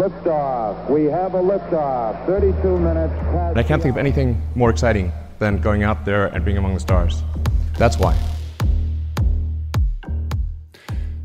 Liftoff. 0.00 0.88
We 0.88 1.02
have 1.10 1.34
a 1.34 1.42
liftoff. 1.42 2.26
32 2.26 2.78
minutes 2.78 3.14
past. 3.32 3.50
And 3.50 3.58
I 3.58 3.62
can't 3.62 3.82
think 3.82 3.94
of 3.96 3.98
anything 3.98 4.36
more 4.54 4.70
exciting 4.70 5.12
than 5.38 5.60
going 5.60 5.82
out 5.82 5.96
there 6.04 6.26
and 6.34 6.44
being 6.44 6.58
among 6.58 6.72
the 6.72 6.80
stars. 6.80 7.14
That's 7.78 7.98
why. 7.98 8.14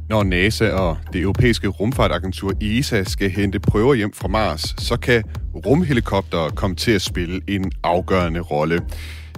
Når 0.10 0.24
NASA 0.24 0.72
og 0.72 0.98
det 1.14 1.22
europæiske 1.22 1.68
rumfartagentur 1.68 2.52
ESA 2.62 3.04
skal 3.04 3.30
hente 3.30 3.60
prøver 3.60 3.94
hjem 3.94 4.14
fra 4.14 4.28
Mars, 4.28 4.84
så 4.84 4.98
kan 4.98 5.24
rumhelikoptere 5.66 6.52
komme 6.52 6.76
til 6.76 6.92
at 6.92 7.02
spille 7.02 7.42
en 7.48 7.72
afgørende 7.84 8.40
rolle. 8.40 8.82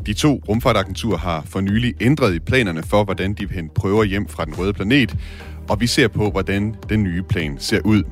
De 0.06 0.14
to 0.14 0.42
rumfartagenturer 0.50 1.18
har 1.18 1.44
for 1.46 1.62
nylig 1.62 1.94
ændret 2.02 2.34
i 2.34 2.40
planerne 2.40 2.84
for, 2.84 3.04
hvordan 3.04 3.34
de 3.34 3.48
vil 3.48 3.56
hente 3.56 3.74
prøver 3.74 4.04
hjem 4.04 4.28
fra 4.28 4.46
den 4.46 4.54
røde 4.58 4.74
planet, 4.74 5.16
og 5.70 5.82
vi 5.82 5.88
ser 5.88 6.08
på, 6.08 6.30
hvordan 6.30 6.76
den 6.90 7.04
nye 7.04 7.24
plan 7.24 7.56
ser 7.60 7.80
ud. 7.86 8.04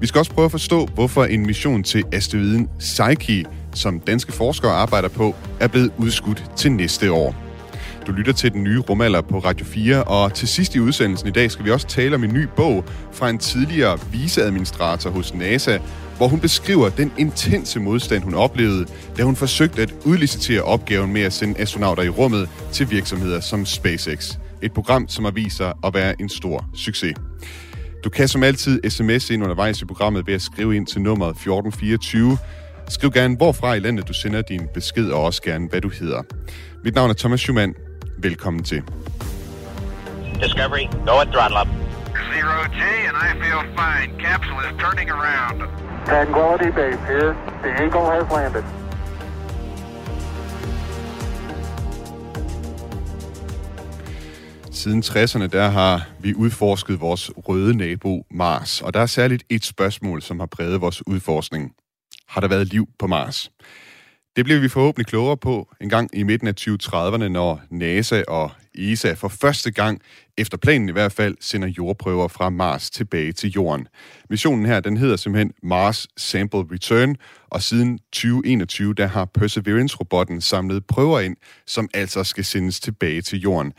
Vi 0.00 0.06
skal 0.06 0.18
også 0.18 0.32
prøve 0.32 0.44
at 0.44 0.50
forstå, 0.50 0.86
hvorfor 0.86 1.24
en 1.24 1.46
mission 1.46 1.82
til 1.82 2.04
asteroiden 2.12 2.68
Psyche, 2.78 3.44
som 3.74 4.00
danske 4.00 4.32
forskere 4.32 4.72
arbejder 4.72 5.08
på, 5.08 5.34
er 5.60 5.68
blevet 5.68 5.92
udskudt 5.98 6.44
til 6.56 6.72
næste 6.72 7.12
år. 7.12 7.34
Du 8.06 8.12
lytter 8.12 8.32
til 8.32 8.52
den 8.52 8.64
nye 8.64 8.78
rumalder 8.78 9.20
på 9.20 9.38
Radio 9.38 9.66
4, 9.66 10.04
og 10.04 10.34
til 10.34 10.48
sidst 10.48 10.74
i 10.74 10.80
udsendelsen 10.80 11.28
i 11.28 11.30
dag 11.30 11.50
skal 11.50 11.64
vi 11.64 11.70
også 11.70 11.86
tale 11.86 12.14
om 12.14 12.24
en 12.24 12.32
ny 12.32 12.48
bog 12.56 12.84
fra 13.12 13.30
en 13.30 13.38
tidligere 13.38 13.98
viceadministrator 14.12 15.10
hos 15.10 15.34
NASA, 15.34 15.78
hvor 16.16 16.28
hun 16.28 16.40
beskriver 16.40 16.88
den 16.88 17.12
intense 17.18 17.80
modstand, 17.80 18.22
hun 18.22 18.34
oplevede, 18.34 18.86
da 19.16 19.22
hun 19.22 19.36
forsøgte 19.36 19.82
at 19.82 19.94
udlicitere 20.04 20.62
opgaven 20.62 21.12
med 21.12 21.22
at 21.22 21.32
sende 21.32 21.60
astronauter 21.60 22.02
i 22.02 22.08
rummet 22.08 22.48
til 22.72 22.90
virksomheder 22.90 23.40
som 23.40 23.66
SpaceX. 23.66 24.36
Et 24.62 24.72
program, 24.72 25.08
som 25.08 25.24
har 25.24 25.32
vist 25.32 25.56
sig 25.56 25.72
at 25.84 25.94
være 25.94 26.20
en 26.20 26.28
stor 26.28 26.64
succes. 26.74 27.14
Du 28.06 28.10
kan 28.10 28.28
som 28.28 28.42
altid 28.42 28.90
sms 28.90 29.30
ind 29.30 29.42
undervejs 29.42 29.82
i 29.82 29.84
programmet 29.84 30.26
ved 30.26 30.34
at 30.34 30.42
skrive 30.42 30.76
ind 30.76 30.86
til 30.86 31.00
nummeret 31.00 31.30
1424. 31.30 32.38
Skriv 32.88 33.10
gerne, 33.10 33.36
hvorfra 33.36 33.74
i 33.74 33.78
landet 33.78 34.08
du 34.08 34.12
sender 34.12 34.42
din 34.42 34.68
besked, 34.74 35.10
og 35.10 35.24
også 35.24 35.42
gerne, 35.42 35.68
hvad 35.68 35.80
du 35.80 35.88
hedder. 35.88 36.22
Mit 36.84 36.94
navn 36.94 37.10
er 37.10 37.14
Thomas 37.14 37.40
Schumann. 37.40 37.74
Velkommen 38.18 38.64
til. 38.64 38.82
Discovery, 40.42 40.86
go 41.06 41.14
at 41.20 41.28
throttle 41.34 41.58
up. 41.60 41.68
Zero 42.32 42.56
G, 42.78 42.82
and 43.08 43.16
I 43.28 43.30
feel 43.42 43.62
fine. 43.80 44.08
Capsule 44.24 44.62
is 44.70 44.76
turning 44.84 45.10
around. 45.10 45.56
Tranquility 46.06 46.70
Base 46.78 47.02
here. 47.12 47.32
The 47.62 47.70
Eagle 47.82 48.06
has 48.16 48.24
landed. 48.36 48.85
Siden 54.76 55.02
60'erne, 55.02 55.46
der 55.46 55.68
har 55.68 56.08
vi 56.20 56.34
udforsket 56.34 57.00
vores 57.00 57.30
røde 57.36 57.76
nabo 57.76 58.26
Mars, 58.30 58.82
og 58.82 58.94
der 58.94 59.00
er 59.00 59.06
særligt 59.06 59.44
et 59.48 59.64
spørgsmål, 59.64 60.22
som 60.22 60.40
har 60.40 60.46
præget 60.46 60.80
vores 60.80 61.06
udforskning. 61.06 61.72
Har 62.28 62.40
der 62.40 62.48
været 62.48 62.66
liv 62.66 62.88
på 62.98 63.06
Mars? 63.06 63.50
Det 64.36 64.44
bliver 64.44 64.60
vi 64.60 64.68
forhåbentlig 64.68 65.06
klogere 65.06 65.36
på 65.36 65.68
en 65.80 65.88
gang 65.88 66.10
i 66.12 66.22
midten 66.22 66.48
af 66.48 66.54
2030'erne, 66.60 67.28
når 67.28 67.60
NASA 67.70 68.22
og 68.28 68.50
ESA 68.74 69.12
for 69.12 69.28
første 69.28 69.70
gang, 69.70 70.00
efter 70.38 70.56
planen 70.56 70.88
i 70.88 70.92
hvert 70.92 71.12
fald, 71.12 71.36
sender 71.40 71.68
jordprøver 71.68 72.28
fra 72.28 72.50
Mars 72.50 72.90
tilbage 72.90 73.32
til 73.32 73.50
Jorden. 73.50 73.88
Missionen 74.30 74.66
her, 74.66 74.80
den 74.80 74.96
hedder 74.96 75.16
simpelthen 75.16 75.52
Mars 75.62 76.06
Sample 76.16 76.64
Return, 76.72 77.16
og 77.48 77.62
siden 77.62 77.98
2021, 77.98 78.94
der 78.94 79.06
har 79.06 79.24
Perseverance-robotten 79.24 80.40
samlet 80.40 80.86
prøver 80.86 81.20
ind, 81.20 81.36
som 81.66 81.88
altså 81.94 82.24
skal 82.24 82.44
sendes 82.44 82.80
tilbage 82.80 83.22
til 83.22 83.40
Jorden. 83.40 83.72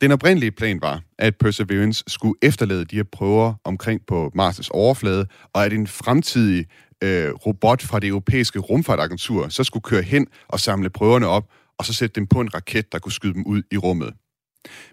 Den 0.00 0.12
oprindelige 0.12 0.50
plan 0.52 0.80
var, 0.82 1.02
at 1.18 1.36
Perseverance 1.36 2.04
skulle 2.06 2.34
efterlade 2.42 2.84
de 2.84 2.96
her 2.96 3.02
prøver 3.12 3.54
omkring 3.64 4.00
på 4.06 4.32
Mars' 4.38 4.68
overflade, 4.70 5.26
og 5.52 5.64
at 5.64 5.72
en 5.72 5.86
fremtidig 5.86 6.66
øh, 7.04 7.30
robot 7.34 7.82
fra 7.82 8.00
det 8.00 8.08
europæiske 8.08 8.58
rumfartagentur 8.58 9.48
så 9.48 9.64
skulle 9.64 9.82
køre 9.82 10.02
hen 10.02 10.26
og 10.48 10.60
samle 10.60 10.90
prøverne 10.90 11.26
op, 11.26 11.44
og 11.78 11.84
så 11.84 11.94
sætte 11.94 12.14
dem 12.14 12.26
på 12.26 12.40
en 12.40 12.54
raket, 12.54 12.92
der 12.92 12.98
kunne 12.98 13.12
skyde 13.12 13.34
dem 13.34 13.46
ud 13.46 13.62
i 13.70 13.76
rummet. 13.76 14.14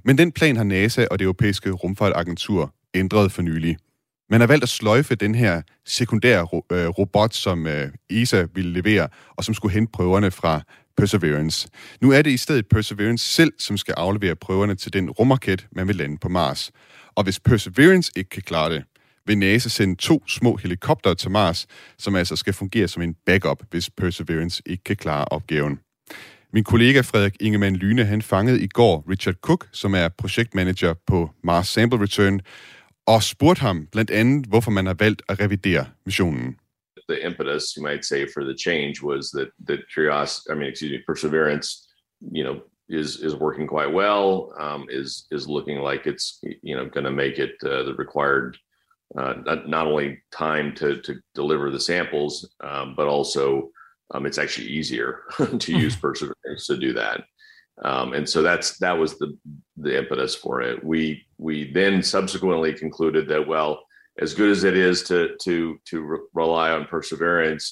Men 0.05 0.17
den 0.17 0.31
plan 0.31 0.55
har 0.57 0.63
NASA 0.63 1.05
og 1.11 1.19
det 1.19 1.25
europæiske 1.25 1.71
rumfartagentur 1.71 2.73
ændret 2.93 3.31
for 3.31 3.41
nylig. 3.41 3.77
Man 4.29 4.39
har 4.39 4.47
valgt 4.47 4.63
at 4.63 4.69
sløjfe 4.69 5.15
den 5.15 5.35
her 5.35 5.61
sekundære 5.85 6.43
ro- 6.43 6.65
øh, 6.71 6.87
robot, 6.87 7.33
som 7.33 7.67
øh, 7.67 7.91
ESA 8.09 8.45
ville 8.55 8.73
levere, 8.73 9.07
og 9.35 9.43
som 9.43 9.53
skulle 9.53 9.73
hente 9.73 9.91
prøverne 9.91 10.31
fra 10.31 10.61
Perseverance. 10.97 11.69
Nu 12.01 12.11
er 12.11 12.21
det 12.21 12.31
i 12.31 12.37
stedet 12.37 12.67
Perseverance 12.67 13.25
selv, 13.33 13.53
som 13.59 13.77
skal 13.77 13.93
aflevere 13.97 14.35
prøverne 14.35 14.75
til 14.75 14.93
den 14.93 15.09
rumraket, 15.09 15.67
man 15.71 15.87
vil 15.87 15.95
lande 15.95 16.17
på 16.17 16.29
Mars. 16.29 16.71
Og 17.15 17.23
hvis 17.23 17.39
Perseverance 17.39 18.11
ikke 18.15 18.29
kan 18.29 18.41
klare 18.41 18.73
det, 18.73 18.83
vil 19.25 19.37
NASA 19.37 19.69
sende 19.69 19.95
to 19.95 20.27
små 20.27 20.55
helikoptere 20.55 21.15
til 21.15 21.31
Mars, 21.31 21.67
som 21.97 22.15
altså 22.15 22.35
skal 22.35 22.53
fungere 22.53 22.87
som 22.87 23.01
en 23.01 23.15
backup, 23.25 23.63
hvis 23.69 23.89
Perseverance 23.89 24.61
ikke 24.65 24.83
kan 24.83 24.95
klare 24.95 25.25
opgaven. 25.25 25.79
Min 26.53 26.63
kollega 26.63 27.01
Frederik 27.01 27.35
Ingemann 27.39 27.75
Lyne, 27.75 28.05
han 28.05 28.21
fangede 28.21 28.61
i 28.61 28.67
går 28.67 29.05
Richard 29.09 29.35
Cook, 29.35 29.67
som 29.71 29.95
er 29.95 30.09
projektmanager 30.17 30.93
på 31.07 31.29
Mars 31.43 31.67
Sample 31.67 32.01
Return, 32.01 32.39
og 33.07 33.23
spurgte 33.23 33.61
ham 33.61 33.87
blandt 33.91 34.11
andet, 34.11 34.45
hvorfor 34.45 34.71
man 34.71 34.85
har 34.85 34.93
valgt 34.93 35.21
at 35.29 35.39
revidere 35.39 35.85
missionen. 36.05 36.55
The 37.07 37.23
impetus, 37.23 37.75
you 37.75 37.83
might 37.83 38.03
say, 38.05 38.25
for 38.25 38.43
the 38.43 38.53
change 38.53 39.01
was 39.01 39.31
that 39.31 39.49
that 39.65 39.89
Curiosity, 39.89 40.51
I 40.51 40.55
mean, 40.55 40.69
excuse 40.69 40.91
me, 40.91 41.03
Perseverance, 41.05 41.87
you 42.31 42.43
know, 42.43 42.61
is 42.89 43.21
is 43.21 43.35
working 43.35 43.67
quite 43.67 43.91
well. 43.91 44.53
Um, 44.59 44.85
is 44.89 45.27
is 45.31 45.47
looking 45.47 45.79
like 45.79 46.07
it's 46.07 46.39
you 46.61 46.75
know 46.75 46.85
going 46.85 47.05
to 47.05 47.11
make 47.11 47.39
it 47.39 47.55
uh, 47.63 47.83
the 47.83 47.95
required 47.97 48.57
uh, 49.17 49.35
not, 49.45 49.67
not 49.67 49.87
only 49.87 50.21
time 50.31 50.73
to 50.75 51.01
to 51.01 51.15
deliver 51.33 51.69
the 51.69 51.79
samples, 51.79 52.49
um, 52.61 52.93
but 52.95 53.07
also 53.07 53.69
um, 54.13 54.25
it's 54.25 54.37
actually 54.37 54.67
easier 54.67 55.21
to 55.59 55.77
use 55.77 55.95
Perseverance 55.95 56.67
to 56.67 56.77
do 56.77 56.93
that. 56.93 57.23
Um, 57.83 58.13
and 58.13 58.27
so 58.27 58.41
that's 58.41 58.77
that 58.79 58.97
was 58.97 59.17
the 59.17 59.37
the 59.77 59.97
impetus 59.97 60.35
for 60.35 60.61
it. 60.61 60.83
We 60.83 61.25
we 61.37 61.71
then 61.71 62.01
subsequently 62.03 62.73
concluded 62.73 63.27
that 63.29 63.47
well, 63.47 63.83
as 64.21 64.33
good 64.33 64.51
as 64.51 64.63
it 64.63 64.77
is 64.77 65.03
to 65.03 65.35
to 65.43 65.77
to 65.85 66.01
re- 66.01 66.27
rely 66.33 66.71
on 66.71 66.85
perseverance, 66.85 67.63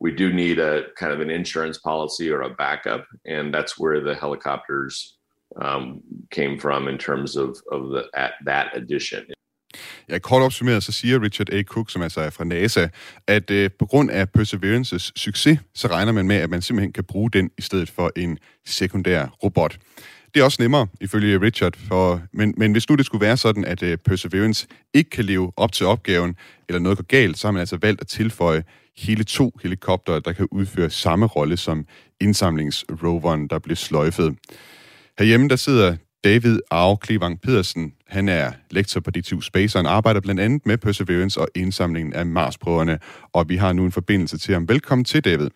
we 0.00 0.10
do 0.16 0.32
need 0.32 0.58
a 0.58 0.84
kind 0.98 1.12
of 1.12 1.20
an 1.20 1.30
insurance 1.30 1.78
policy 1.78 2.30
or 2.30 2.42
a 2.42 2.54
backup, 2.54 3.04
and 3.26 3.54
that's 3.54 3.78
where 3.78 4.00
the 4.00 4.14
helicopters 4.14 5.18
um, 5.60 6.00
came 6.30 6.58
from 6.58 6.88
in 6.88 6.98
terms 6.98 7.36
of 7.36 7.50
of 7.70 7.90
the 7.90 8.04
at 8.14 8.32
that 8.46 8.76
addition. 8.76 9.24
Ja, 10.08 10.18
kort 10.18 10.42
opsummeret, 10.42 10.82
så 10.82 10.92
siger 10.92 11.22
Richard 11.22 11.52
A. 11.52 11.62
Cook, 11.62 11.90
som 11.90 12.02
altså 12.02 12.20
er 12.20 12.30
fra 12.30 12.44
NASA, 12.44 12.88
at 13.26 13.50
øh, 13.50 13.70
på 13.78 13.86
grund 13.86 14.10
af 14.10 14.30
Perseverances 14.30 15.12
succes, 15.16 15.58
så 15.74 15.88
regner 15.88 16.12
man 16.12 16.26
med, 16.26 16.36
at 16.36 16.50
man 16.50 16.62
simpelthen 16.62 16.92
kan 16.92 17.04
bruge 17.04 17.30
den 17.30 17.50
i 17.58 17.62
stedet 17.62 17.90
for 17.90 18.12
en 18.16 18.38
sekundær 18.66 19.26
robot. 19.42 19.78
Det 20.34 20.40
er 20.40 20.44
også 20.44 20.62
nemmere, 20.62 20.86
ifølge 21.00 21.40
Richard, 21.40 21.72
for, 21.88 22.22
men, 22.32 22.54
men 22.56 22.72
hvis 22.72 22.88
nu 22.88 22.94
det 22.94 23.06
skulle 23.06 23.26
være 23.26 23.36
sådan, 23.36 23.64
at 23.64 23.82
øh, 23.82 23.98
Perseverance 23.98 24.66
ikke 24.94 25.10
kan 25.10 25.24
leve 25.24 25.52
op 25.56 25.72
til 25.72 25.86
opgaven, 25.86 26.36
eller 26.68 26.78
noget 26.80 26.98
går 26.98 27.04
galt, 27.04 27.38
så 27.38 27.46
har 27.46 27.52
man 27.52 27.60
altså 27.60 27.78
valgt 27.82 28.00
at 28.00 28.06
tilføje 28.06 28.64
hele 28.96 29.24
to 29.24 29.58
helikoptere, 29.62 30.20
der 30.24 30.32
kan 30.32 30.48
udføre 30.50 30.90
samme 30.90 31.26
rolle 31.26 31.56
som 31.56 31.86
indsamlingsroveren, 32.20 33.48
der 33.48 33.58
blev 33.58 33.76
sløjfet. 33.76 34.36
Herhjemme, 35.18 35.48
der 35.48 35.56
sidder 35.56 35.96
David 36.24 36.58
Arve 36.70 36.96
Klevang 36.96 37.40
Pedersen. 37.40 37.92
Han 38.06 38.28
er 38.28 38.52
lektor 38.70 39.00
på 39.00 39.10
DTU 39.10 39.40
Space, 39.40 39.78
og 39.78 39.84
han 39.84 39.86
arbejder 39.86 40.20
blandt 40.20 40.40
andet 40.40 40.66
med 40.66 40.78
Perseverance 40.78 41.40
og 41.40 41.48
indsamlingen 41.54 42.14
af 42.14 42.26
Mars-prøverne. 42.26 42.98
Og 43.32 43.48
vi 43.48 43.56
har 43.56 43.72
nu 43.72 43.84
en 43.84 43.92
forbindelse 43.92 44.38
til 44.38 44.54
ham. 44.54 44.68
Velkommen 44.68 45.04
til, 45.04 45.24
David. 45.24 45.50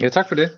Ja, 0.00 0.08
tak 0.08 0.28
for 0.28 0.34
det. 0.34 0.50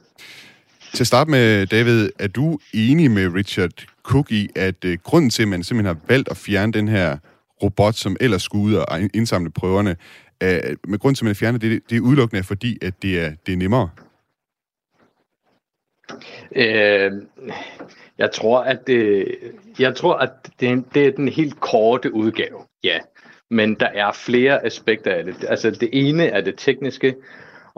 Til 0.95 1.03
at 1.03 1.07
starte 1.07 1.31
med, 1.31 1.67
David, 1.67 2.11
er 2.19 2.29
du 2.29 2.59
enig 2.75 3.11
med 3.11 3.35
Richard 3.35 3.87
Cook 4.03 4.31
i, 4.31 4.49
at 4.57 4.85
øh, 4.85 4.99
grunden 5.03 5.31
til, 5.31 5.43
at 5.43 5.49
man 5.49 5.63
simpelthen 5.63 5.97
har 5.97 6.03
valgt 6.09 6.29
at 6.29 6.37
fjerne 6.37 6.73
den 6.73 6.89
her 6.89 7.17
robot, 7.63 7.95
som 7.95 8.17
ellers 8.21 8.43
skulle 8.43 8.65
ud 8.65 8.75
og 8.75 9.01
indsamle 9.15 9.51
prøverne, 9.51 9.97
øh, 10.43 10.77
med 10.89 10.99
grund 10.99 11.17
til, 11.17 11.25
at 11.25 11.27
man 11.27 11.35
fjerner 11.35 11.59
det, 11.59 11.83
det 11.91 11.97
er 11.97 12.01
udelukkende 12.01 12.43
fordi, 12.43 12.79
at 12.83 13.03
det 13.03 13.21
er, 13.21 13.33
det 13.47 13.53
er 13.53 13.57
nemmere? 13.57 13.91
Øh, 16.57 17.13
jeg 18.19 18.33
tror, 18.33 18.61
at 18.61 18.87
det, 18.87 19.29
jeg 19.79 19.97
tror, 19.97 20.15
at 20.15 20.31
det, 20.61 20.85
det 20.95 21.07
er 21.07 21.11
den 21.11 21.29
helt 21.29 21.61
korte 21.61 22.15
udgave. 22.15 22.59
Ja, 22.85 22.99
men 23.51 23.75
der 23.75 23.87
er 23.87 24.13
flere 24.13 24.67
aspekter 24.67 25.15
af 25.15 25.25
det. 25.25 25.45
Altså 25.49 25.71
det 25.71 25.89
ene 25.93 26.27
er 26.27 26.41
det 26.41 26.55
tekniske, 26.57 27.15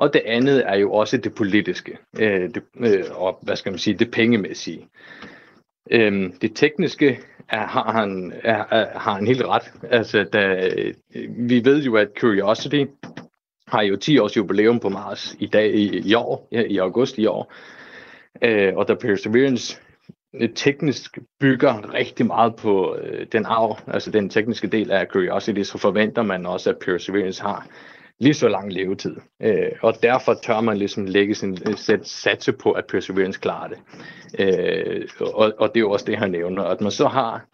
og 0.00 0.12
det 0.12 0.22
andet 0.26 0.62
er 0.66 0.76
jo 0.76 0.92
også 0.92 1.16
det 1.16 1.34
politiske, 1.34 1.98
øh, 2.20 2.54
det, 2.54 2.62
øh, 2.76 3.04
og 3.14 3.38
hvad 3.42 3.56
skal 3.56 3.72
man 3.72 3.78
sige, 3.78 3.98
det 3.98 4.10
pengemæssige. 4.10 4.86
Øh, 5.90 6.30
det 6.42 6.52
tekniske 6.54 7.20
er, 7.48 7.66
har, 7.66 7.92
han, 7.92 8.32
er, 8.44 8.64
er, 8.70 8.98
har 8.98 9.14
han 9.14 9.26
helt 9.26 9.44
ret. 9.44 9.72
Altså, 9.90 10.24
da, 10.24 10.70
vi 11.28 11.64
ved 11.64 11.82
jo, 11.82 11.96
at 11.96 12.08
Curiosity 12.20 12.84
har 13.68 13.82
jo 13.82 13.96
10 13.96 14.18
års 14.18 14.36
jubilæum 14.36 14.80
på 14.80 14.88
Mars 14.88 15.36
i 15.38 15.46
dag 15.46 15.74
i, 15.74 16.08
i 16.10 16.14
år, 16.14 16.48
i 16.68 16.78
august 16.78 17.18
i 17.18 17.26
år. 17.26 17.52
Øh, 18.42 18.76
og 18.76 18.88
da 18.88 18.94
Perseverance 18.94 19.80
øh, 20.34 20.48
teknisk 20.54 21.18
bygger 21.40 21.94
rigtig 21.94 22.26
meget 22.26 22.56
på 22.56 22.96
øh, 22.96 23.26
den 23.32 23.46
arv, 23.46 23.78
altså 23.86 24.10
den 24.10 24.30
tekniske 24.30 24.66
del 24.66 24.90
af 24.90 25.06
Curiosity, 25.06 25.62
så 25.62 25.78
forventer 25.78 26.22
man 26.22 26.46
også, 26.46 26.70
at 26.70 26.78
Perseverance 26.78 27.42
har 27.42 27.66
lige 28.20 28.34
så 28.34 28.48
lang 28.48 28.72
levetid. 28.72 29.16
Øh, 29.42 29.72
og 29.82 29.94
derfor 30.02 30.34
tør 30.34 30.60
man 30.60 30.76
ligesom 30.76 31.04
lægge 31.04 31.34
sin 31.34 31.76
sæt, 31.76 32.08
satse 32.08 32.52
på, 32.52 32.72
at 32.72 32.84
Perseverance 32.86 33.40
klarer 33.40 33.68
det. 33.68 33.78
Øh, 34.38 35.08
og, 35.20 35.52
og 35.58 35.68
det 35.68 35.76
er 35.76 35.80
jo 35.80 35.90
også 35.90 36.04
det, 36.04 36.18
han 36.18 36.30
nævner. 36.30 36.62
At 36.62 36.80
man 36.80 36.90
så 36.90 37.08
har 37.08 37.44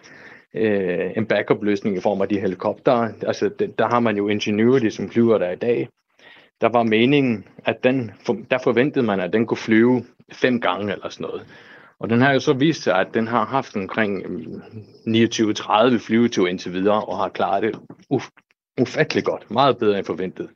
øh, 0.55 1.11
en 1.17 1.27
backup-løsning 1.27 1.97
i 1.97 2.01
form 2.01 2.21
af 2.21 2.29
de 2.29 2.41
helikoptere. 2.41 3.13
Altså, 3.27 3.51
det, 3.59 3.79
der 3.79 3.89
har 3.89 4.01
man 4.01 4.17
jo 4.17 4.29
Ingenuity, 4.29 4.89
som 4.89 5.11
flyver 5.11 5.39
der 5.39 5.51
i 5.51 5.57
dag. 5.57 5.89
Der 6.61 6.69
var 6.69 6.83
meningen, 6.83 7.45
at 7.65 7.85
den, 7.85 8.13
der 8.51 8.59
forventede 8.65 9.05
man, 9.05 9.21
at 9.21 9.33
den 9.33 9.47
kunne 9.47 9.59
flyve 9.59 10.05
fem 10.33 10.61
gange 10.61 10.93
eller 10.93 11.09
sådan 11.09 11.25
noget. 11.25 11.47
Og 12.01 12.11
den 12.11 12.21
har 12.21 12.33
jo 12.33 12.41
så 12.41 12.53
vist 12.53 12.83
sig, 12.83 13.01
at 13.01 13.15
den 13.15 13.27
har 13.27 13.45
haft 13.45 13.77
omkring 13.77 14.27
mm, 14.29 14.63
29-30 15.15 15.99
flyveture 16.07 16.51
indtil 16.51 16.73
videre, 16.73 17.05
og 17.05 17.19
har 17.19 17.29
klaret 17.29 17.63
det 17.63 17.75
uf- 18.15 18.46
ufattelig 18.81 19.25
godt. 19.25 19.51
Meget 19.51 19.79
bedre 19.79 19.99
end 19.99 20.07
forventet. 20.07 20.49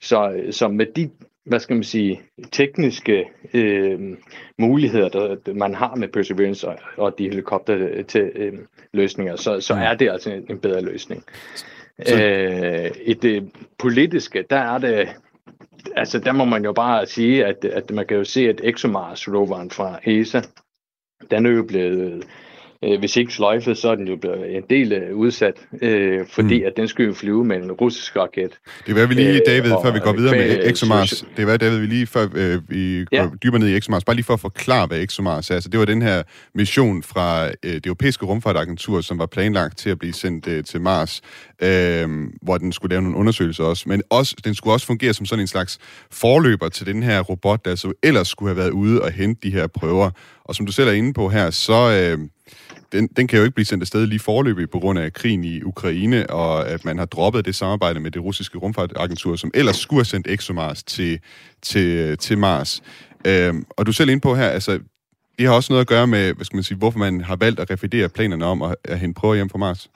Så, 0.00 0.42
så 0.50 0.68
med 0.68 0.86
de 0.86 1.10
hvad 1.44 1.60
skal 1.60 1.76
man 1.76 1.84
sige, 1.84 2.20
tekniske 2.52 3.24
øh, 3.54 4.00
muligheder, 4.58 5.08
der, 5.08 5.54
man 5.54 5.74
har 5.74 5.94
med 5.94 6.08
Perseverance 6.08 6.68
og, 6.68 6.78
og 6.96 7.18
de 7.18 7.28
helikopter 7.28 8.02
til 8.02 8.30
øh, 8.34 8.52
løsninger, 8.92 9.36
så, 9.36 9.60
så 9.60 9.74
er 9.74 9.94
det 9.94 10.10
altså 10.10 10.30
en, 10.32 10.46
en 10.50 10.58
bedre 10.58 10.80
løsning. 10.80 11.24
Så... 12.06 12.24
Øh, 12.24 12.90
I 13.04 13.14
det 13.14 13.50
politiske, 13.78 14.44
der 14.50 14.56
er 14.56 14.78
det, 14.78 15.08
altså 15.96 16.18
der 16.18 16.32
må 16.32 16.44
man 16.44 16.64
jo 16.64 16.72
bare 16.72 17.06
sige, 17.06 17.46
at, 17.46 17.64
at 17.64 17.90
man 17.90 18.06
kan 18.06 18.16
jo 18.16 18.24
se, 18.24 18.48
at 18.48 18.60
ExoMars 18.64 19.28
roveren 19.28 19.70
fra 19.70 20.00
ESA, 20.04 20.40
den 21.30 21.46
er 21.46 21.50
jo 21.50 21.62
blevet 21.62 22.24
øh, 22.84 22.98
hvis 22.98 23.16
ikke 23.16 23.32
sløjfet, 23.32 23.78
så 23.78 23.88
er 23.88 23.94
den 23.94 24.08
jo 24.08 24.16
blevet 24.16 24.56
en 24.56 24.62
del 24.70 24.92
øh, 24.92 25.16
udsat, 25.16 25.54
øh, 25.82 26.26
fordi 26.28 26.60
mm. 26.60 26.66
at 26.66 26.72
den 26.76 26.88
skulle 26.88 27.06
jo 27.06 27.14
flyve 27.14 27.44
med 27.44 27.56
en 27.56 27.72
russisk 27.72 28.16
raket. 28.16 28.50
Det 28.86 28.98
er 28.98 29.06
vi 29.06 29.14
lige, 29.14 29.42
David, 29.46 29.72
øh, 29.72 29.78
før 29.84 29.92
vi 29.92 29.98
går 29.98 30.12
videre 30.12 30.36
med 30.36 30.70
ExoMars. 30.70 31.24
Det 31.36 31.48
er 31.48 31.56
David, 31.56 31.78
vi 31.78 31.86
lige 31.86 32.06
før 32.06 32.26
øh, 32.34 32.70
vi 32.70 33.04
går 33.10 33.16
ja. 33.16 33.28
dybere 33.42 33.58
ned 33.60 33.68
i 33.68 33.76
ExoMars, 33.76 34.04
bare 34.04 34.16
lige 34.16 34.24
for 34.24 34.34
at 34.34 34.40
forklare, 34.40 34.86
hvad 34.86 34.98
ExoMars 35.00 35.50
er. 35.50 35.54
Altså, 35.54 35.68
det 35.68 35.80
var 35.80 35.86
den 35.86 36.02
her 36.02 36.22
mission 36.54 37.02
fra 37.02 37.46
øh, 37.48 37.74
det 37.74 37.86
europæiske 37.86 38.26
rumfartagentur, 38.26 39.00
som 39.00 39.18
var 39.18 39.26
planlagt 39.26 39.78
til 39.78 39.90
at 39.90 39.98
blive 39.98 40.12
sendt 40.12 40.48
øh, 40.48 40.64
til 40.64 40.80
Mars, 40.80 41.20
øh, 41.60 42.28
hvor 42.42 42.58
den 42.58 42.72
skulle 42.72 42.90
lave 42.90 43.02
nogle 43.02 43.16
undersøgelser 43.16 43.64
også. 43.64 43.88
Men 43.88 44.02
også, 44.10 44.36
den 44.44 44.54
skulle 44.54 44.74
også 44.74 44.86
fungere 44.86 45.14
som 45.14 45.26
sådan 45.26 45.40
en 45.40 45.46
slags 45.46 45.78
forløber 46.10 46.68
til 46.68 46.86
den 46.86 47.02
her 47.02 47.20
robot, 47.20 47.64
der 47.64 47.74
så 47.74 47.92
ellers 48.02 48.28
skulle 48.28 48.48
have 48.48 48.56
været 48.56 48.70
ude 48.70 49.02
og 49.02 49.12
hente 49.12 49.48
de 49.48 49.52
her 49.52 49.66
prøver. 49.66 50.10
Og 50.44 50.54
som 50.54 50.66
du 50.66 50.72
selv 50.72 50.88
er 50.88 50.92
inde 50.92 51.12
på 51.12 51.28
her, 51.28 51.50
så... 51.50 51.90
Øh, 51.90 52.28
den, 52.92 53.06
den 53.06 53.26
kan 53.26 53.38
jo 53.38 53.44
ikke 53.44 53.54
blive 53.54 53.66
sendt 53.66 53.82
afsted 53.82 54.06
lige 54.06 54.18
forløbig 54.18 54.70
på 54.70 54.78
grund 54.78 54.98
af 54.98 55.12
krigen 55.12 55.44
i 55.44 55.62
Ukraine, 55.62 56.30
og 56.30 56.68
at 56.68 56.84
man 56.84 56.98
har 56.98 57.04
droppet 57.04 57.44
det 57.44 57.54
samarbejde 57.54 58.00
med 58.00 58.10
det 58.10 58.22
russiske 58.22 58.58
rumfartagentur, 58.58 59.36
som 59.36 59.50
ellers 59.54 59.76
skulle 59.76 59.98
have 59.98 60.04
sendt 60.04 60.26
ExoMars 60.30 60.82
til, 60.82 61.20
til, 61.62 62.18
til 62.18 62.38
Mars. 62.38 62.82
Øhm, 63.24 63.64
og 63.70 63.86
du 63.86 63.90
er 63.90 63.94
selv 63.94 64.10
inde 64.10 64.20
på 64.20 64.34
her, 64.34 64.48
altså, 64.48 64.78
det 65.38 65.46
har 65.46 65.54
også 65.54 65.72
noget 65.72 65.80
at 65.80 65.86
gøre 65.86 66.06
med, 66.06 66.34
hvad 66.34 66.44
skal 66.44 66.56
man 66.56 66.64
sige, 66.64 66.78
hvorfor 66.78 66.98
man 66.98 67.20
har 67.20 67.36
valgt 67.36 67.60
at 67.60 67.70
revidere 67.70 68.08
planerne 68.08 68.44
om 68.44 68.62
at, 68.62 68.76
at 68.84 68.98
hente 68.98 69.20
prøver 69.20 69.34
hjem 69.34 69.50
fra 69.50 69.58
Mars. 69.58 69.90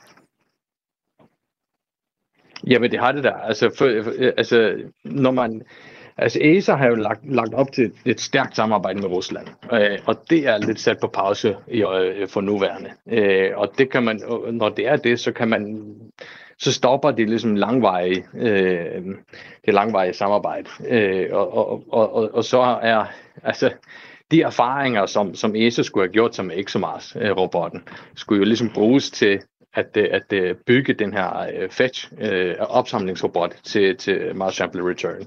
Jamen, 2.66 2.90
det 2.90 3.00
har 3.00 3.12
det 3.12 3.24
der. 3.24 3.34
Altså, 3.34 3.70
for, 3.78 3.84
øh, 3.86 4.32
altså 4.36 4.74
når 5.04 5.30
man 5.30 5.62
Altså 6.16 6.38
ESA 6.42 6.74
har 6.74 6.86
jo 6.86 6.94
lagt, 6.94 7.34
lagt 7.34 7.54
op 7.54 7.72
til 7.72 7.92
et 8.04 8.20
stærkt 8.20 8.56
samarbejde 8.56 9.00
med 9.00 9.08
Rusland, 9.08 9.46
øh, 9.72 9.98
og 10.06 10.16
det 10.30 10.48
er 10.48 10.58
lidt 10.58 10.80
sat 10.80 10.98
på 11.00 11.06
pause 11.06 11.56
i, 11.68 11.82
øh, 11.82 12.28
for 12.28 12.40
nuværende. 12.40 12.90
Øh, 13.10 13.50
og 13.56 13.72
det 13.78 13.90
kan 13.90 14.02
man, 14.02 14.20
når 14.52 14.68
det 14.68 14.88
er 14.88 14.96
det, 14.96 15.20
så 15.20 15.32
kan 15.32 15.48
man 15.48 15.94
så 16.58 16.72
stopper 16.72 17.10
det 17.10 17.28
ligesom 17.28 17.56
langveje, 17.56 18.22
øh, 18.34 19.02
det 19.64 19.74
langveje 19.74 20.12
samarbejde. 20.12 20.70
Øh, 20.88 21.28
og, 21.32 21.54
og, 21.68 21.84
og, 21.92 22.34
og, 22.34 22.44
så 22.44 22.78
er 22.82 23.04
altså 23.42 23.70
de 24.30 24.42
erfaringer, 24.42 25.06
som, 25.06 25.34
som 25.34 25.56
ESA 25.56 25.82
skulle 25.82 26.06
have 26.06 26.12
gjort 26.12 26.34
sig 26.34 26.44
med 26.44 26.56
ExoMars-robotten, 26.56 27.82
øh, 27.86 27.96
skulle 28.16 28.38
jo 28.38 28.44
ligesom 28.44 28.70
bruges 28.74 29.10
til 29.10 29.40
at, 29.74 29.96
øh, 29.96 30.08
at 30.10 30.32
øh, 30.32 30.54
bygge 30.66 30.94
den 30.94 31.12
her 31.12 31.46
øh, 31.54 31.70
fetch 31.70 32.12
opsamlingsrobot 32.58 33.56
til, 33.64 33.96
til 33.96 34.36
Mars 34.36 34.54
Sample 34.54 34.88
Return. 34.90 35.26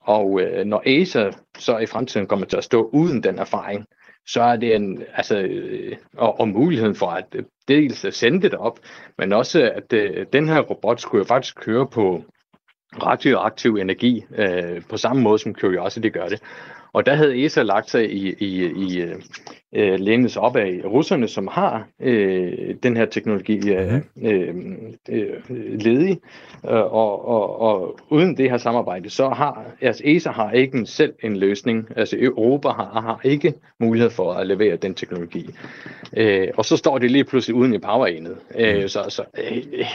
Og 0.00 0.40
øh, 0.40 0.64
når 0.64 0.82
ASA 0.86 1.30
så 1.58 1.78
i 1.78 1.86
fremtiden 1.86 2.26
kommer 2.26 2.46
til 2.46 2.56
at 2.56 2.64
stå 2.64 2.90
uden 2.92 3.22
den 3.22 3.38
erfaring, 3.38 3.86
så 4.26 4.42
er 4.42 4.56
det 4.56 4.74
en, 4.74 5.02
altså, 5.14 5.38
øh, 5.38 5.96
og, 6.16 6.40
og 6.40 6.48
muligheden 6.48 6.94
for 6.94 7.06
at 7.06 7.26
øh, 7.34 7.44
dels 7.68 8.04
at 8.04 8.14
sende 8.14 8.42
det 8.42 8.54
op, 8.54 8.78
men 9.18 9.32
også 9.32 9.70
at 9.70 9.92
øh, 9.92 10.26
den 10.32 10.48
her 10.48 10.60
robot 10.60 11.00
skulle 11.00 11.20
jo 11.20 11.28
faktisk 11.28 11.56
køre 11.56 11.86
på 11.86 12.24
radioaktiv 13.02 13.74
energi, 13.74 14.24
øh, 14.36 14.82
på 14.90 14.96
samme 14.96 15.22
måde 15.22 15.38
som 15.38 15.54
Curiosity 15.54 16.08
gør 16.08 16.28
det. 16.28 16.42
Og 16.96 17.06
der 17.06 17.14
havde 17.14 17.44
ESA 17.44 17.62
lagt 17.62 17.90
sig 17.90 18.12
i, 18.12 18.34
i, 18.38 18.64
i 18.64 19.02
øh, 19.74 20.00
lænes 20.00 20.36
op 20.36 20.56
af 20.56 20.80
russerne, 20.84 21.28
som 21.28 21.48
har 21.48 21.88
øh, 22.00 22.74
den 22.82 22.96
her 22.96 23.06
teknologi 23.06 23.70
øh, 23.72 23.92
mhm. 23.92 24.02
øh, 24.22 24.54
øh, 25.08 25.80
ledig. 25.80 26.20
Og, 26.62 27.28
og, 27.28 27.60
og 27.60 27.98
uden 28.10 28.36
det 28.36 28.50
her 28.50 28.58
samarbejde, 28.58 29.10
så 29.10 29.28
har 29.28 29.64
altså 29.80 30.02
ESA 30.06 30.30
har 30.30 30.52
ikke 30.52 30.86
selv 30.86 31.14
en 31.22 31.36
løsning. 31.36 31.88
Altså 31.96 32.16
Europa 32.20 32.68
har, 32.68 33.00
har 33.00 33.20
ikke 33.24 33.54
mulighed 33.80 34.10
for 34.10 34.32
at 34.32 34.46
levere 34.46 34.76
den 34.76 34.94
teknologi. 34.94 35.50
Øh, 36.16 36.48
og 36.56 36.64
så 36.64 36.76
står 36.76 36.98
det 36.98 37.10
lige 37.10 37.24
pludselig 37.24 37.54
uden 37.54 37.74
i 37.74 37.78
powerenet. 37.78 38.36
Øh, 38.58 38.78
mhm. 38.78 38.88
så 38.88 39.04
så 39.08 39.24
øh, 39.38 39.86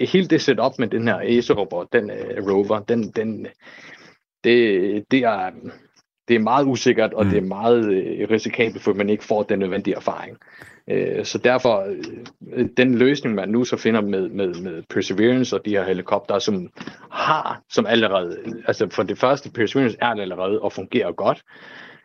hele 0.00 0.26
det 0.26 0.40
setup 0.40 0.78
med 0.78 0.88
den 0.88 1.08
her 1.08 1.20
ESA-robot, 1.24 1.92
den 1.92 2.10
øh, 2.10 2.52
rover, 2.52 2.80
den, 2.88 3.10
den, 3.10 3.46
det, 4.44 5.04
det 5.10 5.18
er 5.18 5.50
det 6.30 6.36
er 6.36 6.40
meget 6.40 6.66
usikkert, 6.66 7.12
og 7.12 7.24
mm. 7.24 7.30
det 7.30 7.38
er 7.38 7.46
meget 7.46 7.84
øh, 7.92 8.30
risikabelt, 8.30 8.82
for 8.82 8.92
man 8.92 9.10
ikke 9.10 9.24
får 9.24 9.42
den 9.42 9.58
nødvendige 9.58 9.96
erfaring. 9.96 10.36
Øh, 10.88 11.24
så 11.24 11.38
derfor, 11.38 11.86
øh, 12.52 12.66
den 12.76 12.94
løsning, 12.94 13.34
man 13.34 13.48
nu 13.48 13.64
så 13.64 13.76
finder 13.76 14.00
med, 14.00 14.28
med, 14.28 14.54
med 14.54 14.82
Perseverance 14.90 15.56
og 15.56 15.64
de 15.64 15.70
her 15.70 15.84
helikopter, 15.84 16.38
som 16.38 16.70
har, 17.10 17.62
som 17.70 17.86
allerede, 17.86 18.36
altså 18.66 18.88
for 18.90 19.02
det 19.02 19.18
første, 19.18 19.50
Perseverance 19.50 19.96
er 20.00 20.14
det 20.14 20.22
allerede 20.22 20.60
og 20.60 20.72
fungerer 20.72 21.12
godt, 21.12 21.42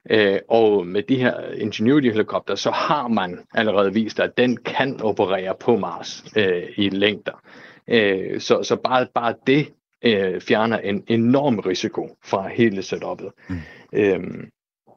Øh, 0.10 0.40
og 0.48 0.88
med 0.88 1.04
de 1.04 1.16
her 1.16 1.34
Ingenuity-helikopter, 1.54 2.56
så 2.56 2.72
har 2.72 3.08
man 3.08 3.40
allerede 3.54 3.94
vist, 3.94 4.20
at 4.20 4.38
den 4.38 4.58
kan 4.58 5.02
operere 5.02 5.56
på 5.60 5.78
Mars 5.78 6.24
øh, 6.38 6.64
i 6.78 6.90
længder. 6.90 7.42
Øh, 7.88 8.40
så, 8.40 8.64
så 8.64 8.76
bare, 8.76 9.08
bare 9.16 9.34
det 9.48 9.68
øh, 10.06 10.42
fjerner 10.42 10.78
en 10.78 11.04
enorm 11.08 11.60
risiko 11.60 12.18
fra 12.26 12.48
hele 12.48 12.82
setupet. 12.82 13.30
Mm. 13.50 13.60
Øhm, 13.94 14.50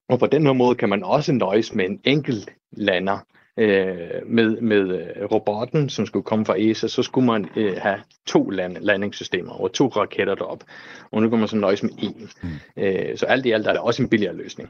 og 0.08 0.18
på 0.18 0.26
den 0.26 0.46
her 0.46 0.52
måde 0.52 0.74
kan 0.74 0.88
man 0.88 1.02
også 1.02 1.32
nøjes 1.32 1.74
med 1.74 1.84
en 1.84 2.00
enkelt 2.04 2.50
lander. 2.72 3.18
Øh, 3.60 4.26
med, 4.26 4.60
med 4.60 4.80
øh, 4.80 5.24
robotten, 5.24 5.88
som 5.88 6.06
skulle 6.06 6.22
komme 6.22 6.44
fra 6.44 6.54
ESA, 6.58 6.88
så 6.88 7.02
skulle 7.02 7.26
man 7.26 7.46
øh, 7.56 7.76
have 7.76 7.98
to 8.26 8.50
land, 8.50 8.76
landingssystemer 8.80 9.52
og 9.52 9.72
to 9.72 9.88
raketter 9.88 10.34
derop. 10.34 10.64
Og 11.10 11.22
nu 11.22 11.28
kan 11.28 11.38
man 11.38 11.48
så 11.48 11.56
nøjes 11.56 11.82
med 11.82 11.90
én. 11.90 12.30
Mm. 12.42 12.82
Øh, 12.82 13.16
så 13.16 13.26
alt 13.26 13.46
i 13.46 13.50
alt 13.50 13.66
er 13.66 13.72
det 13.72 13.80
også 13.80 14.02
en 14.02 14.08
billigere 14.08 14.36
løsning. 14.36 14.68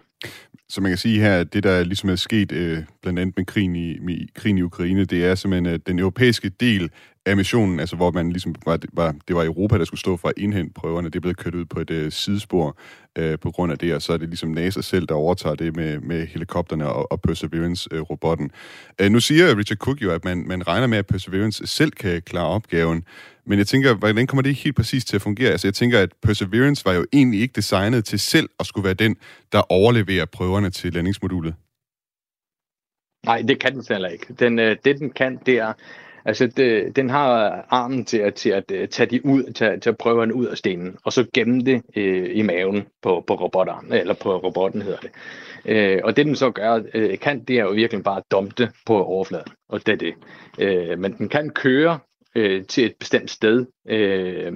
Så 0.69 0.81
man 0.81 0.91
kan 0.91 0.99
sige 0.99 1.21
her, 1.21 1.41
at 1.41 1.53
det, 1.53 1.62
der 1.62 1.85
ligesom 1.85 2.11
er 2.11 2.17
sket 2.17 2.53
øh, 2.53 2.79
blandt 3.03 3.19
andet 3.19 3.37
med 3.37 3.47
krigen 3.47 3.77
i, 3.77 3.99
med 3.99 4.35
krigen 4.35 4.59
i 4.59 4.62
Ukraine, 4.62 5.05
det 5.05 5.25
er 5.25 5.35
simpelthen, 5.35 5.75
at 5.75 5.87
den 5.87 5.99
europæiske 5.99 6.49
del 6.49 6.91
af 7.29 7.37
missionen, 7.37 7.81
altså 7.81 7.97
hvor 7.97 8.11
man 8.11 8.31
ligesom 8.31 8.55
var, 8.67 8.79
var, 8.93 9.15
det 9.29 9.37
var 9.37 9.45
Europa, 9.45 9.79
der 9.79 9.85
skulle 9.85 10.01
stå 10.01 10.17
for 10.17 10.29
at 10.29 10.35
indhente 10.37 10.73
prøverne, 10.75 11.09
det 11.09 11.17
er 11.17 11.21
blevet 11.21 11.37
kørt 11.37 11.55
ud 11.55 11.65
på 11.65 11.81
et 11.81 11.91
øh, 11.91 12.13
sidespor 12.13 12.79
øh, 13.19 13.39
på 13.39 13.51
grund 13.51 13.73
af 13.73 13.79
det, 13.79 13.95
og 13.95 14.03
så 14.03 14.13
er 14.13 14.17
det 14.17 14.29
ligesom 14.29 14.51
NASA 14.51 14.81
selv, 14.81 15.07
der 15.07 15.15
overtager 15.15 15.55
det 15.55 15.77
med, 15.77 16.01
med 16.01 16.27
helikopterne 16.27 16.89
og, 16.89 17.13
og 17.13 17.21
Perseverance-robotten. 17.21 18.51
Øh, 19.01 19.07
øh, 19.07 19.13
nu 19.13 19.21
siger 19.21 19.59
Richard 19.59 19.79
Cook 19.79 20.03
jo, 20.03 20.11
at 20.11 20.25
man, 20.25 20.45
man 20.47 20.69
regner 20.69 20.87
med, 20.87 20.99
at 20.99 21.07
Perseverance 21.07 21.67
selv 21.67 21.91
kan 21.91 22.23
klare 22.23 22.47
opgaven, 22.47 23.05
men 23.47 23.59
jeg 23.59 23.67
tænker, 23.67 23.95
hvordan 23.95 24.27
kommer 24.27 24.43
det 24.43 24.55
helt 24.55 24.77
præcis 24.77 25.05
til 25.05 25.17
at 25.17 25.23
fungere? 25.23 25.51
Altså 25.51 25.67
jeg 25.67 25.75
tænker, 25.75 26.01
at 26.01 26.11
Perseverance 26.23 26.85
var 26.85 26.93
jo 26.93 27.07
egentlig 27.13 27.41
ikke 27.41 27.53
designet 27.53 28.05
til 28.05 28.19
selv 28.19 28.49
at 28.61 28.67
skulle 28.67 28.85
være 28.85 28.95
den, 28.95 29.17
der 29.53 29.73
overleverer 29.73 30.25
prøverne 30.25 30.71
til 30.71 30.93
landingsmodulet. 30.93 31.55
Nej, 33.25 33.43
det 33.43 33.61
kan 33.61 33.75
den 33.75 33.85
heller 33.89 34.09
ikke. 34.09 34.27
Den, 34.39 34.59
øh, 34.59 34.77
det 34.85 34.99
den 34.99 35.11
kan, 35.11 35.39
det 35.47 35.59
er, 35.59 35.73
Altså, 36.29 36.47
det, 36.47 36.97
den 36.97 37.11
har 37.11 37.65
armen 37.71 38.05
til 38.05 38.19
at, 38.19 38.35
til 38.35 38.51
at 38.51 38.65
uh, 38.71 38.89
tage 38.89 39.11
de 39.11 39.27
ud, 39.27 39.53
tage, 39.53 39.81
til 39.81 39.91
at 39.91 39.99
prøve 39.99 40.23
den 40.23 40.33
ud 40.33 40.47
af 40.47 40.59
stenen, 40.59 40.97
og 41.05 41.13
så 41.13 41.27
gemme 41.35 41.61
det 41.61 41.83
øh, 41.97 42.31
i 42.33 42.43
maven 42.43 42.87
på, 43.03 43.25
på 43.27 43.35
robotter, 43.35 43.85
eller 43.91 44.15
på 44.15 44.37
robotten 44.37 44.83
hedder 44.83 44.99
det. 44.99 45.11
Øh, 45.65 46.01
og 46.05 46.17
det 46.17 46.27
den 46.27 46.37
så 46.37 46.51
gør, 46.51 46.81
øh, 46.95 47.19
kan, 47.19 47.45
det 47.45 47.59
er 47.59 47.63
jo 47.63 47.71
virkelig 47.71 48.05
bare 48.05 48.23
dumpe 48.31 48.55
det 48.59 48.71
på 48.87 49.05
overfladen, 49.05 49.53
og 49.69 49.87
det 49.87 49.93
er 49.93 49.97
det. 49.97 50.15
Øh, 50.59 50.99
men 50.99 51.13
den 51.13 51.29
kan 51.29 51.51
køre 51.51 51.99
øh, 52.38 52.64
til 52.64 52.85
et 52.87 52.95
bestemt 53.00 53.30
sted, 53.30 53.66
øh, 53.88 54.52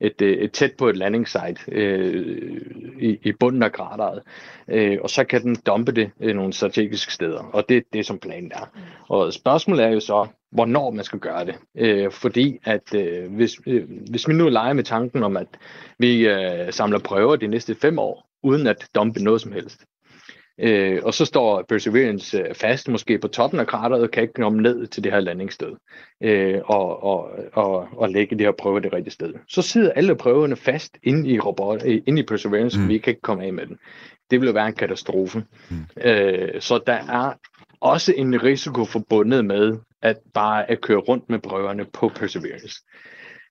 et, 0.00 0.22
øh, 0.22 0.38
et 0.38 0.52
tæt 0.52 0.72
på 0.78 0.88
et 0.88 0.96
landingssite 0.96 1.60
øh, 1.68 2.60
i, 3.00 3.18
i 3.22 3.32
bunden 3.40 3.62
af 3.62 3.72
krateret, 3.72 4.22
øh, 4.68 4.98
og 5.02 5.10
så 5.10 5.24
kan 5.24 5.42
den 5.42 5.56
dumpe 5.66 5.92
det 5.92 6.10
øh, 6.20 6.36
nogle 6.36 6.52
strategiske 6.52 7.12
steder, 7.12 7.42
og 7.52 7.68
det 7.68 7.76
er 7.76 7.80
det, 7.92 8.06
som 8.06 8.18
planen 8.18 8.52
er. 8.54 8.70
Og 9.08 9.32
spørgsmålet 9.32 9.84
er 9.84 9.88
jo 9.88 10.00
så, 10.00 10.26
hvornår 10.52 10.90
man 10.90 11.04
skal 11.04 11.18
gøre 11.18 11.46
det. 11.46 11.54
Øh, 11.76 12.10
fordi 12.10 12.58
at 12.64 12.94
øh, 12.94 13.34
hvis, 13.34 13.60
øh, 13.66 13.84
hvis 14.10 14.28
vi 14.28 14.34
nu 14.34 14.48
leger 14.48 14.72
med 14.72 14.84
tanken 14.84 15.22
om, 15.22 15.36
at 15.36 15.48
vi 15.98 16.28
øh, 16.28 16.72
samler 16.72 16.98
prøver 16.98 17.36
de 17.36 17.46
næste 17.46 17.74
fem 17.74 17.98
år, 17.98 18.26
uden 18.42 18.66
at 18.66 18.88
dumpe 18.94 19.24
noget 19.24 19.40
som 19.40 19.52
helst, 19.52 19.84
Øh, 20.64 21.00
og 21.02 21.14
så 21.14 21.24
står 21.24 21.64
Perseverance 21.68 22.38
øh, 22.38 22.54
fast, 22.54 22.88
måske 22.88 23.18
på 23.18 23.28
toppen 23.28 23.60
af 23.60 23.66
krateret, 23.66 24.02
og 24.02 24.10
kan 24.10 24.22
ikke 24.22 24.34
komme 24.34 24.62
ned 24.62 24.86
til 24.86 25.04
det 25.04 25.12
her 25.12 25.20
landingssted 25.20 25.72
øh, 26.22 26.60
og, 26.64 27.02
og, 27.02 27.30
og, 27.52 27.88
og 27.92 28.08
lægge 28.08 28.38
de 28.38 28.44
her 28.44 28.52
prøver 28.52 28.78
det 28.78 28.92
rigtige 28.92 29.12
sted. 29.12 29.32
Så 29.48 29.62
sidder 29.62 29.92
alle 29.92 30.16
prøverne 30.16 30.56
fast 30.56 30.98
inde 31.02 31.28
i, 31.28 31.38
robot, 31.38 31.82
øh, 31.84 32.02
inde 32.06 32.22
i 32.22 32.24
Perseverance, 32.24 32.80
mm. 32.80 32.88
vi 32.88 32.98
kan 32.98 33.10
ikke 33.10 33.20
komme 33.20 33.44
af 33.44 33.52
med 33.52 33.66
den. 33.66 33.78
Det 34.30 34.40
vil 34.40 34.54
være 34.54 34.66
en 34.66 34.74
katastrofe. 34.74 35.44
Mm. 35.70 35.76
Øh, 36.04 36.60
så 36.60 36.80
der 36.86 36.92
er 36.92 37.32
også 37.80 38.14
en 38.16 38.42
risiko 38.42 38.84
forbundet 38.84 39.44
med 39.44 39.76
at 40.02 40.16
bare 40.34 40.70
at 40.70 40.80
køre 40.80 40.98
rundt 40.98 41.30
med 41.30 41.38
prøverne 41.38 41.86
på 41.92 42.08
Perseverance. 42.08 42.82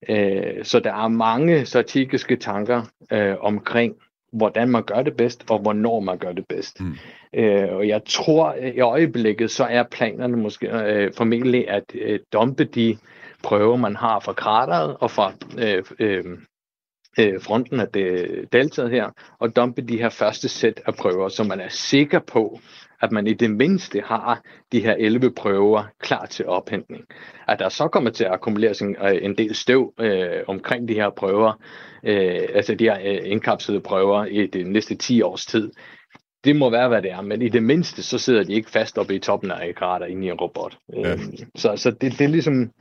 Øh, 0.09 0.65
så 0.65 0.79
der 0.79 0.93
er 0.93 1.07
mange 1.07 1.65
strategiske 1.65 2.35
tanker 2.35 2.83
øh, 3.11 3.35
omkring 3.39 3.95
hvordan 4.31 4.69
man 4.69 4.83
gør 4.83 5.01
det 5.01 5.17
bedst, 5.17 5.43
og 5.49 5.59
hvornår 5.59 5.99
man 5.99 6.17
gør 6.17 6.31
det 6.31 6.45
bedst. 6.49 6.81
Mm. 6.81 6.95
Øh, 7.35 7.73
og 7.73 7.87
jeg 7.87 8.01
tror, 8.05 8.53
i 8.53 8.79
øjeblikket, 8.79 9.51
så 9.51 9.63
er 9.63 9.83
planerne 9.91 10.37
måske 10.37 10.69
øh, 10.69 11.13
formentlig 11.17 11.69
at 11.69 11.83
øh, 11.93 12.19
dumpe 12.33 12.63
de 12.63 12.97
prøver, 13.43 13.75
man 13.75 13.95
har 13.95 14.19
fra 14.19 14.33
krateret 14.33 14.97
og 14.99 15.11
fra 15.11 15.33
øh, 15.57 15.83
øh, 15.99 16.23
øh, 17.19 17.41
fronten 17.41 17.79
af 17.79 17.87
det 17.87 18.29
deltaget 18.53 18.91
her, 18.91 19.09
og 19.39 19.55
dumpe 19.55 19.81
de 19.81 19.97
her 19.97 20.09
første 20.09 20.49
sæt 20.49 20.81
af 20.85 20.95
prøver, 20.95 21.29
så 21.29 21.43
man 21.43 21.59
er 21.59 21.69
sikker 21.69 22.19
på, 22.19 22.59
at 23.01 23.11
man 23.11 23.27
i 23.27 23.33
det 23.33 23.51
mindste 23.51 24.01
har 24.05 24.41
de 24.71 24.79
her 24.79 24.95
11 24.99 25.31
prøver 25.31 25.83
klar 25.99 26.25
til 26.25 26.45
ophentning. 26.45 27.03
At 27.47 27.59
der 27.59 27.69
så 27.69 27.87
kommer 27.87 28.09
til 28.09 28.23
at 28.23 28.31
akkumuleres 28.31 28.81
en, 28.81 28.95
øh, 29.03 29.19
en 29.21 29.37
del 29.37 29.55
støv 29.55 29.93
øh, 29.99 30.43
omkring 30.47 30.87
de 30.87 30.93
her 30.93 31.09
prøver, 31.09 31.53
øh, 32.03 32.47
altså 32.53 32.75
de 32.75 32.83
her 32.83 32.97
øh, 33.05 33.19
indkapslede 33.23 33.81
prøver 33.81 34.25
i 34.25 34.45
de 34.45 34.63
næste 34.63 34.95
10 34.95 35.21
års 35.21 35.45
tid, 35.45 35.71
det 36.43 36.55
må 36.55 36.69
være, 36.69 36.87
hvad 36.87 37.01
det 37.01 37.11
er, 37.11 37.21
men 37.21 37.41
i 37.41 37.49
det 37.49 37.63
mindste, 37.63 38.03
så 38.03 38.17
sidder 38.17 38.43
de 38.43 38.53
ikke 38.53 38.69
fast 38.69 38.97
oppe 38.97 39.15
i 39.15 39.19
toppen 39.19 39.51
af 39.51 39.75
krater 39.75 40.05
inde 40.05 40.27
i 40.27 40.29
en 40.29 40.37
robot. 40.37 40.77
Ja. 40.93 41.11
Øhm, 41.11 41.37
så 41.55 41.73
så 41.75 41.91
det, 41.91 42.11
det 42.11 42.21
er 42.21 42.27
ligesom, 42.27 42.71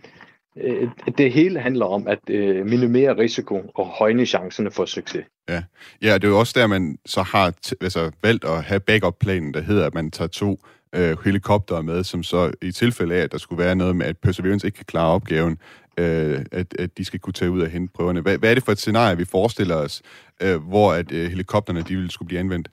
øh, 0.56 0.88
det 1.18 1.32
hele 1.32 1.60
handler 1.60 1.86
om 1.86 2.06
at 2.06 2.18
øh, 2.30 2.66
minimere 2.66 3.18
risiko 3.18 3.62
og 3.74 3.86
højne 3.86 4.26
chancerne 4.26 4.70
for 4.70 4.84
succes. 4.84 5.24
Ja, 5.50 5.62
ja 6.02 6.14
det 6.14 6.24
er 6.24 6.28
jo 6.28 6.38
også 6.38 6.52
der, 6.56 6.66
man 6.66 6.98
så 7.06 7.22
har 7.22 7.52
t- 7.66 7.72
altså, 7.80 8.10
valgt 8.22 8.44
at 8.44 8.64
have 8.64 8.80
backup-planen, 8.80 9.54
der 9.54 9.60
hedder, 9.60 9.86
at 9.86 9.94
man 9.94 10.10
tager 10.10 10.28
to 10.28 10.60
øh, 10.94 11.16
helikoptere 11.24 11.82
med, 11.82 12.04
som 12.04 12.22
så 12.22 12.52
i 12.62 12.72
tilfælde 12.72 13.14
af, 13.14 13.22
at 13.22 13.32
der 13.32 13.38
skulle 13.38 13.64
være 13.64 13.74
noget 13.74 13.96
med, 13.96 14.06
at 14.06 14.18
Perseverance 14.18 14.66
ikke 14.66 14.76
kan 14.76 14.84
klare 14.84 15.12
opgaven, 15.12 15.58
øh, 15.98 16.44
at, 16.52 16.74
at 16.78 16.98
de 16.98 17.04
skal 17.04 17.20
kunne 17.20 17.32
tage 17.32 17.50
ud 17.50 17.60
og 17.60 17.68
hente 17.68 17.92
prøverne. 17.94 18.20
Hvad, 18.20 18.38
hvad 18.38 18.50
er 18.50 18.54
det 18.54 18.64
for 18.64 18.72
et 18.72 18.78
scenarie, 18.78 19.16
vi 19.16 19.24
forestiller 19.24 19.76
os, 19.76 20.02
øh, 20.42 20.56
hvor 20.56 20.92
at 20.92 21.12
øh, 21.12 21.30
helikopterne 21.30 21.82
de 21.82 21.94
ville 21.94 22.10
skulle 22.10 22.26
blive 22.26 22.40
anvendt? 22.40 22.68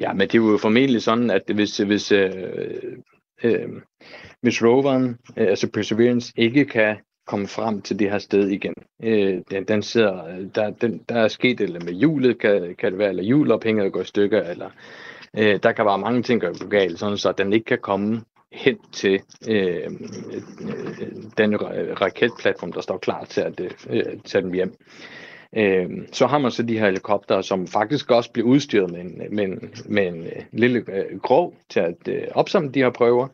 Ja, 0.00 0.12
men 0.12 0.20
det 0.20 0.34
er 0.34 0.38
jo 0.38 0.58
formentlig 0.62 1.02
sådan, 1.02 1.30
at 1.30 1.42
hvis, 1.54 1.76
hvis, 1.78 2.12
øh, 2.12 2.30
øh, 3.44 3.68
hvis 4.42 4.62
roveren, 4.62 5.18
øh, 5.36 5.46
altså 5.48 5.70
Perseverance, 5.72 6.32
ikke 6.36 6.64
kan 6.64 6.96
komme 7.26 7.46
frem 7.46 7.82
til 7.82 7.98
det 7.98 8.10
her 8.10 8.18
sted 8.18 8.48
igen. 8.48 8.74
Øh, 9.02 9.40
den, 9.50 9.64
den 9.64 9.82
sidder, 9.82 10.46
der, 10.54 10.70
den, 10.70 11.00
der 11.08 11.14
er 11.14 11.28
sket 11.28 11.60
eller 11.60 11.80
med 11.84 11.92
hjulet, 11.92 12.38
kan, 12.38 12.74
kan 12.78 12.90
det 12.92 12.98
være, 12.98 13.08
eller 13.08 13.22
hjulophænget 13.22 13.92
går 13.92 14.00
i 14.00 14.04
stykker, 14.04 14.42
eller 14.42 14.70
øh, 15.38 15.58
der 15.62 15.72
kan 15.72 15.86
være 15.86 15.98
mange 15.98 16.22
ting, 16.22 16.40
der 16.40 16.58
går 16.58 16.68
galt, 16.68 16.98
sådan 16.98 17.16
så 17.16 17.32
den 17.32 17.52
ikke 17.52 17.64
kan 17.64 17.78
komme 17.82 18.22
hen 18.52 18.78
til 18.92 19.20
øh, 19.48 19.90
den 21.38 21.56
raketplatform, 22.00 22.72
der 22.72 22.80
står 22.80 22.98
klar 22.98 23.24
til 23.24 23.40
at 23.40 23.60
øh, 23.90 24.02
tage 24.24 24.42
dem 24.42 24.52
hjem. 24.52 24.74
Øh, 25.56 25.90
så 26.12 26.26
har 26.26 26.38
man 26.38 26.50
så 26.50 26.62
de 26.62 26.78
her 26.78 26.86
helikopter, 26.86 27.40
som 27.40 27.66
faktisk 27.66 28.10
også 28.10 28.32
bliver 28.32 28.48
udstyret 28.48 28.90
med 28.90 29.00
en, 29.00 29.22
med 29.30 29.44
en, 29.44 29.74
med 29.84 30.06
en 30.06 30.24
øh, 30.24 30.42
lille 30.52 30.84
øh, 30.88 31.20
grov 31.20 31.54
til 31.68 31.80
at 31.80 32.08
øh, 32.08 32.22
opsamle 32.34 32.72
de 32.72 32.82
her 32.82 32.90
prøver, 32.90 33.28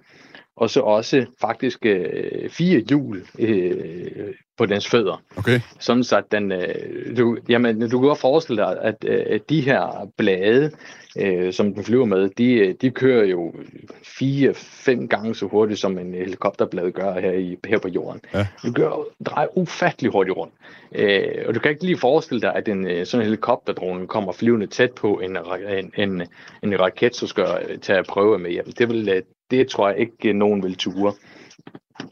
og 0.57 0.71
så 0.71 0.80
også 0.80 1.26
faktisk 1.40 1.87
øh, 1.87 2.50
fire 2.50 2.80
hjul 2.80 3.23
øh, 3.38 4.35
på 4.59 4.66
dens 4.66 4.88
fødder. 4.88 5.23
Okay. 5.37 5.61
Sådan 5.78 6.04
så 6.04 6.16
at 6.16 6.25
den, 6.33 6.52
øh, 6.52 7.16
du, 7.16 7.38
jamen, 7.49 7.80
du 7.80 8.00
kan 8.00 8.09
godt 8.09 8.19
forestille 8.19 8.62
dig, 8.62 8.78
at 8.83 9.04
øh, 9.07 9.40
de 9.49 9.61
her 9.61 10.11
blade, 10.16 10.71
øh, 11.19 11.52
som 11.52 11.75
den 11.75 11.85
flyver 11.85 12.04
med, 12.04 12.28
de, 12.28 12.73
de 12.73 12.90
kører 12.90 13.25
jo 13.25 13.54
fire-fem 14.02 15.09
gange 15.09 15.35
så 15.35 15.47
hurtigt, 15.47 15.80
som 15.80 15.99
en 15.99 16.14
helikopterblad 16.14 16.92
gør 16.92 17.21
her, 17.21 17.33
i, 17.33 17.57
her 17.66 17.78
på 17.78 17.88
jorden. 17.88 18.21
Ja. 18.35 18.47
Du 18.66 18.73
gør, 18.73 19.04
drejer 19.26 19.59
ufattelig 19.59 20.12
hurtigt 20.12 20.37
rundt. 20.37 20.54
Øh, 20.95 21.45
og 21.47 21.54
du 21.54 21.61
kan 21.61 21.71
ikke 21.71 21.85
lige 21.85 21.99
forestille 21.99 22.40
dig, 22.40 22.54
at 22.54 22.69
en 22.69 22.87
øh, 22.87 23.07
sådan 23.07 23.23
en 23.23 23.26
helikopterdrone 23.26 24.07
kommer 24.07 24.33
flyvende 24.33 24.66
tæt 24.66 24.92
på 24.92 25.14
en, 25.14 25.38
en, 25.69 25.92
en, 25.97 26.23
en 26.62 26.80
raket, 26.80 27.16
så 27.16 27.26
skal 27.26 27.45
tage 27.83 28.04
prøve 28.04 28.38
med 28.38 28.50
hjem. 28.50 28.73
Det, 28.78 28.88
vil, 28.88 29.09
øh, 29.09 29.23
det 29.50 29.69
tror 29.69 29.88
jeg 29.88 29.99
ikke, 29.99 30.33
nogen 30.33 30.62
vil 30.62 30.76
ture. 30.76 31.12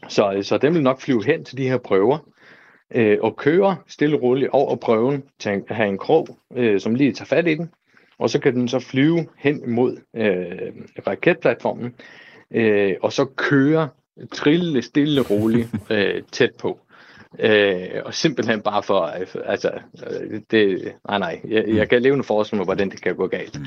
Så, 0.07 0.39
så 0.41 0.57
den 0.57 0.73
vil 0.73 0.83
nok 0.83 1.01
flyve 1.01 1.25
hen 1.25 1.45
til 1.45 1.57
de 1.57 1.69
her 1.69 1.77
prøver, 1.77 2.17
øh, 2.95 3.17
og 3.21 3.35
køre 3.35 3.77
stille 3.87 4.15
og 4.15 4.21
roligt 4.21 4.49
over 4.49 4.75
prøven 4.75 5.23
til 5.39 5.49
at 5.49 5.75
have 5.75 5.89
en 5.89 5.97
krog, 5.97 6.27
øh, 6.55 6.79
som 6.79 6.95
lige 6.95 7.13
tager 7.13 7.25
fat 7.25 7.47
i 7.47 7.55
den, 7.55 7.71
og 8.19 8.29
så 8.29 8.39
kan 8.39 8.53
den 8.53 8.67
så 8.67 8.79
flyve 8.79 9.25
hen 9.37 9.63
imod 9.63 9.97
øh, 10.15 10.71
raketplatformen, 11.07 11.95
øh, 12.51 12.95
og 13.01 13.13
så 13.13 13.25
køre 13.25 13.89
trille 14.31 14.81
stille 14.81 15.21
og 15.21 15.31
roligt 15.31 15.69
øh, 15.91 16.23
tæt 16.31 16.51
på. 16.59 16.79
Øh, 17.39 18.01
og 18.05 18.13
simpelthen 18.13 18.61
bare 18.61 18.83
for, 18.83 18.99
altså, 19.45 19.71
øh, 20.11 20.41
det, 20.51 20.93
nej 21.07 21.19
nej, 21.19 21.41
jeg, 21.47 21.67
jeg 21.67 21.89
kan 21.89 22.01
levende 22.01 22.23
forestille 22.23 22.57
mig, 22.57 22.65
hvordan 22.65 22.89
det 22.89 23.01
kan 23.01 23.15
gå 23.15 23.27
galt. 23.27 23.59
Mm. 23.59 23.65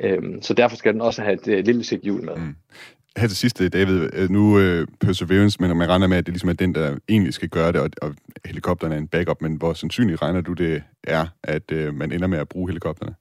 Øh, 0.00 0.42
så 0.42 0.54
derfor 0.54 0.76
skal 0.76 0.92
den 0.92 1.00
også 1.00 1.22
have 1.22 1.34
et, 1.34 1.48
et 1.48 1.64
lille 1.64 1.84
sæt 1.84 2.00
hjul 2.02 2.24
med. 2.24 2.36
Mm 2.36 2.54
her 3.18 3.28
til 3.28 3.36
sidst, 3.36 3.58
David, 3.58 4.08
øh, 4.12 4.30
nu 4.30 4.58
øh, 4.58 4.86
Perseverance, 5.00 5.60
men 5.60 5.76
man 5.76 5.88
regner 5.88 6.06
med, 6.06 6.16
at 6.16 6.26
det 6.26 6.34
ligesom 6.34 6.48
er 6.48 6.52
den, 6.52 6.74
der 6.74 6.98
egentlig 7.08 7.34
skal 7.34 7.48
gøre 7.48 7.72
det, 7.72 7.80
og, 7.80 7.90
og 8.02 8.14
helikopterne 8.44 8.94
er 8.94 8.98
en 8.98 9.08
backup, 9.08 9.42
men 9.42 9.54
hvor 9.54 9.72
sandsynligt 9.72 10.22
regner 10.22 10.40
du 10.40 10.52
det 10.52 10.82
er, 11.04 11.26
at 11.42 11.72
øh, 11.72 11.94
man 11.94 12.12
ender 12.12 12.26
med 12.26 12.38
at 12.38 12.48
bruge 12.48 12.68
helikopterne? 12.68 13.14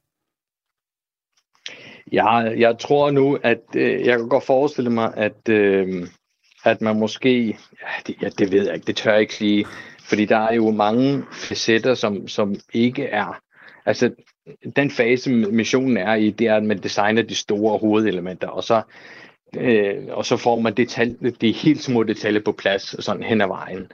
Ja, 2.12 2.36
jeg 2.38 2.80
tror 2.80 3.12
nu, 3.12 3.38
at 3.44 3.62
øh, 3.76 4.06
jeg 4.06 4.18
kan 4.18 4.30
godt 4.30 4.46
forestille 4.46 4.90
mig, 4.90 5.14
at, 5.18 5.50
øh, 5.50 6.08
at 6.66 6.82
man 6.82 7.00
måske, 7.00 7.48
ja 7.82 7.88
det, 8.08 8.16
ja, 8.22 8.30
det 8.30 8.52
ved 8.52 8.66
jeg 8.66 8.76
ikke, 8.76 8.88
det 8.88 8.96
tør 8.96 9.12
jeg 9.12 9.22
ikke 9.22 9.36
sige, 9.36 9.66
fordi 10.00 10.26
der 10.26 10.38
er 10.38 10.54
jo 10.54 10.72
mange 10.72 11.24
facetter, 11.32 11.94
som, 11.94 12.28
som 12.28 12.56
ikke 12.74 13.06
er, 13.06 13.40
altså 13.86 14.12
den 14.76 14.92
fase 14.92 15.30
missionen 15.32 15.98
er 15.98 16.16
i, 16.16 16.30
det 16.30 16.48
er, 16.48 16.56
at 16.56 16.64
man 16.64 16.78
designer 16.78 17.22
de 17.22 17.36
store 17.36 17.78
hovedelementer, 17.78 18.48
og 18.48 18.64
så 18.64 18.82
øh, 19.56 20.04
og 20.10 20.26
så 20.26 20.38
får 20.38 20.60
man 20.60 20.74
detalje, 20.74 21.30
de 21.42 21.52
helt 21.52 21.84
små 21.84 22.04
detaljer 22.04 22.42
på 22.46 22.52
plads 22.52 23.06
sådan 23.06 23.24
hen 23.24 23.42
ad 23.42 23.48
vejen. 23.48 23.92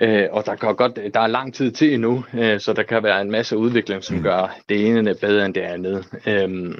Øh, 0.00 0.28
og 0.30 0.46
der, 0.46 0.54
kan 0.54 0.76
godt, 0.76 0.98
der 1.14 1.20
er 1.20 1.26
lang 1.26 1.54
tid 1.54 1.72
til 1.72 1.94
endnu, 1.94 2.24
øh, 2.34 2.60
så 2.60 2.72
der 2.72 2.82
kan 2.82 3.02
være 3.02 3.20
en 3.20 3.30
masse 3.30 3.56
udvikling, 3.56 4.04
som 4.04 4.16
mm. 4.16 4.22
gør 4.22 4.56
det 4.68 4.86
ene 4.86 5.14
bedre 5.20 5.46
end 5.46 5.54
det 5.54 5.60
andet. 5.60 6.04
Øh, 6.26 6.74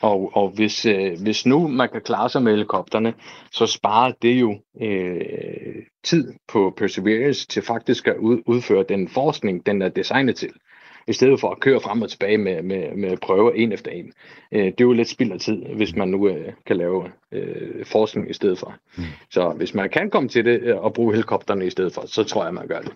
og, 0.00 0.36
og 0.36 0.50
hvis, 0.50 0.86
øh, 0.86 1.22
hvis 1.22 1.46
nu 1.46 1.68
man 1.68 1.88
kan 1.88 2.00
klare 2.00 2.28
sig 2.28 2.42
med 2.42 2.52
helikopterne, 2.52 3.14
så 3.52 3.66
sparer 3.66 4.12
det 4.22 4.40
jo 4.40 4.60
øh, 4.82 5.74
tid 6.04 6.32
på 6.48 6.74
Perseverance 6.76 7.46
til 7.46 7.62
faktisk 7.62 8.06
at 8.06 8.16
ud, 8.16 8.42
udføre 8.46 8.84
den 8.88 9.08
forskning, 9.08 9.66
den 9.66 9.82
er 9.82 9.88
designet 9.88 10.36
til 10.36 10.50
i 11.08 11.12
stedet 11.12 11.40
for 11.40 11.50
at 11.50 11.60
køre 11.60 11.80
frem 11.80 12.02
og 12.02 12.10
tilbage 12.10 12.38
med, 12.38 12.62
med, 12.62 12.96
med 12.96 13.16
prøver 13.16 13.52
en 13.52 13.72
efter 13.72 13.90
en. 13.90 14.12
Øh, 14.52 14.64
det 14.64 14.80
er 14.80 14.84
jo 14.84 14.92
lidt 14.92 15.08
spild 15.08 15.32
af 15.32 15.40
tid, 15.40 15.62
hvis 15.76 15.96
man 15.96 16.08
nu 16.08 16.28
øh, 16.28 16.52
kan 16.66 16.76
lave 16.76 17.10
øh, 17.32 17.84
forskning 17.84 18.30
i 18.30 18.32
stedet 18.32 18.58
for. 18.58 18.74
Mm. 18.96 19.04
Så 19.30 19.50
hvis 19.50 19.74
man 19.74 19.90
kan 19.90 20.10
komme 20.10 20.28
til 20.28 20.44
det 20.44 20.60
øh, 20.62 20.76
og 20.76 20.94
bruge 20.94 21.12
helikopterne 21.12 21.66
i 21.66 21.70
stedet 21.70 21.92
for, 21.92 22.06
så 22.06 22.24
tror 22.24 22.44
jeg, 22.44 22.54
man 22.54 22.68
gør 22.68 22.80
det. 22.80 22.92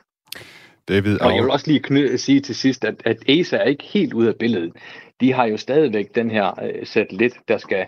David, 0.88 1.20
og 1.20 1.34
jeg 1.34 1.42
vil 1.42 1.50
også 1.50 1.66
lige 1.66 1.84
kny- 1.86 2.16
sige 2.16 2.40
til 2.40 2.54
sidst, 2.54 2.84
at, 2.84 2.94
at 3.04 3.16
ESA 3.28 3.56
er 3.56 3.64
ikke 3.64 3.84
helt 3.84 4.12
ude 4.12 4.28
af 4.28 4.36
billedet. 4.36 4.72
De 5.20 5.32
har 5.32 5.46
jo 5.46 5.56
stadigvæk 5.56 6.14
den 6.14 6.30
her 6.30 6.64
øh, 6.64 6.86
satellit, 6.86 7.32
der 7.48 7.58
skal 7.58 7.86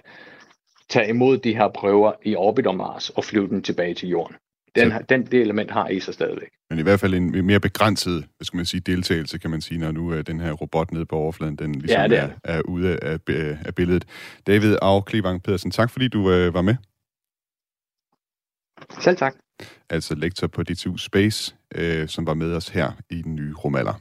tage 0.88 1.09
imod 1.09 1.38
de 1.38 1.57
her 1.57 1.69
prøver 1.69 2.12
i 2.23 2.37
orbit 2.37 2.66
om 2.66 2.75
Mars 2.76 3.11
og 3.11 3.25
flyve 3.25 3.49
den 3.49 3.62
tilbage 3.62 3.95
til 3.95 4.09
Jorden. 4.09 4.37
Den, 4.75 4.90
så, 4.90 5.04
den, 5.09 5.26
det 5.26 5.40
element 5.40 5.71
har 5.71 5.88
I 5.88 6.00
så 6.00 6.12
stadigvæk. 6.12 6.49
Men 6.71 6.78
i 6.78 6.83
hvert 6.83 7.00
fald 7.00 7.14
en 7.14 7.47
mere 7.47 7.61
begrænset, 7.61 8.26
hvad 8.37 8.45
skal 8.45 8.57
man 8.57 8.66
sige, 8.66 8.81
deltagelse, 8.81 9.38
kan 9.38 9.50
man 9.50 9.61
sige, 9.61 9.78
når 9.78 9.93
nu 9.93 10.11
er 10.11 10.23
den 10.23 10.40
her 10.40 10.52
robot 10.52 10.93
nede 10.93 11.07
på 11.07 11.16
overfladen, 11.16 11.57
den 11.57 11.73
ligesom 11.73 12.00
ja, 12.00 12.09
det 12.09 12.19
er, 12.19 12.28
er, 12.45 12.57
er 12.59 12.62
ude 12.62 12.99
af, 13.02 13.19
af 13.64 13.75
billedet. 13.75 14.04
David 14.47 14.76
Au 14.83 15.00
Klevang 15.00 15.43
Pedersen, 15.43 15.71
tak 15.71 15.90
fordi 15.90 16.09
du 16.09 16.31
øh, 16.31 16.54
var 16.54 16.62
med. 16.62 16.76
Selv 19.00 19.16
tak. 19.16 19.35
Altså 19.90 20.14
lektor 20.14 20.47
på 20.47 20.62
DTU 20.62 20.97
Space, 20.97 21.57
øh, 21.75 22.09
som 22.09 22.26
var 22.26 22.35
med 22.35 22.54
os 22.54 22.69
her 22.69 22.93
i 23.11 23.23
den 23.23 23.35
nye 23.35 23.54
rumaller. 23.54 23.95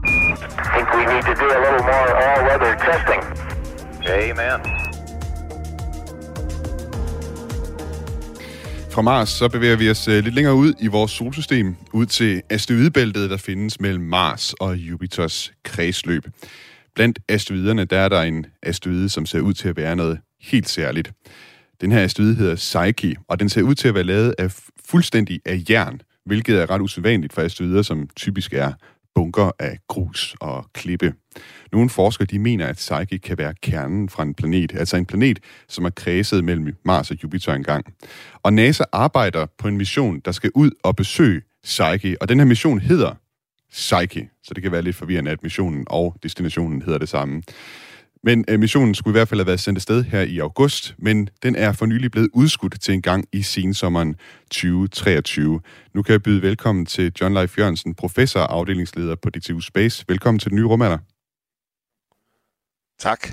I 0.00 0.72
think 0.72 0.88
we 0.96 1.04
need 1.12 1.22
to 1.22 1.34
do 1.42 1.46
a 1.56 1.60
little 1.64 1.84
more 1.90 2.08
all-weather 2.24 2.72
testing. 2.86 3.22
Amen. 4.06 4.89
Fra 9.00 9.04
Mars 9.04 9.28
så 9.28 9.48
bevæger 9.48 9.76
vi 9.76 9.90
os 9.90 10.08
øh, 10.08 10.24
lidt 10.24 10.34
længere 10.34 10.54
ud 10.54 10.72
i 10.80 10.86
vores 10.86 11.12
solsystem, 11.12 11.76
ud 11.92 12.06
til 12.06 12.42
asteroidebæltet, 12.50 13.30
der 13.30 13.36
findes 13.36 13.80
mellem 13.80 14.04
Mars 14.04 14.52
og 14.52 14.76
Jupiters 14.76 15.52
kredsløb. 15.64 16.26
Blandt 16.94 17.18
asteroiderne, 17.28 17.84
der 17.84 17.98
er 17.98 18.08
der 18.08 18.22
en 18.22 18.46
asteroide, 18.62 19.08
som 19.08 19.26
ser 19.26 19.40
ud 19.40 19.54
til 19.54 19.68
at 19.68 19.76
være 19.76 19.96
noget 19.96 20.18
helt 20.40 20.68
særligt. 20.68 21.12
Den 21.80 21.92
her 21.92 22.00
asteroide 22.04 22.34
hedder 22.34 22.54
Psyche, 22.54 23.16
og 23.28 23.40
den 23.40 23.48
ser 23.48 23.62
ud 23.62 23.74
til 23.74 23.88
at 23.88 23.94
være 23.94 24.04
lavet 24.04 24.34
af 24.38 24.54
fuldstændig 24.86 25.40
af 25.46 25.62
jern, 25.70 26.00
hvilket 26.26 26.60
er 26.60 26.70
ret 26.70 26.80
usædvanligt 26.80 27.32
for 27.32 27.42
asteroider, 27.42 27.82
som 27.82 28.08
typisk 28.16 28.52
er 28.52 28.72
bunker 29.14 29.50
af 29.58 29.78
grus 29.88 30.36
og 30.40 30.66
klippe. 30.72 31.14
Nogle 31.72 31.90
forskere 31.90 32.26
de 32.26 32.38
mener, 32.38 32.66
at 32.66 32.76
Psyche 32.76 33.18
kan 33.18 33.38
være 33.38 33.54
kernen 33.62 34.08
fra 34.08 34.22
en 34.22 34.34
planet, 34.34 34.72
altså 34.76 34.96
en 34.96 35.06
planet, 35.06 35.38
som 35.68 35.84
er 35.84 35.90
kredset 35.90 36.44
mellem 36.44 36.76
Mars 36.84 37.10
og 37.10 37.16
Jupiter 37.22 37.54
engang. 37.54 37.94
Og 38.42 38.52
NASA 38.52 38.84
arbejder 38.92 39.46
på 39.58 39.68
en 39.68 39.76
mission, 39.76 40.20
der 40.24 40.32
skal 40.32 40.50
ud 40.54 40.70
og 40.82 40.96
besøge 40.96 41.42
Psyche, 41.62 42.16
og 42.20 42.28
den 42.28 42.38
her 42.38 42.46
mission 42.46 42.80
hedder 42.80 43.14
Psyche, 43.70 44.28
så 44.42 44.54
det 44.54 44.62
kan 44.62 44.72
være 44.72 44.82
lidt 44.82 44.96
forvirrende, 44.96 45.30
at 45.30 45.42
missionen 45.42 45.84
og 45.86 46.16
destinationen 46.22 46.82
hedder 46.82 46.98
det 46.98 47.08
samme. 47.08 47.42
Men 48.22 48.44
øh, 48.48 48.60
missionen 48.60 48.94
skulle 48.94 49.12
i 49.12 49.18
hvert 49.18 49.28
fald 49.28 49.40
have 49.40 49.46
været 49.46 49.60
sendt 49.60 49.76
afsted 49.76 50.04
her 50.04 50.20
i 50.20 50.38
august, 50.38 50.94
men 50.98 51.28
den 51.42 51.56
er 51.56 51.72
for 51.72 51.86
nylig 51.86 52.10
blevet 52.10 52.28
udskudt 52.32 52.80
til 52.80 52.94
en 52.94 53.02
gang 53.02 53.24
i 53.32 53.42
sensommeren 53.42 54.16
2023. 54.50 55.60
Nu 55.94 56.02
kan 56.02 56.12
jeg 56.12 56.22
byde 56.22 56.42
velkommen 56.42 56.86
til 56.86 57.12
John 57.20 57.34
Leif 57.34 57.58
Jørgensen, 57.58 57.94
professor 57.94 58.40
og 58.40 58.54
afdelingsleder 58.54 59.14
på 59.14 59.30
DTU 59.30 59.60
Space. 59.60 60.04
Velkommen 60.08 60.38
til 60.38 60.50
den 60.50 60.56
nye 60.56 60.66
rumalder. 60.66 60.98
Tak. 62.98 63.28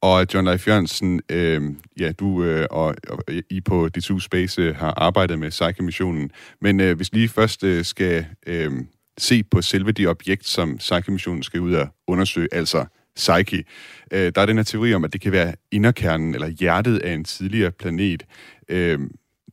Og 0.00 0.26
John 0.34 0.46
Leif 0.46 0.68
Jørgensen, 0.68 1.20
øh, 1.28 1.62
ja, 1.98 2.12
du 2.12 2.44
øh, 2.44 2.66
og, 2.70 2.94
og 3.08 3.22
I 3.50 3.60
på 3.60 3.88
DTU 3.88 4.18
Space 4.18 4.62
øh, 4.62 4.76
har 4.76 4.94
arbejdet 4.96 5.38
med 5.38 5.50
Psyche-missionen, 5.50 6.30
men 6.60 6.80
øh, 6.80 6.96
hvis 6.96 7.12
lige 7.12 7.28
først 7.28 7.64
øh, 7.64 7.84
skal 7.84 8.26
øh, 8.46 8.72
se 9.18 9.42
på 9.42 9.62
selve 9.62 9.92
det 9.92 10.08
objekt, 10.08 10.46
som 10.46 10.76
Psyche-missionen 10.76 11.42
skal 11.42 11.60
ud 11.60 11.74
og 11.74 11.88
undersøge, 12.06 12.48
altså 12.52 12.86
Psyche. 13.16 13.64
Øh, 14.10 14.32
der 14.34 14.40
er 14.40 14.46
den 14.46 14.56
her 14.56 14.64
teori 14.64 14.94
om, 14.94 15.04
at 15.04 15.12
det 15.12 15.20
kan 15.20 15.32
være 15.32 15.54
inderkernen 15.70 16.34
eller 16.34 16.48
hjertet 16.48 16.98
af 16.98 17.12
en 17.12 17.24
tidligere 17.24 17.70
planet. 17.70 18.26
Øh, 18.68 18.98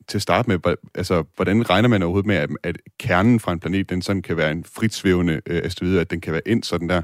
til 0.07 0.17
at 0.17 0.21
starte 0.21 0.49
med, 0.49 0.75
altså, 0.95 1.23
hvordan 1.35 1.69
regner 1.69 1.89
man 1.89 2.03
overhovedet 2.03 2.27
med, 2.27 2.35
at, 2.35 2.49
at 2.63 2.77
kernen 2.99 3.39
fra 3.39 3.51
en 3.51 3.59
planet, 3.59 3.89
den 3.89 4.01
sådan 4.01 4.21
kan 4.21 4.37
være 4.37 4.51
en 4.51 4.63
fritsvævende 4.63 5.41
øh, 5.45 5.61
asteroide, 5.63 6.01
at 6.01 6.11
den 6.11 6.21
kan 6.21 6.33
være 6.33 6.41
ind 6.45 6.63
sådan 6.63 6.89
der? 6.89 7.01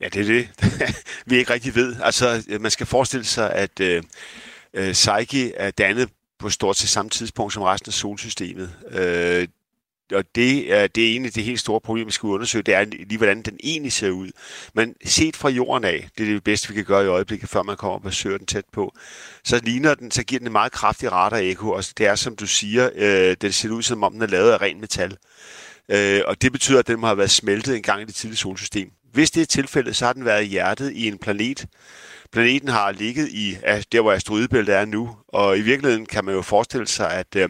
Ja, 0.00 0.08
det 0.08 0.20
er 0.20 0.24
det, 0.24 0.48
vi 1.26 1.36
ikke 1.36 1.52
rigtig 1.52 1.74
ved. 1.74 1.96
Altså, 2.02 2.56
man 2.60 2.70
skal 2.70 2.86
forestille 2.86 3.24
sig, 3.24 3.52
at 3.52 3.80
øh, 3.80 4.02
øh, 4.74 4.92
Psyche 4.92 5.54
er 5.54 5.70
dannet 5.70 6.08
på 6.38 6.50
stort 6.50 6.76
set 6.76 6.88
samme 6.88 7.10
tidspunkt 7.10 7.52
som 7.52 7.62
resten 7.62 7.88
af 7.88 7.94
solsystemet. 7.94 8.72
Øh, 8.90 9.48
og 10.12 10.24
det 10.34 10.72
er, 10.72 10.86
det 10.86 11.04
er 11.04 11.10
egentlig 11.10 11.34
det 11.34 11.44
helt 11.44 11.60
store 11.60 11.80
problem, 11.80 12.06
vi 12.06 12.12
skal 12.12 12.26
undersøge, 12.26 12.62
det 12.62 12.74
er 12.74 12.84
lige, 12.84 13.16
hvordan 13.16 13.42
den 13.42 13.58
egentlig 13.64 13.92
ser 13.92 14.10
ud. 14.10 14.30
Men 14.74 14.94
set 15.04 15.36
fra 15.36 15.48
jorden 15.48 15.84
af, 15.84 16.08
det 16.18 16.28
er 16.28 16.32
det 16.32 16.44
bedste, 16.44 16.68
vi 16.68 16.74
kan 16.74 16.84
gøre 16.84 17.04
i 17.04 17.08
øjeblikket, 17.08 17.48
før 17.48 17.62
man 17.62 17.76
kommer 17.76 17.94
og 17.94 18.02
besøger 18.02 18.38
den 18.38 18.46
tæt 18.46 18.64
på, 18.72 18.94
så 19.44 19.60
ligner 19.62 19.94
den, 19.94 20.10
så 20.10 20.22
giver 20.22 20.38
den 20.38 20.48
en 20.48 20.52
meget 20.52 20.72
kraftig 20.72 21.12
radar-ekko, 21.12 21.70
og 21.70 21.84
det 21.98 22.06
er, 22.06 22.14
som 22.14 22.36
du 22.36 22.46
siger, 22.46 22.90
øh, 22.94 23.36
den 23.40 23.52
ser 23.52 23.70
ud 23.70 23.82
som 23.82 24.02
om, 24.02 24.12
den 24.12 24.22
er 24.22 24.26
lavet 24.26 24.50
af 24.50 24.60
ren 24.60 24.80
metal. 24.80 25.16
Øh, 25.88 26.20
og 26.26 26.42
det 26.42 26.52
betyder, 26.52 26.78
at 26.78 26.86
den 26.86 27.00
må 27.00 27.06
have 27.06 27.18
været 27.18 27.30
smeltet 27.30 27.76
en 27.76 27.82
gang 27.82 28.02
i 28.02 28.04
det 28.04 28.14
tidlige 28.14 28.38
solsystem. 28.38 28.90
Hvis 29.12 29.30
det 29.30 29.42
er 29.42 29.46
tilfældet, 29.46 29.96
så 29.96 30.06
har 30.06 30.12
den 30.12 30.24
været 30.24 30.46
hjertet 30.46 30.92
i 30.92 31.08
en 31.08 31.18
planet. 31.18 31.66
Planeten 32.32 32.68
har 32.68 32.92
ligget 32.92 33.28
i 33.28 33.56
der, 33.92 34.00
hvor 34.00 34.12
asteroidebæltet 34.12 34.74
er 34.74 34.84
nu, 34.84 35.16
og 35.28 35.58
i 35.58 35.60
virkeligheden 35.60 36.06
kan 36.06 36.24
man 36.24 36.34
jo 36.34 36.42
forestille 36.42 36.86
sig, 36.86 37.12
at 37.12 37.36
øh, 37.36 37.48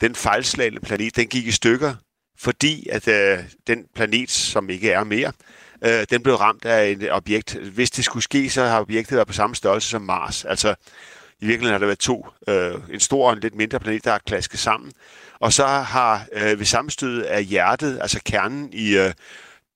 den 0.00 0.14
fejlslagende 0.14 0.80
planet, 0.80 1.16
den 1.16 1.26
gik 1.26 1.46
i 1.46 1.52
stykker, 1.52 1.94
fordi 2.38 2.88
at 2.88 3.08
øh, 3.08 3.38
den 3.66 3.84
planet, 3.94 4.30
som 4.30 4.70
ikke 4.70 4.90
er 4.90 5.04
mere, 5.04 5.32
øh, 5.84 6.06
den 6.10 6.22
blev 6.22 6.34
ramt 6.34 6.64
af 6.64 6.90
et 6.90 7.12
objekt. 7.12 7.54
Hvis 7.54 7.90
det 7.90 8.04
skulle 8.04 8.22
ske, 8.22 8.50
så 8.50 8.64
har 8.64 8.80
objektet 8.80 9.16
været 9.16 9.28
på 9.28 9.32
samme 9.32 9.56
størrelse 9.56 9.88
som 9.88 10.02
Mars. 10.02 10.44
Altså, 10.44 10.74
i 11.40 11.46
virkeligheden 11.46 11.72
har 11.72 11.78
der 11.78 11.86
været 11.86 11.98
to, 11.98 12.26
øh, 12.48 12.74
en 12.92 13.00
stor 13.00 13.26
og 13.26 13.32
en 13.32 13.40
lidt 13.40 13.54
mindre 13.54 13.80
planet, 13.80 14.04
der 14.04 14.12
er 14.12 14.18
klasket 14.18 14.60
sammen. 14.60 14.92
Og 15.40 15.52
så 15.52 15.66
har 15.66 16.26
øh, 16.32 16.58
ved 16.58 16.66
sammenstødet 16.66 17.22
af 17.22 17.44
hjertet, 17.44 17.98
altså 18.00 18.20
kernen 18.24 18.72
i 18.72 18.96
øh, 18.96 19.12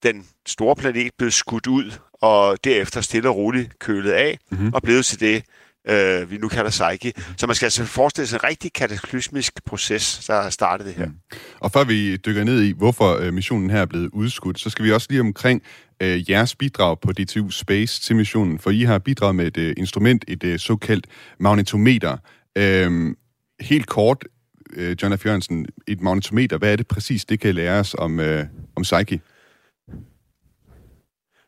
den 0.03 0.29
store 0.47 0.77
planet, 0.77 1.13
blevet 1.19 1.35
skudt 1.35 1.67
ud, 1.67 1.93
og 2.21 2.59
derefter 2.65 3.01
stille 3.01 3.29
og 3.29 3.37
roligt 3.37 3.79
kølet 3.79 4.11
af, 4.11 4.39
mm-hmm. 4.51 4.73
og 4.75 4.83
blevet 4.83 5.07
til 5.07 5.21
det, 5.21 5.45
øh, 5.89 6.31
vi 6.31 6.39
nu 6.39 6.49
kalder 6.49 6.71
Psyche. 6.71 7.13
Så 7.37 7.47
man 7.47 7.57
skal 7.57 7.67
altså 7.67 7.85
forestille 7.85 8.27
sig 8.27 8.37
en 8.37 8.45
rigtig 8.45 8.73
kataklysmisk 8.73 9.65
proces, 9.65 10.25
der 10.27 10.43
har 10.43 10.51
startet 10.51 10.87
det 10.87 10.95
her. 10.95 11.07
Mm. 11.07 11.15
Og 11.61 11.73
før 11.73 11.85
vi 11.85 12.17
dykker 12.17 12.45
ned 12.45 12.63
i, 12.63 12.73
hvorfor 12.73 13.17
øh, 13.17 13.33
missionen 13.33 13.71
her 13.71 13.81
er 13.81 13.87
blevet 13.87 14.11
udskudt, 14.13 14.61
så 14.61 14.71
skal 14.71 14.85
vi 14.85 14.93
også 14.93 15.07
lige 15.11 15.21
omkring 15.21 15.63
øh, 16.03 16.31
jeres 16.31 16.55
bidrag 16.55 17.01
på 17.01 17.13
DTU 17.13 17.51
Space 17.51 18.01
til 18.01 18.17
missionen, 18.17 18.59
for 18.59 18.71
I 18.71 18.83
har 18.83 18.99
bidraget 18.99 19.37
med 19.37 19.47
et 19.47 19.57
øh, 19.57 19.75
instrument, 19.77 20.25
et 20.29 20.45
øh, 20.45 20.59
såkaldt 20.59 21.07
magnetometer. 21.39 22.17
Øh, 22.57 23.15
helt 23.61 23.87
kort, 23.87 24.25
øh, 24.73 24.97
John 25.03 25.19
F. 25.19 25.27
Jørgensen, 25.27 25.67
et 25.87 26.01
magnetometer, 26.01 26.59
hvad 26.59 26.73
er 26.73 26.77
det 26.77 26.87
præcis, 26.87 27.25
det 27.25 27.41
kan 27.41 27.55
lære 27.55 27.81
os 27.81 27.95
om, 27.99 28.21
øh, 28.21 28.47
om 28.77 28.83
Psyche? 28.83 29.21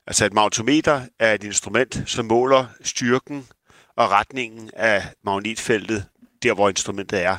Altså 0.06 0.24
et 0.24 0.32
magnetometer 0.32 1.02
er 1.18 1.34
et 1.34 1.44
instrument, 1.44 2.02
som 2.06 2.26
måler 2.26 2.66
styrken 2.82 3.46
og 3.96 4.10
retningen 4.10 4.70
af 4.76 5.02
magnetfeltet, 5.24 6.06
der 6.42 6.54
hvor 6.54 6.68
instrumentet 6.68 7.22
er. 7.22 7.36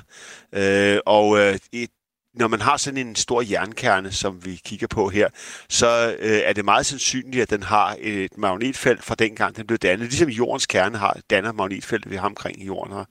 Øh, 0.53 0.99
og 1.05 1.39
øh, 1.39 1.57
et, 1.71 1.89
når 2.33 2.47
man 2.47 2.61
har 2.61 2.77
sådan 2.77 3.07
en 3.07 3.15
stor 3.15 3.41
jernkerne, 3.41 4.11
som 4.11 4.45
vi 4.45 4.61
kigger 4.65 4.87
på 4.87 5.09
her, 5.09 5.29
så 5.69 6.15
øh, 6.19 6.39
er 6.45 6.53
det 6.53 6.65
meget 6.65 6.85
sandsynligt, 6.85 7.41
at 7.41 7.49
den 7.49 7.63
har 7.63 7.97
et 7.99 8.37
magnetfelt 8.37 9.03
fra 9.03 9.15
dengang, 9.15 9.55
den 9.55 9.67
blev 9.67 9.77
dannet. 9.77 10.07
Ligesom 10.07 10.29
jordens 10.29 10.65
kerne 10.65 10.97
har 10.97 11.17
danner 11.29 11.51
magnetfeltet, 11.51 12.11
vi 12.11 12.15
har 12.15 12.25
omkring 12.25 12.67
jorden 12.67 12.93
her. 12.93 13.05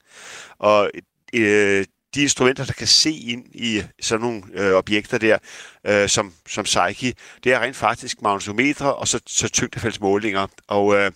Og 0.58 0.90
øh, 1.34 1.84
de 2.14 2.22
instrumenter, 2.22 2.64
der 2.64 2.72
kan 2.72 2.86
se 2.86 3.10
ind 3.12 3.44
i 3.54 3.82
sådan 4.00 4.20
nogle 4.20 4.42
øh, 4.54 4.72
objekter 4.72 5.18
der, 5.18 5.38
øh, 5.86 6.08
som, 6.08 6.32
som 6.48 6.64
Psyche, 6.64 7.14
det 7.44 7.52
er 7.52 7.60
rent 7.60 7.76
faktisk 7.76 8.22
magnetometre 8.22 8.94
og 8.94 9.08
så, 9.08 9.20
så 9.26 9.48
tyngdefældsmålinger. 9.48 10.46
Og 10.68 10.94
øh, 10.94 11.12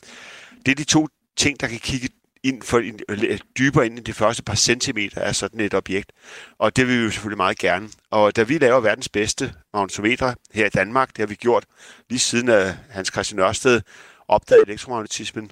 det 0.66 0.72
er 0.72 0.76
de 0.76 0.84
to 0.84 1.08
ting, 1.36 1.60
der 1.60 1.66
kan 1.66 1.78
kigge 1.78 2.08
ind 2.42 2.62
for, 2.62 2.78
øh, 3.08 3.38
dybere 3.58 3.86
ind 3.86 3.98
i 3.98 4.02
de 4.02 4.12
første 4.12 4.42
par 4.42 4.54
centimeter 4.54 5.20
af 5.20 5.36
sådan 5.36 5.60
et 5.60 5.74
objekt. 5.74 6.12
Og 6.58 6.76
det 6.76 6.88
vil 6.88 6.98
vi 6.98 7.04
jo 7.04 7.10
selvfølgelig 7.10 7.36
meget 7.36 7.58
gerne. 7.58 7.88
Og 8.10 8.36
da 8.36 8.42
vi 8.42 8.58
laver 8.58 8.80
verdens 8.80 9.08
bedste 9.08 9.54
magnetometre 9.74 10.34
her 10.54 10.66
i 10.66 10.68
Danmark, 10.68 11.08
det 11.08 11.18
har 11.18 11.26
vi 11.26 11.34
gjort 11.34 11.64
lige 12.10 12.18
siden 12.18 12.48
at 12.48 12.74
Hans 12.90 13.08
Christian 13.08 13.40
Ørsted 13.40 13.80
opdagede 14.28 14.64
elektromagnetismen, 14.66 15.50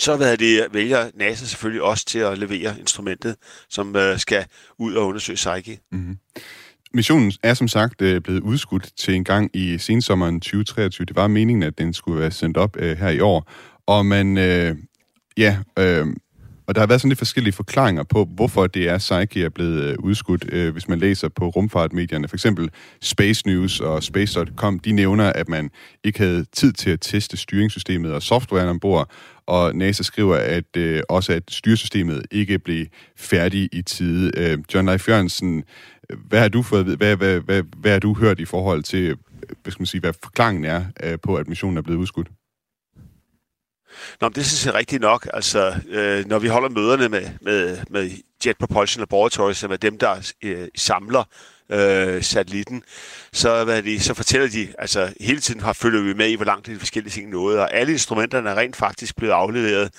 så 0.00 0.16
hvad 0.16 0.36
det, 0.36 0.66
vælger 0.72 1.10
NASA 1.14 1.44
selvfølgelig 1.44 1.82
også 1.82 2.04
til 2.04 2.18
at 2.18 2.38
levere 2.38 2.74
instrumentet, 2.80 3.36
som 3.68 3.96
øh, 3.96 4.18
skal 4.18 4.46
ud 4.78 4.94
og 4.94 5.06
undersøge 5.06 5.36
Psyche. 5.36 5.78
Mm-hmm. 5.92 6.18
Missionen 6.94 7.32
er 7.42 7.54
som 7.54 7.68
sagt 7.68 8.02
øh, 8.02 8.20
blevet 8.20 8.40
udskudt 8.40 8.90
til 8.96 9.14
en 9.14 9.24
gang 9.24 9.50
i 9.54 9.78
sensommeren 9.78 10.40
2023. 10.40 11.04
Det 11.04 11.16
var 11.16 11.28
meningen, 11.28 11.62
at 11.62 11.78
den 11.78 11.92
skulle 11.92 12.20
være 12.20 12.30
sendt 12.30 12.56
op 12.56 12.76
øh, 12.76 12.98
her 12.98 13.08
i 13.08 13.20
år. 13.20 13.52
Og 13.86 14.06
man, 14.06 14.38
øh, 14.38 14.76
ja, 15.36 15.58
øh, 15.78 16.06
og 16.70 16.74
der 16.74 16.80
har 16.80 16.86
været 16.86 17.00
sådan 17.00 17.08
lidt 17.08 17.18
forskellige 17.18 17.52
forklaringer 17.52 18.02
på, 18.02 18.28
hvorfor 18.34 18.66
det 18.66 18.88
er, 18.88 18.98
Psyche 18.98 19.44
er 19.44 19.48
blevet 19.48 19.82
øh, 19.82 19.96
udskudt, 19.98 20.44
øh, 20.52 20.72
hvis 20.72 20.88
man 20.88 20.98
læser 20.98 21.28
på 21.28 21.48
rumfartmedierne. 21.48 22.28
For 22.28 22.36
eksempel 22.36 22.70
Space 23.00 23.46
News 23.46 23.80
og 23.80 24.02
Space.com, 24.02 24.78
de 24.78 24.92
nævner, 24.92 25.32
at 25.32 25.48
man 25.48 25.70
ikke 26.04 26.18
havde 26.18 26.44
tid 26.44 26.72
til 26.72 26.90
at 26.90 27.00
teste 27.00 27.36
styringssystemet 27.36 28.12
og 28.12 28.22
softwaren 28.22 28.68
ombord, 28.68 29.10
og 29.46 29.76
NASA 29.76 30.02
skriver 30.02 30.36
at 30.36 30.76
øh, 30.76 31.02
også, 31.08 31.32
at 31.32 31.42
styresystemet 31.48 32.22
ikke 32.30 32.58
blev 32.58 32.86
færdig 33.16 33.68
i 33.72 33.82
tide. 33.82 34.32
Øh, 34.36 34.58
John 34.74 34.86
Leif 34.86 35.08
Jørgensen, 35.08 35.64
hvad 36.28 36.40
har 36.40 36.48
du 36.48 36.62
fået, 36.62 36.96
hvad, 36.96 37.16
hvad, 37.16 37.40
hvad, 37.40 37.62
hvad 37.76 37.92
har 37.92 37.98
du 37.98 38.14
hørt 38.14 38.40
i 38.40 38.44
forhold 38.44 38.82
til, 38.82 39.02
øh, 39.02 39.16
hvad 39.62 39.72
skal 39.72 39.80
man 39.80 39.86
sige, 39.86 40.00
hvad 40.00 40.12
forklaringen 40.22 40.64
er 40.64 40.84
øh, 41.02 41.18
på, 41.22 41.36
at 41.36 41.48
missionen 41.48 41.76
er 41.76 41.82
blevet 41.82 41.98
udskudt? 41.98 42.28
Nå, 44.20 44.28
det 44.28 44.46
synes 44.46 44.66
jeg 44.66 44.74
rigtigt 44.74 45.02
nok. 45.02 45.28
Altså, 45.34 45.74
øh, 45.88 46.26
når 46.26 46.38
vi 46.38 46.48
holder 46.48 46.68
møderne 46.68 47.08
med, 47.08 47.28
med, 47.40 47.78
med 47.90 48.10
Jet 48.46 48.58
Propulsion 48.58 49.00
Laboratory, 49.00 49.52
som 49.52 49.72
er 49.72 49.76
dem, 49.76 49.98
der 49.98 50.32
øh, 50.42 50.68
samler 50.76 51.24
øh, 51.70 52.22
satellitten, 52.22 52.82
så, 53.32 53.64
hvad 53.64 53.82
det, 53.82 54.02
så 54.02 54.14
fortæller 54.14 54.48
de, 54.48 54.68
altså 54.78 55.12
hele 55.20 55.40
tiden 55.40 55.60
har 55.60 55.72
følger 55.72 56.02
vi 56.02 56.14
med 56.14 56.28
i, 56.28 56.34
hvor 56.34 56.44
langt 56.44 56.66
de 56.66 56.78
forskellige 56.78 57.12
ting 57.12 57.30
nåede, 57.30 57.60
og 57.60 57.74
alle 57.74 57.92
instrumenterne 57.92 58.50
er 58.50 58.54
rent 58.54 58.76
faktisk 58.76 59.16
blevet 59.16 59.32
afleveret 59.32 59.90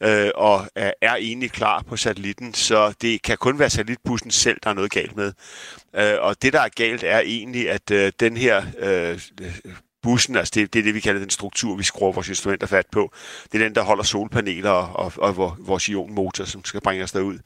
øh, 0.00 0.30
og 0.34 0.66
er, 0.74 0.92
er 1.00 1.14
egentlig 1.14 1.52
klar 1.52 1.82
på 1.82 1.96
satellitten, 1.96 2.54
så 2.54 2.94
det 3.02 3.22
kan 3.22 3.36
kun 3.36 3.58
være 3.58 3.70
satellitbussen 3.70 4.30
selv, 4.30 4.58
der 4.62 4.70
er 4.70 4.74
noget 4.74 4.90
galt 4.90 5.16
med. 5.16 5.32
Øh, 5.96 6.14
og 6.20 6.42
det, 6.42 6.52
der 6.52 6.60
er 6.60 6.68
galt, 6.68 7.02
er 7.02 7.20
egentlig, 7.20 7.70
at 7.70 7.90
øh, 7.90 8.12
den 8.20 8.36
her 8.36 8.62
øh, 8.78 9.20
bussen, 10.02 10.36
altså 10.36 10.52
det, 10.54 10.72
det 10.72 10.78
er 10.78 10.82
det, 10.82 10.94
vi 10.94 11.00
kalder 11.00 11.20
den 11.20 11.30
struktur, 11.30 11.76
vi 11.76 11.82
skruer 11.82 12.12
vores 12.12 12.28
instrumenter 12.28 12.66
fat 12.66 12.86
på. 12.92 13.12
Det 13.52 13.60
er 13.60 13.64
den, 13.64 13.74
der 13.74 13.82
holder 13.82 14.04
solpaneler 14.04 14.70
og, 14.70 15.12
og, 15.16 15.38
og 15.38 15.56
vores 15.58 15.88
ionmotor, 15.88 16.44
som 16.44 16.64
skal 16.64 16.80
bringe 16.80 17.04
os 17.04 17.12
derud. 17.12 17.38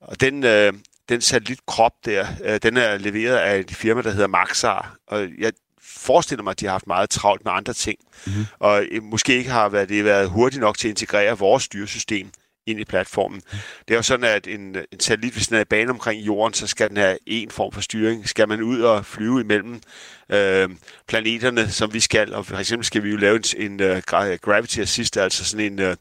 Og 0.00 0.20
den, 0.20 0.44
øh, 0.44 0.72
den 1.08 1.20
satellitkrop 1.20 1.92
der, 2.04 2.26
øh, 2.44 2.60
den 2.62 2.76
er 2.76 2.98
leveret 2.98 3.36
af 3.36 3.58
et 3.58 3.70
firma, 3.70 4.02
der 4.02 4.10
hedder 4.10 4.26
Maxar. 4.26 4.96
Og 5.06 5.28
jeg 5.38 5.52
forestiller 5.82 6.42
mig, 6.42 6.50
at 6.50 6.60
de 6.60 6.64
har 6.64 6.72
haft 6.72 6.86
meget 6.86 7.10
travlt 7.10 7.44
med 7.44 7.52
andre 7.52 7.72
ting. 7.72 7.98
Mm-hmm. 8.26 8.44
Og 8.58 8.84
øh, 8.90 9.02
måske 9.02 9.36
ikke 9.36 9.50
har 9.50 9.68
været, 9.68 9.88
det 9.88 10.04
været 10.04 10.30
hurtigt 10.30 10.60
nok 10.60 10.78
til 10.78 10.88
at 10.88 10.90
integrere 10.90 11.38
vores 11.38 11.62
styresystem 11.62 12.30
ind 12.68 12.80
i 12.80 12.84
platformen. 12.84 13.40
Det 13.88 13.94
er 13.94 13.98
jo 13.98 14.02
sådan, 14.02 14.24
at 14.24 14.46
en, 14.46 14.76
en 14.92 15.00
satellit, 15.00 15.32
hvis 15.32 15.48
den 15.48 15.56
er 15.56 15.60
i 15.60 15.64
bane 15.64 15.90
omkring 15.90 16.26
jorden, 16.26 16.54
så 16.54 16.66
skal 16.66 16.88
den 16.88 16.96
have 16.96 17.18
en 17.26 17.50
form 17.50 17.72
for 17.72 17.80
styring. 17.80 18.28
Skal 18.28 18.48
man 18.48 18.62
ud 18.62 18.80
og 18.80 19.06
flyve 19.06 19.40
imellem 19.40 19.80
øh, 20.32 20.68
planeterne, 21.08 21.70
som 21.70 21.94
vi 21.94 22.00
skal, 22.00 22.34
og 22.34 22.46
for 22.46 22.56
eksempel 22.56 22.86
skal 22.86 23.02
vi 23.02 23.10
jo 23.10 23.16
lave 23.16 23.36
en, 23.36 23.44
en 23.56 23.80
uh, 23.90 23.98
gravity 24.40 24.78
assist, 24.78 25.16
altså 25.16 25.44
sådan 25.44 25.72
en, 25.72 25.80
uh, 25.88 25.94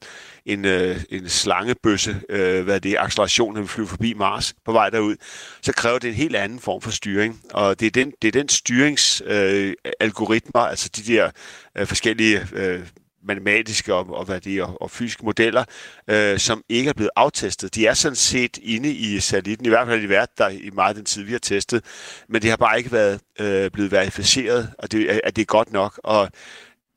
en, 0.45 0.65
uh, 0.65 0.95
en 1.09 1.29
slangebøsse, 1.29 2.15
uh, 2.29 2.59
hvad 2.59 2.79
det 2.79 2.91
er, 2.91 3.01
acceleration, 3.01 3.53
når 3.53 3.61
vi 3.61 3.67
flyver 3.67 3.87
forbi 3.87 4.13
Mars 4.13 4.53
på 4.65 4.71
vej 4.71 4.89
derud, 4.89 5.15
så 5.61 5.73
kræver 5.73 5.99
det 5.99 6.07
en 6.07 6.13
helt 6.15 6.35
anden 6.35 6.59
form 6.59 6.81
for 6.81 6.91
styring. 6.91 7.41
Og 7.53 7.79
det 7.79 7.85
er 7.85 7.91
den, 7.91 8.13
det 8.21 8.27
er 8.27 8.31
den 8.31 8.49
styringsalgoritmer, 8.49 10.61
uh, 10.61 10.69
altså 10.69 10.89
de 10.95 11.13
der 11.13 11.31
uh, 11.79 11.87
forskellige 11.87 12.47
uh, 12.53 12.79
matematiske 13.27 13.93
og, 13.93 14.09
og, 14.09 14.25
hvad 14.25 14.41
det 14.41 14.57
er, 14.57 14.63
og, 14.63 14.81
og 14.81 14.91
fysiske 14.91 15.25
modeller, 15.25 15.63
øh, 16.09 16.39
som 16.39 16.63
ikke 16.69 16.89
er 16.89 16.93
blevet 16.93 17.11
aftestet. 17.15 17.75
De 17.75 17.87
er 17.87 17.93
sådan 17.93 18.15
set 18.15 18.59
inde 18.63 18.93
i 18.93 19.19
satellitten, 19.19 19.65
i 19.65 19.69
hvert 19.69 19.87
fald 19.87 20.03
i 20.03 20.09
været 20.09 20.37
der 20.37 20.49
i 20.49 20.69
meget 20.73 20.95
den 20.95 21.05
tid, 21.05 21.23
vi 21.23 21.31
har 21.31 21.39
testet, 21.39 21.83
men 22.29 22.41
det 22.41 22.49
har 22.49 22.57
bare 22.57 22.77
ikke 22.77 22.91
været 22.91 23.19
øh, 23.39 23.71
blevet 23.71 23.91
verificeret, 23.91 24.73
og 24.79 24.91
det, 24.91 25.21
at 25.23 25.35
det 25.35 25.41
er 25.41 25.45
godt 25.45 25.71
nok. 25.71 25.99
Og 26.03 26.29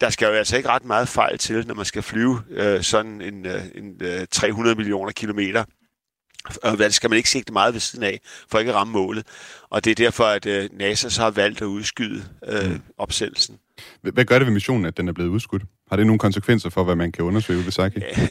der 0.00 0.10
skal 0.10 0.26
jo 0.26 0.32
altså 0.32 0.56
ikke 0.56 0.68
ret 0.68 0.84
meget 0.84 1.08
fejl 1.08 1.38
til, 1.38 1.66
når 1.66 1.74
man 1.74 1.84
skal 1.84 2.02
flyve 2.02 2.42
øh, 2.50 2.82
sådan 2.82 3.20
en, 3.20 3.46
øh, 3.46 3.62
en 3.74 3.96
øh, 4.00 4.26
300 4.30 4.76
millioner 4.76 5.12
kilometer. 5.12 5.64
Og 6.62 6.76
hvad 6.76 6.90
skal 6.90 7.10
man 7.10 7.16
ikke 7.16 7.30
sigte 7.30 7.52
meget 7.52 7.74
ved 7.74 7.80
siden 7.80 8.04
af, 8.04 8.20
for 8.50 8.58
ikke 8.58 8.70
at 8.70 8.74
ramme 8.74 8.92
målet. 8.92 9.26
Og 9.70 9.84
det 9.84 9.90
er 9.90 9.94
derfor, 9.94 10.24
at 10.24 10.46
øh, 10.46 10.68
NASA 10.72 11.08
så 11.08 11.22
har 11.22 11.30
valgt 11.30 11.62
at 11.62 11.66
udskyde 11.66 12.24
øh, 12.46 12.52
opsendelsen. 12.52 12.80
opsættelsen. 12.98 13.58
Hvad 14.02 14.24
gør 14.24 14.38
det 14.38 14.46
ved 14.46 14.52
missionen, 14.52 14.84
at 14.86 14.96
den 14.96 15.08
er 15.08 15.12
blevet 15.12 15.30
udskudt? 15.30 15.62
Har 15.90 15.96
det 15.96 16.06
nogle 16.06 16.18
konsekvenser 16.18 16.70
for, 16.70 16.84
hvad 16.84 16.96
man 16.96 17.12
kan 17.12 17.24
undersøge 17.24 17.64
ved 17.64 17.70
Psyche? 17.70 18.04
Øh, 18.06 18.28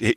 det, 0.00 0.14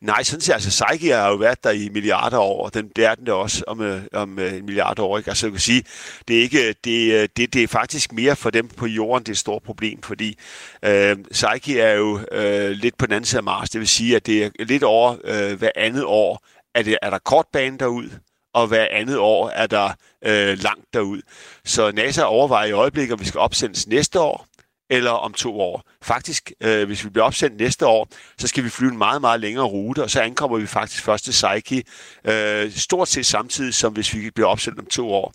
nej, 0.00 0.22
sådan 0.22 0.40
set, 0.40 0.52
altså 0.52 0.68
Psyche 0.68 1.14
har 1.14 1.28
jo 1.28 1.34
været 1.34 1.64
der 1.64 1.70
i 1.70 1.88
milliarder 1.88 2.38
år, 2.38 2.64
og 2.64 2.74
den, 2.74 2.88
det 2.96 3.04
er 3.04 3.14
den 3.14 3.26
der 3.26 3.32
også 3.32 3.64
om, 3.66 3.80
øh, 3.80 4.02
om 4.12 4.38
øh, 4.38 4.54
en 4.54 4.66
milliard 4.66 4.98
år. 4.98 5.18
Ikke? 5.18 5.30
Altså 5.30 5.46
jeg 5.46 5.52
kan 5.52 5.60
sige, 5.60 5.84
det 6.28 6.38
er, 6.38 6.42
ikke, 6.42 6.74
det, 6.84 7.12
øh, 7.12 7.28
det, 7.36 7.54
det 7.54 7.62
er 7.62 7.68
faktisk 7.68 8.12
mere 8.12 8.36
for 8.36 8.50
dem 8.50 8.68
på 8.68 8.86
jorden, 8.86 9.22
det 9.22 9.28
er 9.28 9.32
et 9.32 9.38
stort 9.38 9.62
problem, 9.62 10.02
fordi 10.02 10.38
øh, 10.84 11.16
Psyche 11.30 11.80
er 11.80 11.94
jo 11.94 12.20
øh, 12.32 12.70
lidt 12.70 12.98
på 12.98 13.06
den 13.06 13.14
anden 13.14 13.26
side 13.26 13.38
af 13.38 13.44
Mars, 13.44 13.70
det 13.70 13.78
vil 13.78 13.88
sige, 13.88 14.16
at 14.16 14.26
det 14.26 14.44
er 14.44 14.50
lidt 14.58 14.82
over 14.82 15.16
øh, 15.24 15.58
hver 15.58 15.70
andet 15.76 16.04
år, 16.04 16.46
er, 16.74 16.82
det, 16.82 16.98
er 17.02 17.10
der 17.10 17.18
kortbane 17.18 17.78
derud, 17.78 18.08
og 18.54 18.66
hver 18.66 18.86
andet 18.90 19.18
år 19.18 19.48
er 19.48 19.66
der 19.66 19.90
øh, 20.24 20.58
langt 20.58 20.94
derud. 20.94 21.20
Så 21.64 21.92
NASA 21.92 22.22
overvejer 22.22 22.68
i 22.68 22.72
øjeblikket, 22.72 23.12
om 23.12 23.20
vi 23.20 23.24
skal 23.24 23.40
opsendes 23.40 23.86
næste 23.86 24.20
år, 24.20 24.46
eller 24.90 25.10
om 25.10 25.32
to 25.32 25.60
år. 25.60 25.90
Faktisk, 26.02 26.52
øh, 26.60 26.86
hvis 26.86 27.04
vi 27.04 27.10
bliver 27.10 27.24
opsendt 27.24 27.56
næste 27.56 27.86
år, 27.86 28.08
så 28.38 28.48
skal 28.48 28.64
vi 28.64 28.68
flyve 28.68 28.90
en 28.92 28.98
meget, 28.98 29.20
meget 29.20 29.40
længere 29.40 29.64
rute, 29.64 30.02
og 30.02 30.10
så 30.10 30.20
ankommer 30.20 30.58
vi 30.58 30.66
faktisk 30.66 31.02
først 31.02 31.24
til 31.24 31.30
Psyche 31.30 31.82
øh, 32.24 32.70
stort 32.72 33.08
set 33.08 33.26
samtidig, 33.26 33.74
som 33.74 33.92
hvis 33.92 34.14
vi 34.14 34.30
bliver 34.30 34.48
opsendt 34.48 34.78
om 34.78 34.86
to 34.86 35.12
år. 35.12 35.32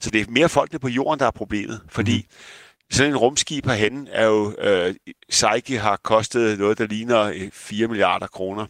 Så 0.00 0.10
det 0.10 0.20
er 0.20 0.30
mere 0.30 0.48
folkene 0.48 0.78
på 0.78 0.88
jorden, 0.88 1.20
der 1.20 1.26
er 1.26 1.30
problemet, 1.30 1.80
fordi 1.88 2.16
mm. 2.16 2.94
sådan 2.94 3.12
en 3.12 3.16
rumskib 3.16 3.66
herhen 3.66 4.08
er 4.12 4.26
jo, 4.26 4.54
øh, 4.58 4.94
Psyche 5.30 5.78
har 5.78 5.96
kostet 5.96 6.58
noget, 6.58 6.78
der 6.78 6.86
ligner 6.86 7.50
4 7.52 7.84
øh, 7.84 7.90
milliarder 7.90 8.26
kroner. 8.26 8.66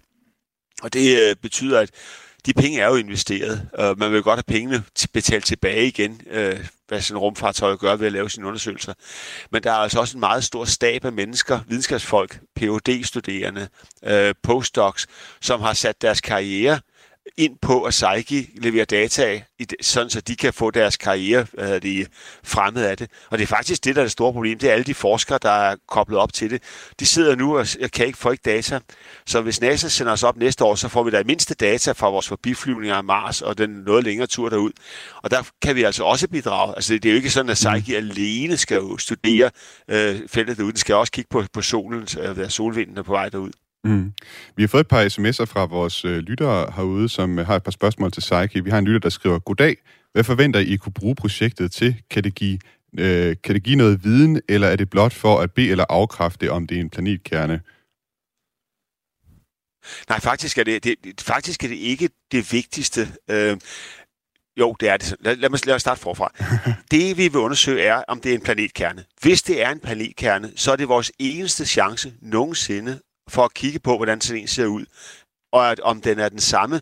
Og 0.83 0.93
det 0.93 1.29
øh, 1.29 1.37
betyder, 1.37 1.81
at 1.81 1.91
de 2.47 2.53
penge 2.55 2.81
er 2.81 2.87
jo 2.87 2.97
investeret, 2.97 3.69
og 3.73 3.99
man 3.99 4.13
vil 4.13 4.23
godt 4.23 4.37
have 4.37 4.59
pengene 4.59 4.83
betalt 5.13 5.45
tilbage 5.45 5.87
igen, 5.87 6.21
øh, 6.31 6.67
hvad 6.89 7.01
sådan 7.01 7.17
en 7.17 7.19
rumfartøj 7.19 7.77
gør 7.77 7.97
ved 7.97 8.07
at 8.07 8.13
lave 8.13 8.31
sine 8.31 8.47
undersøgelser. 8.47 8.95
Men 9.51 9.63
der 9.63 9.71
er 9.71 9.77
altså 9.77 10.01
også 10.01 10.17
en 10.17 10.21
meget 10.21 10.45
stor 10.45 10.65
stab 10.65 11.05
af 11.05 11.13
mennesker, 11.13 11.61
videnskabsfolk, 11.69 12.41
phd 12.57 13.05
studerende 13.05 13.69
øh, 14.05 14.35
postdocs, 14.43 15.07
som 15.41 15.61
har 15.61 15.73
sat 15.73 16.03
deres 16.03 16.21
karriere 16.21 16.81
ind 17.37 17.57
på, 17.63 17.83
at 17.83 17.91
Psyche 17.91 18.49
leverer 18.55 18.85
data, 18.85 19.43
sådan 19.81 20.11
så 20.11 20.21
de 20.21 20.37
kan 20.37 20.53
få 20.53 20.71
deres 20.71 20.97
karriere 20.97 21.47
hvad 21.53 21.81
de, 21.81 22.07
fremmed 22.45 22.85
af 22.85 22.97
det. 22.97 23.11
Og 23.31 23.39
det 23.39 23.43
er 23.43 23.47
faktisk 23.47 23.85
det, 23.85 23.97
der 23.97 24.03
er 24.03 24.05
det 24.05 24.13
store 24.13 24.33
problem. 24.33 24.59
Det 24.59 24.69
er 24.69 24.73
alle 24.73 24.85
de 24.85 24.95
forskere, 24.95 25.39
der 25.43 25.51
er 25.51 25.77
koblet 25.89 26.19
op 26.19 26.33
til 26.33 26.51
det. 26.51 26.63
De 27.01 27.07
sidder 27.07 27.37
nu 27.37 27.59
og 27.59 27.67
kan 27.93 28.07
ikke 28.07 28.19
få 28.19 28.31
ikke 28.31 28.43
data. 28.45 28.81
Så 29.27 29.41
hvis 29.41 29.61
NASA 29.61 29.89
sender 29.89 30.13
os 30.13 30.23
op 30.23 30.37
næste 30.37 30.65
år, 30.65 30.75
så 30.75 30.89
får 30.89 31.03
vi 31.03 31.11
da 31.11 31.23
mindste 31.27 31.55
data 31.55 31.93
fra 31.93 32.11
vores 32.11 32.29
forbiflyvninger 32.29 32.97
af 32.97 33.05
Mars 33.05 33.43
og 33.43 33.59
den 33.59 33.71
noget 33.71 34.05
længere 34.05 34.27
tur 34.27 34.49
derud. 34.49 34.73
Og 35.23 35.31
der 35.31 35.43
kan 35.63 35.77
vi 35.77 35.83
altså 35.83 36.05
også 36.05 36.29
bidrage. 36.29 36.75
Altså 36.77 36.95
det 36.95 37.05
er 37.05 37.11
jo 37.11 37.17
ikke 37.17 37.31
sådan, 37.31 37.51
at 37.51 37.55
Psyche 37.55 37.97
alene 37.97 38.57
skal 38.57 38.77
jo 38.77 38.99
studere 38.99 39.51
øh, 39.89 40.21
feltet 40.29 40.57
derude. 40.57 40.73
Den 40.73 40.79
skal 40.79 40.95
også 40.95 41.13
kigge 41.13 41.29
på, 41.31 41.45
på 41.53 41.63
solen, 41.63 42.09
øh, 42.21 42.51
solvinden 42.51 43.05
på 43.05 43.13
vej 43.13 43.29
derud. 43.29 43.51
Mm. 43.85 44.13
Vi 44.57 44.63
har 44.63 44.69
fået 44.69 44.81
et 44.81 44.89
par 44.89 45.05
sms'er 45.05 45.45
fra 45.45 45.65
vores 45.65 46.05
øh, 46.05 46.19
lyttere 46.19 46.73
herude, 46.77 47.09
som 47.09 47.39
øh, 47.39 47.47
har 47.47 47.57
et 47.57 47.63
par 47.63 47.71
spørgsmål 47.71 48.13
til 48.13 48.21
Psyche. 48.21 48.65
Vi 48.65 48.71
har 48.71 48.79
en 48.79 48.85
lytter, 48.85 49.01
der 49.01 49.09
skriver, 49.09 49.39
Goddag, 49.39 49.77
hvad 50.13 50.25
forventer 50.25 50.61
I 50.61 50.77
kunne 50.77 50.93
bruge 50.93 51.15
projektet 51.15 51.73
til? 51.73 51.97
Kan 52.11 52.25
det 52.25 52.35
give, 52.35 52.59
øh, 52.99 53.37
kan 53.45 53.55
det 53.55 53.63
give 53.63 53.77
noget 53.77 54.05
viden, 54.05 54.41
eller 54.49 54.69
er 54.69 54.77
det 54.77 54.91
blot 54.91 55.13
for 55.13 55.41
at 55.41 55.53
bede 55.53 55.71
eller 55.71 55.85
afkræfte, 55.89 56.53
om 56.53 56.67
det 56.67 56.77
er 56.77 56.81
en 56.81 56.91
planetkerne? 56.91 57.61
Nej, 60.09 60.21
faktisk 60.21 60.59
er 60.59 60.65
det, 60.65 60.85
det, 60.85 61.21
faktisk 61.21 61.65
er 61.65 61.69
det 61.69 61.77
ikke 61.77 62.11
det 62.33 62.53
vigtigste. 62.53 63.09
Øh, 63.31 63.57
jo, 64.57 64.77
det 64.81 64.89
er 64.89 64.97
det. 64.97 65.17
Lad, 65.21 65.37
lad, 65.37 65.49
mig, 65.49 65.67
lad 65.67 65.75
os 65.75 65.81
starte 65.81 66.01
forfra. 66.01 66.33
det, 66.91 67.17
vi 67.17 67.23
vil 67.23 67.37
undersøge, 67.37 67.83
er, 67.83 68.05
om 68.09 68.21
det 68.21 68.31
er 68.31 68.35
en 68.35 68.43
planetkerne. 68.43 69.05
Hvis 69.21 69.43
det 69.43 69.63
er 69.63 69.71
en 69.71 69.81
planetkerne, 69.81 70.53
så 70.57 70.73
er 70.73 70.77
det 70.77 70.89
vores 70.89 71.13
eneste 71.19 71.67
chance 71.67 72.15
nogensinde 72.21 73.01
for 73.31 73.45
at 73.45 73.55
kigge 73.55 73.79
på, 73.79 73.97
hvordan 73.97 74.21
sådan 74.21 74.43
en 74.43 74.49
ser 74.49 74.67
ud, 74.67 74.85
og 75.53 75.71
at, 75.71 75.81
om 75.81 76.01
den 76.01 76.19
er 76.19 76.29
den 76.29 76.41
samme. 76.41 76.81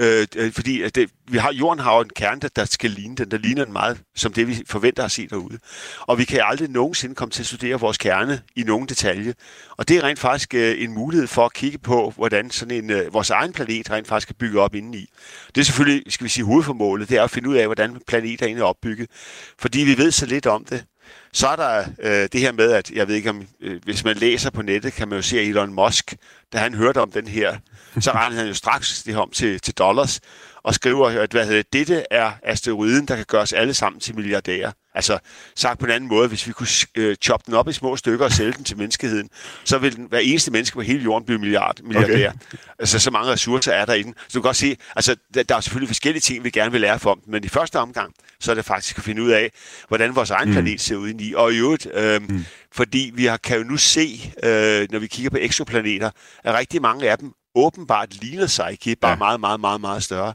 Øh, 0.00 0.26
øh, 0.36 0.52
fordi 0.52 0.82
at 0.82 0.94
det, 0.94 1.10
vi 1.28 1.38
har, 1.38 1.52
jorden 1.52 1.78
har 1.78 1.94
jo 1.94 2.00
en 2.00 2.10
kerne, 2.16 2.40
der, 2.40 2.48
der 2.48 2.64
skal 2.64 2.90
ligne 2.90 3.16
den. 3.16 3.30
Der 3.30 3.38
ligner 3.38 3.64
den 3.64 3.72
meget 3.72 4.00
som 4.14 4.32
det, 4.32 4.48
vi 4.48 4.62
forventer 4.66 5.04
at 5.04 5.10
se 5.10 5.26
derude. 5.28 5.58
Og 6.00 6.18
vi 6.18 6.24
kan 6.24 6.40
aldrig 6.44 6.68
nogensinde 6.68 7.14
komme 7.14 7.32
til 7.32 7.42
at 7.42 7.46
studere 7.46 7.80
vores 7.80 7.98
kerne 7.98 8.42
i 8.56 8.62
nogen 8.62 8.88
detalje. 8.88 9.34
Og 9.70 9.88
det 9.88 9.96
er 9.96 10.02
rent 10.02 10.18
faktisk 10.18 10.54
øh, 10.54 10.82
en 10.82 10.92
mulighed 10.92 11.26
for 11.26 11.44
at 11.44 11.52
kigge 11.52 11.78
på, 11.78 12.12
hvordan 12.16 12.50
sådan 12.50 12.84
en, 12.84 12.90
øh, 12.90 13.14
vores 13.14 13.30
egen 13.30 13.52
planet 13.52 13.90
rent 13.90 14.08
faktisk 14.08 14.30
er 14.30 14.34
bygget 14.34 14.60
op 14.60 14.74
indeni. 14.74 15.06
Det 15.54 15.60
er 15.60 15.64
selvfølgelig, 15.64 16.12
skal 16.12 16.24
vi 16.24 16.28
sige, 16.28 16.44
hovedformålet, 16.44 17.08
det 17.08 17.18
er 17.18 17.22
at 17.22 17.30
finde 17.30 17.48
ud 17.48 17.54
af, 17.54 17.66
hvordan 17.66 18.00
planeter 18.06 18.46
egentlig 18.46 18.62
er 18.62 18.66
opbygget. 18.66 19.10
Fordi 19.58 19.80
vi 19.80 19.98
ved 19.98 20.10
så 20.10 20.26
lidt 20.26 20.46
om 20.46 20.64
det. 20.64 20.84
Så 21.32 21.48
er 21.48 21.56
der 21.56 21.84
øh, 22.02 22.28
det 22.32 22.40
her 22.40 22.52
med, 22.52 22.72
at 22.72 22.90
jeg 22.90 23.08
ved 23.08 23.14
ikke 23.14 23.30
om, 23.30 23.46
øh, 23.60 23.80
hvis 23.84 24.04
man 24.04 24.16
læser 24.16 24.50
på 24.50 24.62
nettet, 24.62 24.92
kan 24.92 25.08
man 25.08 25.18
jo 25.18 25.22
se 25.22 25.42
Elon 25.42 25.74
Musk, 25.74 26.16
da 26.52 26.58
han 26.58 26.74
hørte 26.74 27.00
om 27.00 27.10
den 27.10 27.28
her, 27.28 27.56
så 28.00 28.10
regnede 28.10 28.38
han 28.38 28.48
jo 28.48 28.54
straks 28.54 29.02
det 29.02 29.16
om 29.16 29.30
til, 29.30 29.60
til 29.60 29.74
dollars, 29.74 30.20
og 30.62 30.74
skriver, 30.74 31.08
at 31.08 31.30
hvad 31.30 31.46
hedder, 31.46 31.62
dette 31.72 32.04
er 32.10 32.32
asteroiden, 32.42 33.08
der 33.08 33.16
kan 33.16 33.24
gøre 33.28 33.42
os 33.42 33.52
alle 33.52 33.74
sammen 33.74 34.00
til 34.00 34.14
milliardærer. 34.14 34.72
Altså 34.94 35.18
sagt 35.56 35.78
på 35.78 35.86
en 35.86 35.92
anden 35.92 36.08
måde, 36.08 36.28
hvis 36.28 36.46
vi 36.46 36.52
kunne 36.52 36.68
øh, 36.94 37.16
choppe 37.16 37.44
den 37.46 37.54
op 37.54 37.68
i 37.68 37.72
små 37.72 37.96
stykker 37.96 38.24
og 38.24 38.32
sælge 38.32 38.52
den 38.52 38.64
til 38.64 38.76
menneskeheden, 38.76 39.28
så 39.64 39.78
vil 39.78 39.96
den, 39.96 40.06
hver 40.08 40.18
eneste 40.18 40.50
menneske 40.50 40.74
på 40.74 40.80
hele 40.80 41.02
jorden 41.02 41.26
blive 41.26 41.38
milliard, 41.38 41.82
milliardær. 41.82 42.30
Okay. 42.30 42.58
Altså 42.78 42.98
så 42.98 43.10
mange 43.10 43.32
ressourcer 43.32 43.72
er 43.72 43.84
der 43.84 43.94
i 43.94 44.02
den. 44.02 44.14
Så 44.28 44.28
du 44.34 44.40
kan 44.40 44.48
godt 44.48 44.56
se, 44.56 44.76
altså 44.96 45.16
der, 45.34 45.42
der 45.42 45.56
er 45.56 45.60
selvfølgelig 45.60 45.88
forskellige 45.88 46.20
ting, 46.20 46.44
vi 46.44 46.50
gerne 46.50 46.72
vil 46.72 46.80
lære 46.80 46.98
for 46.98 47.14
dem, 47.14 47.22
men 47.26 47.44
i 47.44 47.48
første 47.48 47.78
omgang, 47.78 48.14
så 48.40 48.50
er 48.50 48.54
det 48.54 48.64
faktisk 48.64 48.98
at 48.98 49.04
finde 49.04 49.22
ud 49.22 49.30
af, 49.30 49.50
hvordan 49.88 50.14
vores 50.14 50.30
egen 50.30 50.48
mm. 50.48 50.54
planet 50.54 50.80
ser 50.80 50.96
ud 50.96 51.08
i. 51.08 51.34
Og 51.34 51.52
i 51.52 51.56
øvrigt, 51.56 51.88
øh, 51.94 52.22
mm. 52.22 52.44
fordi 52.72 53.10
vi 53.14 53.24
har, 53.24 53.36
kan 53.36 53.58
jo 53.58 53.64
nu 53.64 53.76
se, 53.76 54.32
øh, 54.42 54.88
når 54.90 54.98
vi 54.98 55.06
kigger 55.06 55.30
på 55.30 55.38
eksoplaneter, 55.40 56.10
at 56.44 56.54
rigtig 56.54 56.82
mange 56.82 57.10
af 57.10 57.18
dem 57.18 57.32
åbenbart 57.54 58.14
ligner 58.14 58.46
Psyche, 58.46 58.96
bare 58.96 59.10
ja. 59.10 59.16
meget, 59.16 59.40
meget, 59.40 59.60
meget, 59.60 59.80
meget 59.80 60.02
større. 60.02 60.34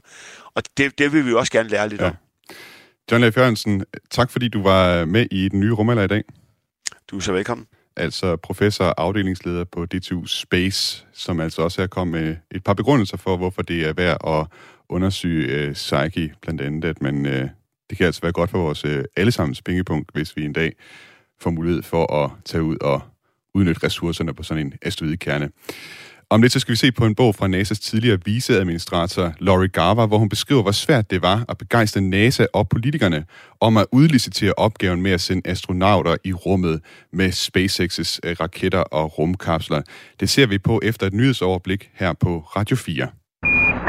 Og 0.54 0.62
det, 0.76 0.98
det 0.98 1.12
vil 1.12 1.26
vi 1.26 1.34
også 1.34 1.52
gerne 1.52 1.68
lære 1.68 1.88
lidt 1.88 2.00
ja. 2.00 2.06
om. 2.06 2.14
John 3.10 3.20
Leif 3.20 3.36
Jørgensen, 3.36 3.84
tak 4.10 4.30
fordi 4.30 4.48
du 4.48 4.62
var 4.62 5.04
med 5.04 5.26
i 5.30 5.48
den 5.48 5.60
nye 5.60 5.72
rumalder 5.72 6.02
i 6.02 6.06
dag. 6.06 6.22
Du 7.10 7.16
er 7.16 7.20
så 7.20 7.32
velkommen. 7.32 7.66
Altså 7.96 8.36
professor 8.36 8.84
og 8.84 9.02
afdelingsleder 9.02 9.64
på 9.64 9.86
DTU 9.86 10.26
Space, 10.26 11.06
som 11.12 11.40
altså 11.40 11.62
også 11.62 11.82
her 11.82 11.86
kom 11.86 12.08
med 12.08 12.36
et 12.50 12.64
par 12.64 12.74
begrundelser 12.74 13.16
for, 13.16 13.36
hvorfor 13.36 13.62
det 13.62 13.86
er 13.86 13.92
værd 13.92 14.16
at 14.26 14.46
undersøge 14.88 15.48
øh, 15.48 15.72
Psyche, 15.72 16.34
blandt 16.42 16.60
andet, 16.60 16.84
at 16.84 17.02
man, 17.02 17.26
øh, 17.26 17.48
det 17.90 17.98
kan 17.98 18.06
altså 18.06 18.20
være 18.22 18.32
godt 18.32 18.50
for 18.50 18.58
vores 18.58 18.84
øh, 18.84 19.04
allesammens 19.16 19.62
pengepunkt, 19.62 20.10
hvis 20.14 20.36
vi 20.36 20.44
en 20.44 20.52
dag 20.52 20.72
får 21.40 21.50
mulighed 21.50 21.82
for 21.82 22.24
at 22.24 22.30
tage 22.44 22.62
ud 22.62 22.76
og 22.80 23.00
udnytte 23.54 23.86
ressourcerne 23.86 24.34
på 24.34 24.42
sådan 24.42 24.66
en 24.66 24.74
asteroidekerne. 24.82 25.50
Om 26.30 26.42
lidt 26.42 26.52
så 26.52 26.60
skal 26.60 26.72
vi 26.72 26.76
se 26.76 26.92
på 26.92 27.04
en 27.04 27.14
bog 27.14 27.34
fra 27.34 27.46
NASA's 27.48 27.80
tidligere 27.90 28.18
viceadministrator 28.24 29.32
Laurie 29.40 29.68
Garver, 29.68 30.06
hvor 30.06 30.18
hun 30.18 30.28
beskriver, 30.28 30.62
hvor 30.62 30.72
svært 30.72 31.10
det 31.10 31.22
var 31.22 31.44
at 31.48 31.58
begejstre 31.58 32.00
NASA 32.00 32.46
og 32.52 32.68
politikerne 32.68 33.24
om 33.60 33.76
at 33.76 33.86
udlicitere 33.92 34.52
opgaven 34.56 35.02
med 35.02 35.10
at 35.10 35.20
sende 35.20 35.50
astronauter 35.50 36.16
i 36.24 36.32
rummet 36.32 36.80
med 37.12 37.28
SpaceX's 37.28 38.18
øh, 38.24 38.36
raketter 38.40 38.78
og 38.78 39.18
rumkapsler. 39.18 39.82
Det 40.20 40.30
ser 40.30 40.46
vi 40.46 40.58
på 40.58 40.80
efter 40.82 41.06
et 41.06 41.12
nyhedsoverblik 41.12 41.90
her 41.94 42.12
på 42.12 42.38
Radio 42.56 42.76
4. 42.76 43.08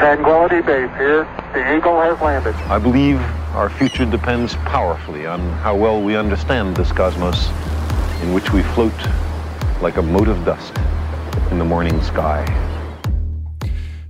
Tranquility 0.00 0.60
Base 0.66 0.92
here. 1.02 1.26
The 1.54 1.62
Eagle 1.74 1.98
has 2.08 2.16
landed. 2.28 2.54
I 2.76 2.78
believe 2.88 3.18
our 3.60 3.68
future 3.78 4.10
depends 4.10 4.56
powerfully 4.56 5.26
on 5.26 5.40
how 5.40 5.74
well 5.84 6.06
we 6.06 6.20
understand 6.20 6.76
this 6.76 6.88
cosmos 6.88 7.38
in 8.22 8.28
which 8.34 8.48
we 8.54 8.62
float 8.62 9.00
like 9.84 9.96
a 9.98 10.02
mote 10.02 10.30
of 10.30 10.38
dust 10.46 10.74
in 11.50 11.58
the 11.58 11.68
morning 11.68 12.02
sky. 12.02 12.50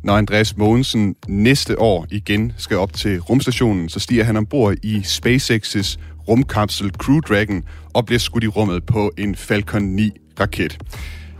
Når 0.02 0.16
Andreas 0.16 0.56
Mogensen 0.56 1.14
næste 1.28 1.80
år 1.80 2.06
igen 2.10 2.52
skal 2.56 2.76
op 2.76 2.92
til 2.92 3.20
rumstationen, 3.20 3.88
så 3.88 4.00
stiger 4.00 4.24
han 4.24 4.36
ombord 4.36 4.74
i 4.82 4.98
SpaceX's 4.98 5.96
rumkapsel 6.28 6.90
Crew 6.90 7.20
Dragon 7.20 7.64
og 7.94 8.06
bliver 8.06 8.18
skudt 8.18 8.44
i 8.44 8.46
rummet 8.46 8.86
på 8.86 9.12
en 9.18 9.34
Falcon 9.36 9.98
9-raket. 9.98 10.78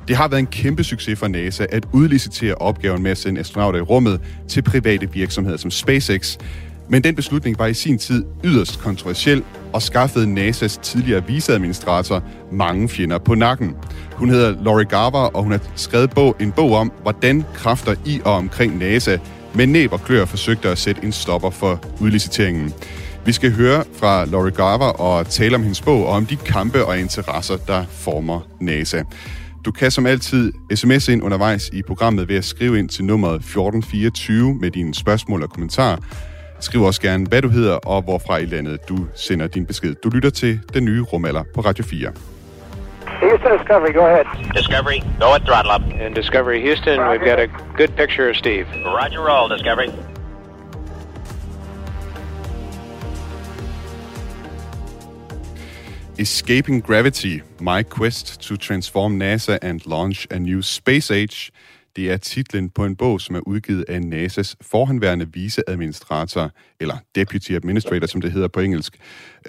Det 0.09 0.17
har 0.17 0.29
været 0.29 0.41
en 0.41 0.47
kæmpe 0.47 0.85
succes 0.85 1.19
for 1.19 1.29
NASA 1.29 1.67
at 1.71 1.87
udlicitere 1.93 2.55
opgaven 2.55 3.03
med 3.03 3.11
at 3.11 3.19
sende 3.19 3.41
astronauter 3.41 3.79
i 3.79 3.83
rummet 3.83 4.21
til 4.49 4.63
private 4.63 5.13
virksomheder 5.13 5.57
som 5.57 5.71
SpaceX. 5.71 6.37
Men 6.91 7.05
den 7.05 7.15
beslutning 7.15 7.59
var 7.59 7.67
i 7.67 7.75
sin 7.75 7.99
tid 7.99 8.25
yderst 8.45 8.81
kontroversiel 8.81 9.45
og 9.73 9.83
skaffede 9.83 10.35
NASA's 10.35 10.81
tidligere 10.83 11.27
viceadministrator 11.27 12.23
mange 12.53 12.89
fjender 12.89 13.19
på 13.19 13.35
nakken. 13.35 13.77
Hun 14.13 14.31
hedder 14.31 14.63
Lori 14.63 14.85
Garver, 14.85 15.19
og 15.19 15.43
hun 15.43 15.53
har 15.53 15.61
skrevet 15.77 16.11
bog, 16.11 16.37
en 16.41 16.53
bog 16.53 16.73
om, 16.73 16.93
hvordan 17.03 17.45
kræfter 17.55 17.95
i 18.07 18.21
og 18.25 18.33
omkring 18.33 18.79
NASA 18.79 19.17
med 19.55 19.67
næb 19.67 19.93
og 19.93 20.01
klør 20.01 20.25
forsøgte 20.25 20.69
at 20.69 20.79
sætte 20.79 21.05
en 21.05 21.13
stopper 21.13 21.51
for 21.51 21.81
udliciteringen. 22.01 22.73
Vi 23.27 23.33
skal 23.33 23.53
høre 23.53 23.85
fra 23.97 24.25
Laurie 24.25 24.55
Garver 24.55 25.01
og 25.01 25.27
tale 25.27 25.55
om 25.55 25.63
hendes 25.63 25.81
bog 25.81 26.07
og 26.07 26.13
om 26.13 26.27
de 26.27 26.37
kampe 26.37 26.85
og 26.85 26.99
interesser, 26.99 27.57
der 27.57 27.85
former 27.91 28.41
NASA. 28.61 29.03
Du 29.65 29.73
kan 29.73 29.91
som 29.91 30.07
altid 30.07 30.53
sms 30.75 31.09
ind 31.09 31.23
undervejs 31.23 31.71
i 31.73 31.83
programmet 31.83 32.29
ved 32.29 32.37
at 32.37 32.45
skrive 32.45 32.79
ind 32.79 32.89
til 32.89 33.05
nummeret 33.05 33.35
1424 33.35 34.55
med 34.55 34.71
dine 34.71 34.95
spørgsmål 34.95 35.43
og 35.43 35.51
kommentarer. 35.51 35.97
Skriv 36.61 36.83
også 36.83 37.01
gerne, 37.01 37.27
hvad 37.27 37.43
du 37.43 37.49
hedder 37.49 37.75
og 37.77 38.03
hvorfra 38.03 38.37
i 38.37 38.45
landet 38.45 38.89
du 38.89 39.07
sender 39.15 39.47
din 39.47 39.67
besked. 39.67 39.95
Du 39.95 40.09
lytter 40.09 40.31
til 40.31 40.61
Den 40.75 40.85
Nye 40.85 41.03
Rumalder 41.03 41.45
på 41.55 41.61
Radio 41.61 41.85
4. 41.85 42.13
Houston 43.21 43.59
Discovery, 43.59 43.93
go 43.95 44.05
ahead. 44.07 44.25
Discovery, 44.55 45.01
go 45.21 45.35
at 45.35 45.43
throttle 45.43 45.73
up. 45.75 45.83
In 46.07 46.15
Discovery 46.15 46.61
Houston, 46.67 46.99
we've 47.11 47.27
got 47.31 47.39
a 47.39 47.49
good 47.77 47.93
picture 47.97 48.31
of 48.31 48.37
Steve. 48.37 48.67
Roger 48.85 49.21
roll, 49.29 49.49
Discovery. 49.57 49.89
Escaping 56.19 56.81
Gravity, 56.81 57.43
My 57.61 57.83
Quest 57.85 58.41
to 58.43 58.57
Transform 58.57 59.19
NASA 59.19 59.59
and 59.63 59.87
Launch 59.87 60.27
a 60.31 60.39
New 60.39 60.63
Space 60.63 61.11
Age. 61.13 61.53
Det 61.97 62.11
er 62.11 62.17
titlen 62.17 62.71
på 62.71 62.85
en 62.85 62.97
bog, 62.97 63.21
som 63.21 63.35
er 63.37 63.41
udgivet 63.41 63.85
af 63.89 63.99
NASA's 63.99 64.55
forhenværende 64.61 65.33
viceadministrator, 65.33 66.51
eller 66.81 66.97
Deputy 67.15 67.53
Administrator, 67.53 68.07
som 68.07 68.21
det 68.21 68.33
hedder 68.33 68.49
på 68.49 68.61
engelsk. 68.61 68.99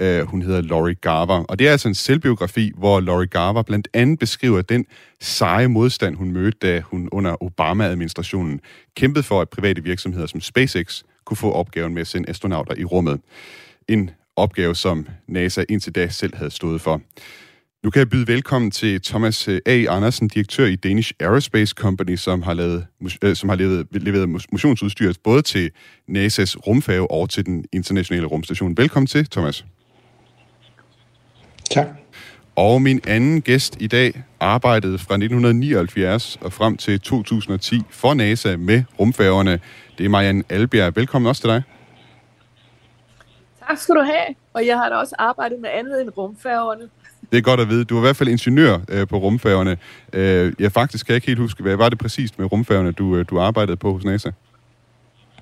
Uh, 0.01 0.19
hun 0.19 0.41
hedder 0.41 0.61
Laurie 0.61 0.95
Garver. 0.95 1.43
Og 1.43 1.59
det 1.59 1.67
er 1.67 1.71
altså 1.71 1.87
en 1.87 1.95
selvbiografi, 1.95 2.71
hvor 2.77 2.99
Laurie 2.99 3.27
Garver 3.27 3.61
blandt 3.61 3.87
andet 3.93 4.19
beskriver 4.19 4.61
den 4.61 4.85
seje 5.21 5.67
modstand, 5.67 6.15
hun 6.15 6.31
mødte, 6.31 6.57
da 6.61 6.79
hun 6.79 7.09
under 7.11 7.43
Obama-administrationen 7.43 8.59
kæmpede 8.95 9.23
for, 9.23 9.41
at 9.41 9.49
private 9.49 9.83
virksomheder 9.83 10.27
som 10.27 10.41
SpaceX 10.41 11.03
kunne 11.25 11.37
få 11.37 11.51
opgaven 11.51 11.93
med 11.93 12.01
at 12.01 12.07
sende 12.07 12.29
astronauter 12.29 12.75
i 12.77 12.83
rummet. 12.83 13.21
En 13.87 14.11
opgave, 14.35 14.75
som 14.75 15.07
NASA 15.27 15.63
indtil 15.69 15.95
da 15.95 16.07
selv 16.07 16.35
havde 16.35 16.51
stået 16.51 16.81
for. 16.81 17.01
Nu 17.83 17.89
kan 17.89 17.99
jeg 17.99 18.09
byde 18.09 18.27
velkommen 18.27 18.71
til 18.71 19.01
Thomas 19.01 19.47
A. 19.47 19.85
Andersen, 19.89 20.27
direktør 20.27 20.65
i 20.65 20.75
Danish 20.75 21.13
Aerospace 21.19 21.73
Company, 21.77 22.15
som 22.15 22.41
har, 22.41 22.53
lavet, 22.53 22.87
øh, 23.23 23.35
som 23.35 23.49
har 23.49 23.55
levet, 23.55 23.87
leveret 23.91 24.29
motionsudstyr 24.29 25.13
både 25.23 25.41
til 25.41 25.71
NASA's 26.09 26.55
rumfærge 26.67 27.11
og 27.11 27.29
til 27.29 27.45
den 27.45 27.65
internationale 27.73 28.27
rumstation. 28.27 28.77
Velkommen 28.77 29.07
til, 29.07 29.29
Thomas. 29.29 29.65
Tak. 31.69 31.87
Og 32.55 32.81
min 32.81 33.01
anden 33.07 33.41
gæst 33.41 33.77
i 33.81 33.87
dag 33.87 34.23
arbejdede 34.39 34.97
fra 34.97 35.13
1979 35.13 36.37
og 36.41 36.53
frem 36.53 36.77
til 36.77 36.99
2010 36.99 37.81
for 37.89 38.13
NASA 38.13 38.57
med 38.57 38.83
rumfærgerne. 38.99 39.59
Det 39.97 40.05
er 40.05 40.09
Marianne 40.09 40.43
Albjerg. 40.49 40.95
Velkommen 40.95 41.29
også 41.29 41.41
til 41.41 41.49
dig. 41.49 41.63
Tak 43.67 43.77
skal 43.77 43.95
du 43.95 44.01
have. 44.01 44.35
Og 44.53 44.65
jeg 44.65 44.77
har 44.77 44.89
da 44.89 44.95
også 44.95 45.15
arbejdet 45.19 45.59
med 45.59 45.69
andet 45.73 46.01
end 46.01 46.09
rumfærgerne. 46.17 46.89
Det 47.31 47.37
er 47.37 47.41
godt 47.41 47.59
at 47.59 47.69
vide. 47.69 47.85
Du 47.85 47.95
er 47.95 47.99
i 47.99 48.01
hvert 48.01 48.15
fald 48.15 48.29
ingeniør 48.29 48.77
øh, 48.89 49.07
på 49.07 49.17
rumfærgerne. 49.17 49.77
Øh, 50.13 50.53
jeg 50.59 50.71
faktisk 50.71 51.05
kan 51.05 51.15
ikke 51.15 51.27
helt 51.27 51.39
huske, 51.39 51.63
hvad 51.63 51.75
var 51.75 51.89
det 51.89 51.97
præcis 51.99 52.37
med 52.37 52.51
rumfærgerne, 52.51 52.91
du, 52.91 53.15
øh, 53.15 53.25
du 53.29 53.39
arbejdede 53.39 53.77
på 53.77 53.93
hos 53.93 54.03
NASA? 54.03 54.31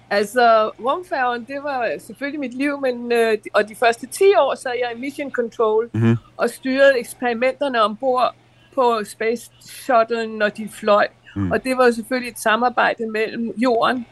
Altså, 0.09 0.71
rumfærgen, 0.79 1.45
det 1.45 1.55
var 1.63 1.91
selvfølgelig 2.07 2.39
mit 2.39 2.53
liv, 2.57 2.81
men, 2.81 3.11
øh, 3.11 3.37
og 3.53 3.69
de 3.69 3.75
første 3.75 4.07
10 4.07 4.23
år 4.37 4.55
sad 4.55 4.71
jeg 4.81 4.97
i 4.97 4.99
Mission 5.01 5.31
Control 5.31 5.89
Mhm. 5.93 6.15
og 6.37 6.49
styrede 6.49 6.99
eksperimenterne 6.99 7.81
ombord 7.83 8.35
på 8.75 8.99
Space 9.03 9.51
Shuttle, 9.61 10.27
når 10.37 10.49
de 10.49 10.69
fløj. 10.73 11.07
Mm. 11.35 11.51
Og 11.51 11.63
det 11.63 11.77
var 11.77 11.91
selvfølgelig 11.91 12.31
et 12.31 12.39
samarbejde 12.39 13.11
mellem 13.11 13.53
jorden, 13.57 14.05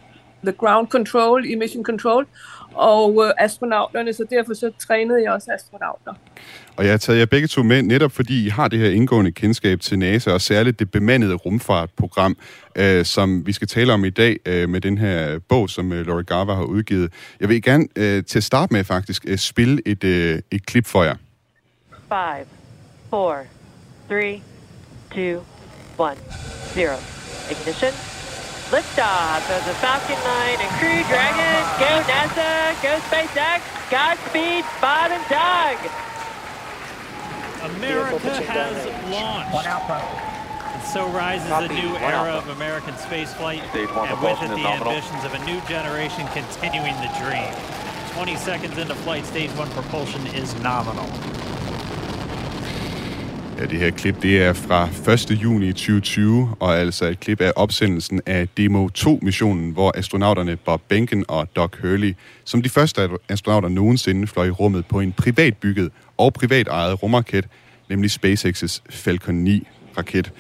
the 0.44 0.52
ground 0.52 0.88
control 0.88 1.46
i 1.46 1.56
Mission 1.56 1.84
Control, 1.84 2.26
og 2.74 3.26
øh, 3.26 3.32
astronauterne, 3.38 4.14
så 4.14 4.26
derfor 4.30 4.54
så 4.54 4.72
trænede 4.88 5.24
jeg 5.24 5.32
også 5.32 5.52
astronauter. 5.54 6.14
Og 6.78 6.84
jeg 6.84 6.94
har 6.94 6.98
taget 6.98 7.20
jer 7.20 7.26
begge 7.26 7.48
to 7.48 7.64
med, 7.64 7.82
netop 7.82 8.12
fordi 8.12 8.46
I 8.46 8.50
har 8.50 8.68
det 8.68 8.80
her 8.80 8.90
indgående 8.90 9.32
kendskab 9.32 9.80
til 9.80 10.00
NASA, 10.00 10.32
og 10.32 10.42
særligt 10.42 10.80
det 10.80 10.92
bemandede 10.92 11.34
rumfartprogram, 11.34 12.38
øh, 12.76 13.06
som 13.06 13.48
vi 13.48 13.54
skal 13.54 13.68
tale 13.68 13.94
om 13.94 14.06
i 14.06 14.10
dag 14.10 14.38
øh, 14.46 14.70
med 14.70 14.82
den 14.82 14.98
her 14.98 15.40
bog, 15.40 15.70
som 15.70 15.92
øh, 15.92 16.08
Laurie 16.08 16.24
Garver 16.24 16.56
har 16.56 16.64
udgivet. 16.64 17.14
Jeg 17.40 17.50
vil 17.50 17.62
gerne 17.62 17.88
øh, 17.96 18.24
til 18.24 18.40
at 18.40 18.44
starte 18.44 18.74
med 18.74 18.84
faktisk 18.84 19.26
øh, 19.28 19.38
spille 19.38 19.82
et, 19.86 20.04
øh, 20.04 20.40
et 20.52 20.66
klip 20.66 20.86
for 20.86 21.04
jer. 21.04 21.16
Five, 22.08 22.46
four, 23.10 23.46
three, 24.10 24.42
two, 25.12 25.44
one, 25.98 26.18
zero. 26.74 26.98
Ignition. 27.52 28.15
Liftoff 28.74 29.46
of 29.56 29.62
the 29.68 29.76
Falcon 29.78 30.18
9 30.26 30.58
and 30.58 30.72
Crew 30.82 31.02
Dragon. 31.06 31.62
Go 31.78 32.02
NASA. 32.10 32.74
Go 32.82 32.98
SpaceX. 33.14 33.62
Godspeed, 33.92 34.66
Bob 34.82 35.12
and 35.12 35.22
Doug. 35.30 35.78
America 37.78 38.42
has 38.42 38.86
launched. 39.12 39.68
And 40.74 40.84
so 40.84 41.08
rises 41.10 41.52
a 41.52 41.68
new 41.68 41.96
era 41.98 42.34
of 42.34 42.50
American 42.50 42.96
spaceflight, 42.96 43.62
and 43.62 44.22
with 44.22 44.42
it 44.42 44.50
the 44.50 44.68
ambitions 44.68 45.24
of 45.24 45.36
a 45.36 45.46
new 45.46 45.62
generation 45.70 46.28
continuing 46.34 46.96
the 47.02 47.12
dream. 47.22 47.54
20 48.14 48.36
seconds 48.38 48.78
into 48.80 48.96
flight, 48.96 49.26
stage 49.26 49.52
one 49.52 49.70
propulsion 49.72 50.26
is 50.28 50.56
nominal. 50.62 51.06
Ja, 53.60 53.66
det 53.66 53.80
her 53.80 53.90
klip, 53.90 54.22
det 54.22 54.44
er 54.44 54.54
fra 54.54 54.90
1. 55.14 55.32
juni 55.32 55.74
2020, 55.74 56.56
og 56.60 56.78
altså 56.78 57.06
et 57.06 57.20
klip 57.20 57.42
af 57.42 57.52
opsendelsen 57.56 58.22
af 58.26 58.48
Demo 58.58 58.90
2-missionen, 58.98 59.72
hvor 59.72 59.98
astronauterne 59.98 60.56
Bob 60.56 60.82
Behnken 60.88 61.26
og 61.28 61.56
Doug 61.56 61.70
Hurley, 61.82 62.16
som 62.46 62.62
de 62.62 62.70
første 62.70 63.10
astronauter 63.30 63.70
nogensinde, 63.70 64.28
fløj 64.28 64.46
i 64.46 64.50
rummet 64.50 64.86
på 64.86 65.00
en 65.00 65.12
privatbygget 65.12 65.92
og 66.18 66.34
privat 66.34 66.68
ejet 66.68 67.04
rumraket, 67.04 67.48
nemlig 67.90 68.12
SpaceX's 68.12 68.82
Falcon 68.90 69.48
9-raket. 69.48 70.32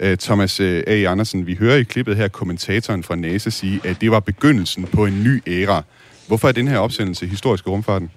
Øh, 0.00 0.16
Thomas 0.16 0.60
øh, 0.60 0.82
A. 0.86 0.94
Andersen, 0.94 1.46
vi 1.46 1.54
hører 1.54 1.76
i 1.76 1.82
klippet 1.82 2.16
her 2.16 2.28
kommentatoren 2.28 3.02
fra 3.02 3.16
NASA 3.16 3.50
sige, 3.50 3.80
at 3.84 4.00
det 4.00 4.10
var 4.10 4.20
begyndelsen 4.20 4.84
på 4.84 5.06
en 5.06 5.22
ny 5.22 5.42
æra. 5.46 5.82
Hvorfor 6.28 6.48
er 6.48 6.52
den 6.52 6.68
her 6.68 6.78
opsendelse 6.78 7.26
historisk 7.26 7.66
i 7.66 7.70
rumfarten? 7.70 8.10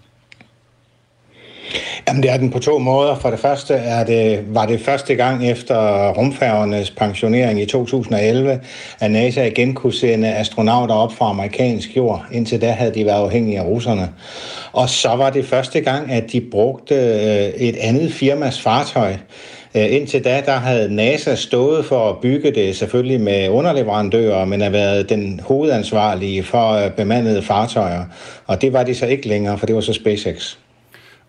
Jamen, 2.08 2.23
det 2.23 2.32
er 2.32 2.38
den 2.38 2.49
på 2.49 2.60
to 2.60 2.80
måder. 2.80 3.15
For 3.15 3.30
det 3.30 3.39
første 3.39 3.73
er 3.73 4.03
det, 4.03 4.56
var 4.56 4.65
det 4.65 4.82
første 4.82 5.15
gang 5.15 5.49
efter 5.49 6.10
rumfærgernes 6.10 6.91
pensionering 6.91 7.62
i 7.62 7.65
2011, 7.65 8.60
at 8.99 9.12
NASA 9.12 9.43
igen 9.43 9.73
kunne 9.73 9.93
sende 9.93 10.27
astronauter 10.27 10.95
op 10.95 11.13
fra 11.13 11.30
amerikansk 11.30 11.97
jord. 11.97 12.25
Indtil 12.32 12.62
da 12.62 12.71
havde 12.71 12.93
de 12.93 13.06
været 13.06 13.23
afhængige 13.23 13.60
af 13.60 13.65
russerne. 13.65 14.10
Og 14.71 14.89
så 14.89 15.10
var 15.10 15.30
det 15.30 15.45
første 15.45 15.82
gang, 15.82 16.12
at 16.12 16.32
de 16.32 16.41
brugte 16.51 16.95
øh, 16.95 17.67
et 17.67 17.77
andet 17.77 18.13
firmas 18.13 18.62
fartøj 18.62 19.13
øh, 19.75 19.93
indtil 19.93 20.23
da, 20.23 20.43
der 20.45 20.56
havde 20.56 20.95
NASA 20.95 21.36
stået 21.36 21.86
for 21.86 22.10
at 22.10 22.17
bygge 22.21 22.51
det, 22.51 22.75
selvfølgelig 22.77 23.21
med 23.21 23.49
underleverandører, 23.49 24.45
men 24.45 24.62
har 24.62 24.69
været 24.69 25.10
den 25.10 25.39
hovedansvarlige 25.39 26.43
for 26.43 26.71
øh, 26.71 26.91
bemandede 26.91 27.41
fartøjer. 27.41 28.06
Og 28.45 28.62
det 28.62 28.73
var 28.73 28.84
de 28.84 28.95
så 28.95 29.06
ikke 29.06 29.27
længere, 29.27 29.58
for 29.58 29.65
det 29.65 29.75
var 29.75 29.82
så 29.82 29.93
SpaceX. 29.93 30.58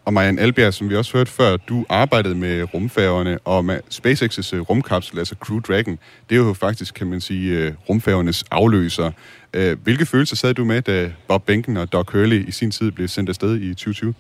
Og 0.09 0.15
Marianne 0.15 0.41
Albjerg, 0.41 0.75
som 0.75 0.91
vi 0.91 0.97
også 0.97 1.17
hørte 1.17 1.31
før, 1.31 1.57
du 1.57 1.87
arbejdede 1.89 2.35
med 2.35 2.75
rumfærgerne, 2.75 3.39
og 3.45 3.65
med 3.65 3.81
SpaceX's 3.91 4.57
øh, 4.57 4.61
rumkapsel, 4.61 5.19
altså 5.19 5.35
Crew 5.41 5.61
Dragon, 5.61 5.99
det 6.29 6.35
er 6.35 6.41
jo 6.41 6.53
faktisk, 6.53 6.95
kan 6.95 7.07
man 7.07 7.21
sige, 7.21 7.59
øh, 7.59 7.73
rumfærgernes 7.89 8.45
afløser. 8.51 9.11
Øh, 9.55 9.79
hvilke 9.83 10.07
følelser 10.07 10.37
sad 10.37 10.55
du 10.55 10.65
med, 10.65 10.83
da 10.83 11.13
Bob 11.27 11.43
Benken 11.47 11.77
og 11.77 11.93
Doc 11.93 12.11
Hurley 12.13 12.49
i 12.49 12.51
sin 12.51 12.71
tid 12.71 12.91
blev 12.91 13.09
sendt 13.09 13.29
afsted 13.29 13.57
i 13.57 13.69
2020? 13.69 14.15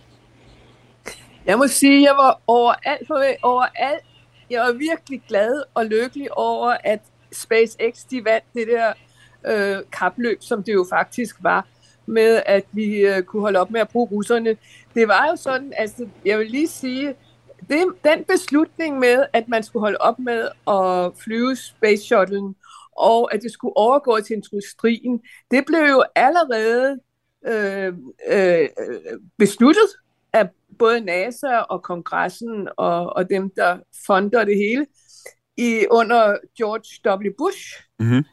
Jeg 1.47 1.59
må 1.59 1.67
sige, 1.67 1.97
at 1.97 2.03
jeg 2.03 2.15
var 2.17 2.41
overalt, 2.47 3.11
overalt 3.43 4.05
jeg 4.51 4.61
var 4.61 4.73
virkelig 4.73 5.23
glad 5.29 5.63
og 5.75 5.87
lykkelig 5.87 6.39
over, 6.39 6.77
at 6.85 7.01
SpaceX 7.33 8.05
de 8.11 8.25
vandt 8.25 8.45
det 8.55 8.67
der 8.67 8.93
øh, 9.47 9.83
kapløb, 9.93 10.39
som 10.41 10.63
det 10.63 10.73
jo 10.73 10.87
faktisk 10.91 11.37
var, 11.41 11.67
med 12.09 12.43
at 12.47 12.65
vi 12.73 12.97
øh, 12.97 13.23
kunne 13.23 13.43
holde 13.43 13.59
op 13.59 13.71
med 13.71 13.81
at 13.81 13.89
bruge 13.89 14.09
russerne. 14.13 14.57
Det 14.99 15.09
var 15.09 15.27
jo 15.31 15.37
sådan, 15.37 15.73
altså 15.77 16.09
jeg 16.25 16.39
vil 16.39 16.51
lige 16.51 16.69
sige, 16.69 17.15
det, 17.69 17.85
den 18.05 18.25
beslutning 18.25 18.99
med, 18.99 19.27
at 19.33 19.49
man 19.49 19.63
skulle 19.63 19.81
holde 19.81 19.99
op 20.01 20.19
med 20.19 20.49
at 20.69 21.23
flyve 21.25 21.57
Space 21.57 22.03
Shuttlen, 22.03 22.55
og 22.97 23.35
at 23.35 23.43
det 23.43 23.53
skulle 23.53 23.77
overgå 23.77 24.21
til 24.21 24.37
industrien, 24.37 25.21
det 25.51 25.65
blev 25.67 25.81
jo 25.81 26.05
allerede 26.15 26.99
øh, 27.47 27.93
øh, 28.31 28.69
besluttet 29.39 29.89
af 30.33 30.49
både 30.79 31.01
NASA 31.01 31.57
og 31.57 31.83
kongressen 31.83 32.69
og, 32.77 33.17
og 33.17 33.31
dem, 33.31 33.51
der 33.57 33.79
fonder 34.07 34.45
det 34.45 34.57
hele, 34.57 34.87
i 35.57 35.87
under 35.91 36.37
George 36.57 37.19
W. 37.19 37.35
Bush 37.39 37.61
mm-hmm. 37.99 38.25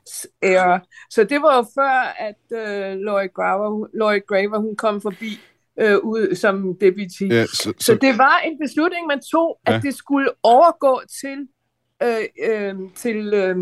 Så 1.10 1.24
det 1.24 1.42
var 1.42 1.56
jo 1.58 1.66
før, 1.76 2.16
at 2.20 2.42
uh, 2.52 3.00
Lloyd, 3.00 3.30
Graver, 3.36 3.88
Lloyd 3.94 4.22
Graver 4.28 4.58
hun 4.58 4.76
kom 4.76 5.02
forbi 5.02 5.40
uh, 5.82 5.98
ud 6.04 6.36
som 6.36 6.78
deputy. 6.78 7.24
Ja, 7.30 7.46
så, 7.46 7.56
så... 7.56 7.74
så 7.80 7.96
det 7.96 8.18
var 8.18 8.40
en 8.40 8.60
beslutning, 8.60 9.08
man 9.08 9.22
tog, 9.32 9.60
ja. 9.68 9.76
at 9.76 9.84
det 9.84 9.96
skulle 9.96 10.30
overgå 10.44 11.02
til, 11.22 11.48
uh, 12.04 12.10
uh, 12.50 12.92
til 12.96 13.34
uh, 13.34 13.58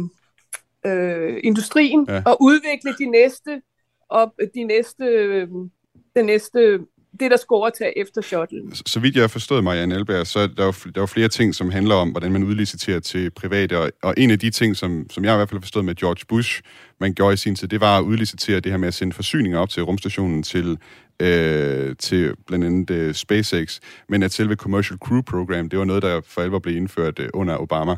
uh, 0.91 1.37
industrien 1.43 2.05
ja. 2.09 2.23
og 2.25 2.37
udvikle 2.41 2.93
de 2.99 3.05
næste 3.05 3.61
og 4.09 4.33
de 4.55 4.63
næste, 4.63 5.05
uh, 5.51 5.69
den 6.15 6.25
næste 6.25 6.79
det, 7.19 7.31
der 7.31 7.37
skulle 7.37 7.59
overtage 7.59 7.97
efter 7.97 8.21
shuttle. 8.21 8.61
Så, 8.73 8.83
så 8.85 8.99
vidt 8.99 9.15
jeg 9.15 9.23
har 9.23 9.27
forstået, 9.27 9.63
Marianne 9.63 9.95
Elberg, 9.95 10.27
så 10.27 10.39
er 10.39 10.47
der, 10.47 10.65
jo, 10.65 10.71
der 10.71 10.91
er 10.95 11.01
jo 11.01 11.05
flere 11.05 11.27
ting, 11.27 11.55
som 11.55 11.71
handler 11.71 11.95
om, 11.95 12.09
hvordan 12.09 12.31
man 12.31 12.43
udliciterer 12.43 12.99
til 12.99 13.31
private, 13.31 13.79
og, 13.79 13.91
og 14.03 14.13
en 14.17 14.31
af 14.31 14.39
de 14.39 14.49
ting, 14.49 14.75
som, 14.75 15.09
som 15.09 15.25
jeg 15.25 15.33
i 15.33 15.37
hvert 15.37 15.49
fald 15.49 15.59
har 15.59 15.61
forstået 15.61 15.85
med 15.85 15.95
George 15.95 16.25
Bush, 16.27 16.61
man 16.99 17.13
gjorde 17.13 17.33
i 17.33 17.37
sin 17.37 17.55
tid, 17.55 17.67
det 17.67 17.81
var 17.81 17.97
at 17.97 18.03
udlicitere 18.03 18.59
det 18.59 18.71
her 18.71 18.79
med 18.79 18.87
at 18.87 18.93
sende 18.93 19.13
forsyninger 19.13 19.59
op 19.59 19.69
til 19.69 19.83
rumstationen 19.83 20.43
til, 20.43 20.77
øh, 21.19 21.95
til 21.99 22.35
blandt 22.47 22.65
andet 22.65 22.89
øh, 22.89 23.13
SpaceX, 23.13 23.79
men 24.09 24.23
at 24.23 24.31
selve 24.31 24.55
Commercial 24.55 24.99
Crew 24.99 25.21
Program, 25.21 25.69
det 25.69 25.79
var 25.79 25.85
noget, 25.85 26.03
der 26.03 26.21
for 26.27 26.41
alvor 26.41 26.59
blev 26.59 26.77
indført 26.77 27.19
øh, 27.19 27.29
under 27.33 27.57
Obama. 27.57 27.95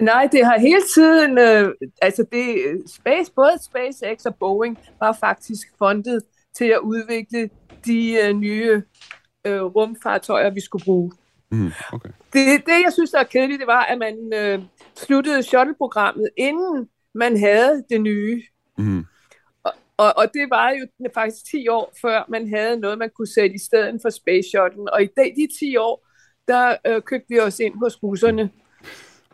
Nej, 0.00 0.28
det 0.32 0.44
har 0.44 0.58
hele 0.58 0.82
tiden, 0.94 1.38
øh, 1.38 1.74
altså 2.02 2.24
det, 2.32 2.46
Space, 2.86 3.32
både 3.32 3.52
SpaceX 3.62 4.24
og 4.24 4.34
Boeing 4.34 4.78
var 5.00 5.16
faktisk 5.20 5.68
fundet 5.78 6.22
til 6.54 6.64
at 6.64 6.78
udvikle 6.78 7.50
de 7.84 8.12
øh, 8.12 8.32
nye 8.32 8.82
øh, 9.44 9.62
rumfartøjer, 9.62 10.50
vi 10.50 10.60
skulle 10.60 10.84
bruge. 10.84 11.12
Mm, 11.50 11.70
okay. 11.92 12.08
det, 12.32 12.66
det, 12.66 12.82
jeg 12.84 12.92
synes, 12.92 13.10
der 13.10 13.18
er 13.18 13.24
kedeligt, 13.24 13.60
det 13.60 13.66
var, 13.66 13.84
at 13.84 13.98
man 13.98 14.32
øh, 14.34 14.62
sluttede 14.96 15.42
shuttle-programmet, 15.42 16.28
inden 16.36 16.88
man 17.14 17.38
havde 17.38 17.84
det 17.90 18.00
nye. 18.00 18.42
Mm. 18.78 19.04
Og, 19.64 19.72
og, 19.96 20.12
og 20.16 20.24
det 20.34 20.50
var 20.50 20.70
jo 20.70 21.10
faktisk 21.14 21.44
10 21.50 21.68
år 21.68 21.92
før, 22.00 22.24
man 22.28 22.48
havde 22.48 22.80
noget, 22.80 22.98
man 22.98 23.10
kunne 23.16 23.34
sætte 23.34 23.54
i 23.54 23.58
stedet 23.58 23.98
for 24.02 24.10
Space 24.10 24.48
Shuttle. 24.48 24.92
Og 24.92 25.02
i 25.02 25.06
de, 25.06 25.34
de 25.36 25.48
10 25.58 25.76
år, 25.76 26.06
der 26.48 26.76
øh, 26.86 27.02
købte 27.02 27.26
vi 27.28 27.40
os 27.40 27.60
ind 27.60 27.74
hos 27.78 28.02
russerne. 28.02 28.50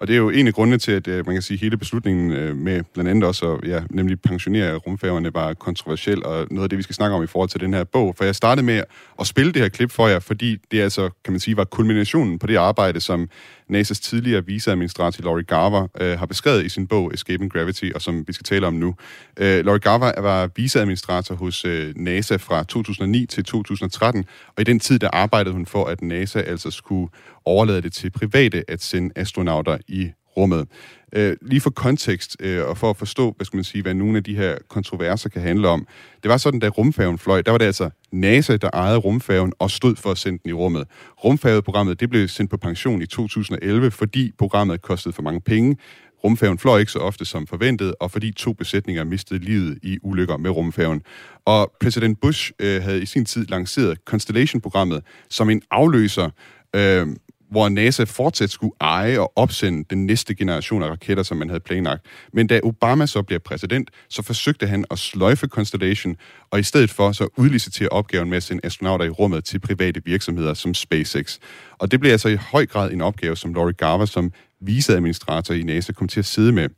Og 0.00 0.06
det 0.06 0.12
er 0.12 0.18
jo 0.18 0.30
en 0.30 0.46
af 0.46 0.54
grundene 0.54 0.78
til, 0.78 0.92
at 0.92 1.08
øh, 1.08 1.26
man 1.26 1.34
kan 1.34 1.42
sige, 1.42 1.56
at 1.56 1.60
hele 1.60 1.76
beslutningen 1.76 2.32
øh, 2.32 2.56
med 2.56 2.82
blandt 2.94 3.10
andet 3.10 3.24
også 3.24 3.52
at 3.52 3.68
ja, 3.68 3.82
nemlig 3.90 4.20
pensionere 4.20 4.76
rumfærgerne 4.76 5.34
var 5.34 5.54
kontroversiel, 5.54 6.24
og 6.24 6.46
noget 6.50 6.62
af 6.62 6.68
det, 6.68 6.78
vi 6.78 6.82
skal 6.82 6.94
snakke 6.94 7.16
om 7.16 7.22
i 7.22 7.26
forhold 7.26 7.48
til 7.48 7.60
den 7.60 7.74
her 7.74 7.84
bog. 7.84 8.14
For 8.16 8.24
jeg 8.24 8.34
startede 8.34 8.66
med 8.66 8.82
at 9.20 9.26
spille 9.26 9.52
det 9.52 9.62
her 9.62 9.68
klip 9.68 9.90
for 9.90 10.08
jer, 10.08 10.18
fordi 10.18 10.56
det 10.70 10.80
altså, 10.80 11.10
kan 11.24 11.32
man 11.32 11.40
sige, 11.40 11.56
var 11.56 11.64
kulminationen 11.64 12.38
på 12.38 12.46
det 12.46 12.56
arbejde, 12.56 13.00
som 13.00 13.28
NASA's 13.72 14.00
tidligere 14.00 14.46
viceadministrator 14.46 15.24
Laurie 15.24 15.44
Garver 15.44 15.88
øh, 16.00 16.18
har 16.18 16.26
beskrevet 16.26 16.64
i 16.64 16.68
sin 16.68 16.86
bog 16.86 17.14
Escaping 17.14 17.52
Gravity, 17.52 17.90
og 17.94 18.02
som 18.02 18.24
vi 18.26 18.32
skal 18.32 18.44
tale 18.44 18.66
om 18.66 18.74
nu. 18.74 18.94
Øh, 19.36 19.64
Laurie 19.64 19.80
Garver 19.80 20.20
var 20.20 20.50
viceadministrator 20.56 21.34
hos 21.34 21.64
øh, 21.64 21.94
NASA 21.96 22.36
fra 22.36 22.64
2009 22.64 23.26
til 23.26 23.44
2013, 23.44 24.24
og 24.56 24.60
i 24.60 24.64
den 24.64 24.80
tid 24.80 24.98
der 24.98 25.10
arbejdede 25.12 25.54
hun 25.54 25.66
for, 25.66 25.84
at 25.84 26.02
NASA 26.02 26.40
altså 26.40 26.70
skulle 26.70 27.10
overlade 27.44 27.82
det 27.82 27.92
til 27.92 28.10
private 28.10 28.64
at 28.68 28.82
sende 28.82 29.12
astronauter 29.16 29.78
i 29.88 30.10
rummet. 30.36 30.68
Øh, 31.12 31.36
lige 31.42 31.60
for 31.60 31.70
kontekst, 31.70 32.36
øh, 32.40 32.64
og 32.64 32.78
for 32.78 32.90
at 32.90 32.96
forstå, 32.96 33.34
hvad 33.36 33.44
skal 33.44 33.56
man 33.56 33.64
sige, 33.64 33.82
hvad 33.82 33.94
nogle 33.94 34.16
af 34.16 34.24
de 34.24 34.36
her 34.36 34.56
kontroverser 34.68 35.28
kan 35.28 35.42
handle 35.42 35.68
om. 35.68 35.86
Det 36.22 36.28
var 36.28 36.36
sådan, 36.36 36.60
da 36.60 36.68
rumfærgen 36.68 37.18
fløj, 37.18 37.42
der 37.42 37.50
var 37.50 37.58
det 37.58 37.64
altså 37.64 37.90
NASA, 38.12 38.56
der 38.56 38.70
ejede 38.72 38.96
rumfærgen 38.96 39.52
og 39.58 39.70
stod 39.70 39.96
for 39.96 40.10
at 40.10 40.18
sende 40.18 40.38
den 40.42 40.50
i 40.50 40.52
rummet. 40.52 40.84
Rumfærgeprogrammet, 41.24 42.00
det 42.00 42.10
blev 42.10 42.28
sendt 42.28 42.50
på 42.50 42.56
pension 42.56 43.02
i 43.02 43.06
2011, 43.06 43.90
fordi 43.90 44.32
programmet 44.38 44.82
kostede 44.82 45.14
for 45.14 45.22
mange 45.22 45.40
penge. 45.40 45.76
Rumfærgen 46.24 46.58
fløj 46.58 46.78
ikke 46.78 46.92
så 46.92 46.98
ofte 46.98 47.24
som 47.24 47.46
forventet, 47.46 47.94
og 48.00 48.10
fordi 48.10 48.32
to 48.32 48.52
besætninger 48.52 49.04
mistede 49.04 49.44
livet 49.44 49.78
i 49.82 49.98
ulykker 50.02 50.36
med 50.36 50.50
rumfærgen. 50.50 51.02
Og 51.44 51.72
præsident 51.80 52.20
Bush 52.20 52.52
øh, 52.58 52.82
havde 52.82 53.02
i 53.02 53.06
sin 53.06 53.24
tid 53.24 53.46
lanceret 53.46 53.98
Constellation-programmet 54.04 55.02
som 55.30 55.50
en 55.50 55.62
afløser 55.70 56.30
øh, 56.76 57.06
hvor 57.50 57.68
NASA 57.68 58.04
fortsat 58.04 58.50
skulle 58.50 58.72
eje 58.80 59.18
og 59.18 59.32
opsende 59.36 59.84
den 59.90 60.06
næste 60.06 60.34
generation 60.34 60.82
af 60.82 60.88
raketter, 60.88 61.22
som 61.22 61.36
man 61.36 61.48
havde 61.48 61.60
planlagt. 61.60 62.06
Men 62.32 62.46
da 62.46 62.60
Obama 62.62 63.06
så 63.06 63.22
bliver 63.22 63.38
præsident, 63.38 63.90
så 64.08 64.22
forsøgte 64.22 64.66
han 64.66 64.84
at 64.90 64.98
sløjfe 64.98 65.46
Constellation, 65.46 66.16
og 66.50 66.60
i 66.60 66.62
stedet 66.62 66.90
for 66.90 67.12
så 67.12 67.28
udlicitere 67.36 67.88
opgaven 67.88 68.28
med 68.28 68.36
at 68.36 68.42
sende 68.42 68.66
astronauter 68.66 69.04
i 69.04 69.10
rummet 69.10 69.44
til 69.44 69.58
private 69.58 70.00
virksomheder 70.04 70.54
som 70.54 70.74
SpaceX. 70.74 71.38
Og 71.72 71.90
det 71.90 72.00
blev 72.00 72.12
altså 72.12 72.28
i 72.28 72.36
høj 72.36 72.66
grad 72.66 72.92
en 72.92 73.00
opgave, 73.00 73.36
som 73.36 73.54
Laurie 73.54 73.74
Garver 73.74 74.04
som 74.04 74.32
viceadministrator 74.60 75.54
i 75.54 75.62
NASA 75.62 75.92
kom 75.92 76.08
til 76.08 76.20
at 76.20 76.26
sidde 76.26 76.52
med. 76.52 76.68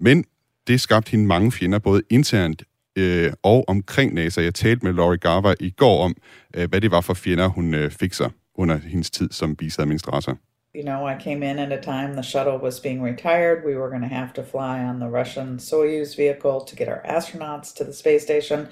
Men 0.00 0.24
det 0.66 0.80
skabte 0.80 1.10
hende 1.10 1.26
mange 1.26 1.52
fjender, 1.52 1.78
både 1.78 2.02
internt 2.10 2.62
øh, 2.98 3.32
og 3.42 3.64
omkring 3.68 4.14
NASA. 4.14 4.42
Jeg 4.42 4.54
talte 4.54 4.86
med 4.86 4.92
Laurie 4.92 5.18
Garver 5.18 5.54
i 5.60 5.70
går 5.70 6.04
om, 6.04 6.14
øh, 6.56 6.68
hvad 6.68 6.80
det 6.80 6.90
var 6.90 7.00
for 7.00 7.14
fjender, 7.14 7.46
hun 7.46 7.74
øh, 7.74 7.90
fik 7.90 8.14
sig 8.14 8.30
under 8.58 8.78
hendes 8.78 9.10
tid 9.10 9.32
som 9.32 9.56
viceadministrator. 9.56 10.36
You 10.74 10.82
know, 10.82 11.06
I 11.06 11.14
came 11.14 11.44
in 11.44 11.60
at 11.60 11.70
a 11.70 11.80
time 11.80 12.16
the 12.16 12.22
shuttle 12.22 12.58
was 12.58 12.80
being 12.80 13.00
retired. 13.00 13.64
We 13.64 13.76
were 13.76 13.90
going 13.90 14.02
to 14.02 14.08
have 14.08 14.32
to 14.32 14.42
fly 14.42 14.82
on 14.82 14.98
the 14.98 15.08
Russian 15.08 15.58
Soyuz 15.58 16.16
vehicle 16.16 16.62
to 16.62 16.76
get 16.76 16.88
our 16.88 17.02
astronauts 17.08 17.72
to 17.74 17.84
the 17.84 17.92
space 17.92 18.24
station, 18.24 18.68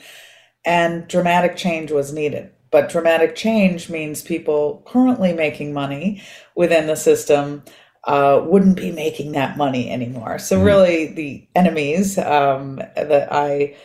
and 0.64 1.06
dramatic 1.06 1.56
change 1.56 1.92
was 1.92 2.12
needed. 2.12 2.50
But 2.72 2.88
dramatic 2.88 3.36
change 3.36 3.88
means 3.88 4.22
people 4.22 4.82
currently 4.86 5.32
making 5.32 5.74
money 5.74 6.22
within 6.56 6.86
the 6.86 6.96
system 6.96 7.62
uh, 8.04 8.42
wouldn't 8.44 8.76
be 8.76 8.90
making 8.90 9.32
that 9.32 9.56
money 9.56 9.88
anymore. 9.90 10.38
So, 10.38 10.56
mm-hmm. 10.56 10.66
really, 10.66 11.06
the 11.06 11.48
enemies 11.54 12.18
um, 12.18 12.76
that 12.96 13.28
I 13.30 13.76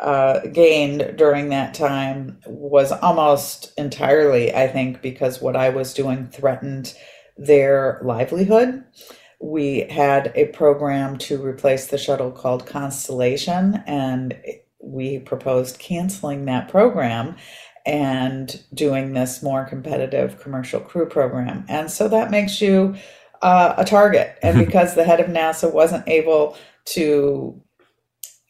uh, 0.00 0.40
gained 0.48 1.16
during 1.16 1.50
that 1.50 1.74
time 1.74 2.38
was 2.46 2.90
almost 2.90 3.72
entirely, 3.78 4.52
I 4.54 4.66
think, 4.66 5.02
because 5.02 5.40
what 5.40 5.56
I 5.56 5.68
was 5.68 5.94
doing 5.94 6.26
threatened 6.28 6.94
their 7.36 8.00
livelihood. 8.02 8.84
We 9.40 9.80
had 9.90 10.32
a 10.34 10.46
program 10.46 11.18
to 11.18 11.44
replace 11.44 11.88
the 11.88 11.98
shuttle 11.98 12.30
called 12.30 12.66
Constellation, 12.66 13.82
and 13.86 14.36
we 14.80 15.18
proposed 15.18 15.78
canceling 15.78 16.44
that 16.46 16.68
program 16.68 17.36
and 17.86 18.62
doing 18.72 19.12
this 19.12 19.42
more 19.42 19.64
competitive 19.64 20.40
commercial 20.40 20.80
crew 20.80 21.06
program. 21.06 21.64
And 21.68 21.90
so 21.90 22.08
that 22.08 22.30
makes 22.30 22.60
you 22.60 22.96
uh, 23.42 23.74
a 23.76 23.84
target. 23.84 24.38
And 24.42 24.58
because 24.66 24.94
the 24.94 25.04
head 25.04 25.20
of 25.20 25.26
NASA 25.26 25.72
wasn't 25.72 26.08
able 26.08 26.56
to 26.86 27.60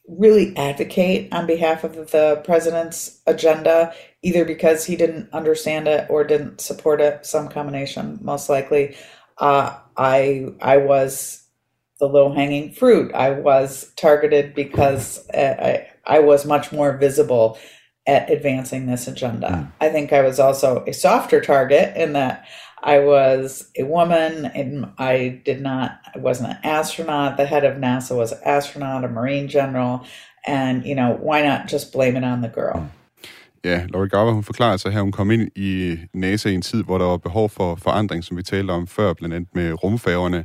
really 0.07 0.57
advocate 0.57 1.33
on 1.33 1.47
behalf 1.47 1.85
of 1.85 2.11
the 2.11 2.41
president's 2.45 3.21
agenda, 3.27 3.95
either 4.23 4.45
because 4.45 4.85
he 4.85 4.97
didn't 4.97 5.33
understand 5.33 5.89
it 5.89 6.09
or 6.11 6.25
didn't 6.25 6.61
support 6.61 7.01
it, 7.01 7.25
some 7.25 7.49
combination, 7.49 8.19
most 8.23 8.49
likely. 8.49 8.97
Uh, 9.39 9.77
I 9.97 10.47
I 10.61 10.77
was 10.77 11.45
the 12.01 12.07
low 12.07 12.33
hanging 12.33 12.73
fruit. 12.73 13.15
I 13.15 13.31
was 13.31 13.93
targeted 13.97 14.55
because 14.55 15.27
I, 15.33 15.87
I 16.05 16.19
was 16.19 16.45
much 16.45 16.73
more 16.73 16.97
visible 16.97 17.59
at 18.07 18.31
advancing 18.31 18.87
this 18.87 19.09
agenda. 19.09 19.49
Mm. 19.49 19.73
I 19.81 19.89
think 19.89 20.13
I 20.13 20.23
was 20.23 20.39
also 20.39 20.85
a 20.87 20.93
softer 20.93 21.41
target 21.41 21.97
in 21.97 22.13
that 22.13 22.47
I 22.85 22.99
was 22.99 23.71
a 23.79 23.85
woman 23.85 24.51
and 24.55 24.87
I 24.99 25.41
did 25.47 25.61
not, 25.63 25.91
I 26.15 26.19
wasn't 26.19 26.51
an 26.51 26.59
astronaut. 26.63 27.37
The 27.39 27.47
head 27.47 27.65
of 27.65 27.79
NASA 27.79 28.15
was 28.15 28.33
an 28.33 28.39
astronaut, 28.45 29.05
a 29.05 29.09
Marine 29.09 29.49
general. 29.49 30.05
And, 30.47 30.85
you 30.85 30.95
know, 30.95 31.17
why 31.23 31.43
not 31.43 31.73
just 31.73 31.93
blame 31.93 32.17
it 32.17 32.25
on 32.25 32.43
the 32.43 32.49
girl? 32.49 32.87
Ja, 33.65 33.87
Laurie 33.89 34.09
Garver, 34.09 34.33
hun 34.33 34.43
forklarer 34.43 34.77
sig 34.77 34.93
her, 34.93 35.01
hun 35.01 35.13
kom 35.13 35.31
ind 35.31 35.51
i 35.57 35.99
NASA 36.15 36.49
i 36.49 36.55
en 36.55 36.63
tid, 36.63 36.83
hvor 36.83 36.99
der 36.99 37.05
var 37.05 37.17
behov 37.17 37.49
for 37.49 37.75
forandring, 37.75 38.25
som 38.25 38.37
vi 38.37 38.43
talte 38.43 38.71
om 38.71 38.87
før, 38.87 39.13
blandt 39.13 39.35
andet 39.35 39.55
med 39.55 39.85
rumfærgerne. 39.85 40.45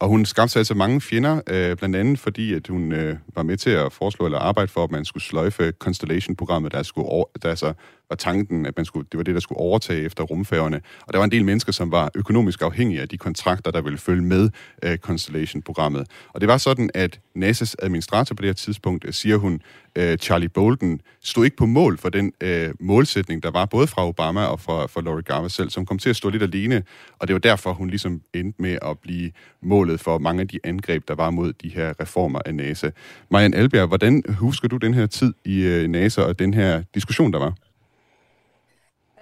Og 0.00 0.08
hun 0.08 0.24
skabte 0.24 0.52
sig 0.52 0.60
altså 0.60 0.74
mange 0.74 1.00
fjender, 1.00 1.40
øh, 1.46 1.76
blandt 1.76 1.96
andet 1.96 2.18
fordi, 2.18 2.54
at 2.54 2.66
hun 2.68 2.92
øh, 2.92 3.16
var 3.34 3.42
med 3.42 3.56
til 3.56 3.70
at 3.70 3.92
foreslå 3.92 4.26
eller 4.26 4.38
arbejde 4.38 4.68
for, 4.68 4.84
at 4.84 4.90
man 4.90 5.04
skulle 5.04 5.24
sløjfe 5.24 5.72
Constellation-programmet, 5.78 6.72
der, 6.72 6.82
skulle 6.82 7.08
over, 7.08 7.24
der 7.42 7.50
altså 7.50 7.72
var 8.10 8.16
tanken, 8.16 8.66
at 8.66 8.76
man 8.76 8.84
skulle, 8.84 9.06
det 9.12 9.18
var 9.18 9.24
det, 9.24 9.34
der 9.34 9.40
skulle 9.40 9.58
overtage 9.58 10.02
efter 10.02 10.24
rumfærgerne. 10.24 10.80
Og 11.06 11.12
der 11.12 11.18
var 11.18 11.24
en 11.24 11.30
del 11.30 11.44
mennesker, 11.44 11.72
som 11.72 11.92
var 11.92 12.10
økonomisk 12.14 12.62
afhængige 12.62 13.00
af 13.00 13.08
de 13.08 13.18
kontrakter, 13.18 13.70
der 13.70 13.80
ville 13.80 13.98
følge 13.98 14.22
med 14.22 14.50
uh, 14.86 14.96
Constellation-programmet. 14.96 16.06
Og 16.28 16.40
det 16.40 16.48
var 16.48 16.58
sådan, 16.58 16.90
at 16.94 17.20
NASA's 17.38 17.74
administrator 17.78 18.34
på 18.34 18.42
det 18.42 18.48
her 18.48 18.54
tidspunkt, 18.54 19.04
øh, 19.04 19.12
siger 19.12 19.36
hun, 19.36 19.60
uh, 19.98 20.14
Charlie 20.14 20.48
Bolden, 20.48 21.00
stod 21.22 21.44
ikke 21.44 21.56
på 21.56 21.66
mål 21.66 21.98
for 21.98 22.08
den 22.08 22.32
uh, 22.44 22.70
målsætning, 22.80 23.42
der 23.42 23.50
var 23.50 23.64
både 23.64 23.86
fra 23.86 24.08
Obama 24.08 24.44
og 24.44 24.60
fra, 24.60 24.86
fra 24.86 25.00
Laurie 25.00 25.22
Garver 25.22 25.48
selv, 25.48 25.70
som 25.70 25.86
kom 25.86 25.98
til 25.98 26.10
at 26.10 26.16
stå 26.16 26.28
lidt 26.28 26.42
alene. 26.42 26.82
Og 27.18 27.28
det 27.28 27.34
var 27.34 27.40
derfor, 27.40 27.72
hun 27.72 27.90
ligesom 27.90 28.20
endte 28.34 28.62
med 28.62 28.78
at 28.82 28.98
blive 28.98 29.30
målet 29.62 30.00
for 30.00 30.18
mange 30.18 30.40
af 30.40 30.48
de 30.48 30.58
angreb, 30.64 31.08
der 31.08 31.14
var 31.14 31.30
mod 31.30 31.52
de 31.52 31.68
her 31.68 31.94
reformer 32.00 32.40
af 32.46 32.54
NASA. 32.54 32.90
Marianne 33.30 33.56
Albjerg, 33.56 33.86
hvordan 33.86 34.22
husker 34.28 34.68
du 34.68 34.76
den 34.76 34.94
her 34.94 35.06
tid 35.06 35.34
i 35.44 35.66
uh, 35.66 35.90
NASA 35.90 36.22
og 36.22 36.38
den 36.38 36.54
her 36.54 36.82
diskussion, 36.94 37.32
der 37.32 37.38
var? 37.38 37.54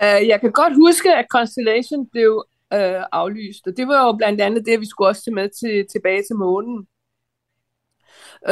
Uh, 0.03 0.29
jeg 0.29 0.41
kan 0.41 0.53
godt 0.53 0.75
huske, 0.75 1.15
at 1.15 1.27
Constellation 1.31 2.09
blev 2.13 2.45
uh, 2.75 3.03
aflyst, 3.13 3.67
og 3.67 3.77
det 3.77 3.89
var 3.89 4.07
jo 4.07 4.13
blandt 4.13 4.41
andet 4.41 4.67
det, 4.67 4.81
vi 4.81 4.89
skulle 4.89 5.09
også 5.09 5.23
tage 5.25 5.35
med 5.35 5.49
til, 5.61 5.87
tilbage 5.93 6.23
til 6.23 6.37
månen. 6.37 6.87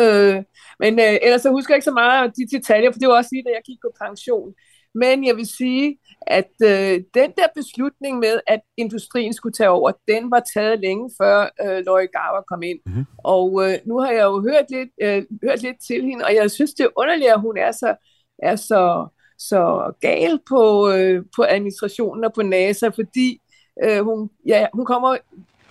Uh, 0.00 0.36
men 0.82 0.92
uh, 0.98 1.14
ellers 1.24 1.42
så 1.42 1.50
husker 1.50 1.74
jeg 1.74 1.76
ikke 1.76 1.84
så 1.84 2.00
meget 2.02 2.24
af 2.24 2.32
de 2.32 2.56
detaljer, 2.56 2.92
for 2.92 2.98
det 2.98 3.08
var 3.08 3.16
også 3.16 3.30
lige, 3.32 3.44
da 3.44 3.50
jeg 3.54 3.62
gik 3.66 3.78
på 3.82 3.92
pension. 4.04 4.54
Men 4.94 5.26
jeg 5.26 5.36
vil 5.36 5.46
sige, 5.46 5.98
at 6.26 6.50
uh, 6.64 6.94
den 7.18 7.30
der 7.38 7.48
beslutning 7.54 8.18
med, 8.18 8.40
at 8.46 8.60
industrien 8.76 9.32
skulle 9.32 9.52
tage 9.52 9.70
over, 9.70 9.92
den 10.08 10.30
var 10.30 10.42
taget 10.54 10.80
længe 10.80 11.10
før 11.20 11.38
uh, 11.64 11.78
Laurie 11.86 12.14
Garver 12.16 12.42
kom 12.50 12.62
ind. 12.62 12.80
Mm-hmm. 12.86 13.04
Og 13.24 13.52
uh, 13.52 13.74
nu 13.86 13.98
har 13.98 14.12
jeg 14.12 14.24
jo 14.24 14.40
hørt 14.48 14.66
lidt, 14.70 14.90
uh, 15.04 15.38
hørt 15.48 15.62
lidt 15.62 15.76
til 15.88 16.04
hende, 16.04 16.24
og 16.24 16.34
jeg 16.34 16.50
synes, 16.50 16.74
det 16.74 16.84
er 16.84 16.98
underligt, 17.00 17.30
at 17.30 17.40
hun 17.40 17.56
er 17.56 17.72
så, 17.72 17.96
er 18.38 18.56
så 18.56 19.08
så 19.38 19.92
gal 20.00 20.40
på, 20.48 20.90
øh, 20.90 21.24
på 21.36 21.42
administrationen 21.48 22.24
og 22.24 22.32
på 22.32 22.42
NASA, 22.42 22.88
fordi 22.88 23.40
øh, 23.84 24.04
hun, 24.04 24.30
ja, 24.46 24.66
hun 24.72 24.86
kommer 24.86 25.16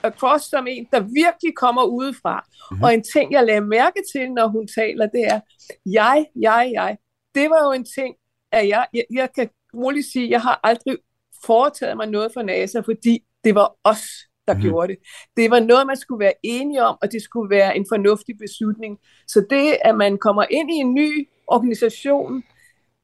across 0.03 0.49
som 0.49 0.67
en, 0.67 0.87
der 0.91 0.99
virkelig 0.99 1.55
kommer 1.55 1.83
udefra. 1.83 2.45
Mm-hmm. 2.71 2.83
Og 2.83 2.93
en 2.93 3.03
ting, 3.13 3.31
jeg 3.31 3.45
lagde 3.45 3.61
mærke 3.61 4.01
til, 4.13 4.31
når 4.31 4.47
hun 4.47 4.67
taler, 4.67 5.07
det 5.07 5.23
er, 5.23 5.39
jeg, 5.85 6.25
jeg, 6.41 6.71
jeg. 6.73 6.97
Det 7.35 7.49
var 7.49 7.65
jo 7.65 7.71
en 7.71 7.85
ting, 7.85 8.15
at 8.51 8.67
jeg, 8.67 8.85
jeg, 8.93 9.03
jeg 9.13 9.29
kan 9.35 9.49
roligt 9.73 10.07
sige, 10.11 10.29
jeg 10.29 10.41
har 10.41 10.59
aldrig 10.63 10.97
foretaget 11.45 11.97
mig 11.97 12.07
noget 12.07 12.31
for 12.33 12.41
NASA, 12.41 12.79
fordi 12.79 13.23
det 13.43 13.55
var 13.55 13.75
os, 13.83 14.03
der 14.47 14.53
mm-hmm. 14.53 14.69
gjorde 14.69 14.87
det. 14.87 14.97
Det 15.37 15.51
var 15.51 15.59
noget, 15.59 15.87
man 15.87 15.97
skulle 15.97 16.19
være 16.19 16.33
enige 16.43 16.83
om, 16.83 16.97
og 17.01 17.11
det 17.11 17.21
skulle 17.21 17.49
være 17.49 17.77
en 17.77 17.85
fornuftig 17.89 18.37
beslutning. 18.37 18.97
Så 19.27 19.45
det, 19.49 19.77
at 19.81 19.95
man 19.95 20.17
kommer 20.17 20.45
ind 20.49 20.71
i 20.71 20.75
en 20.75 20.93
ny 20.93 21.29
organisation, 21.47 22.43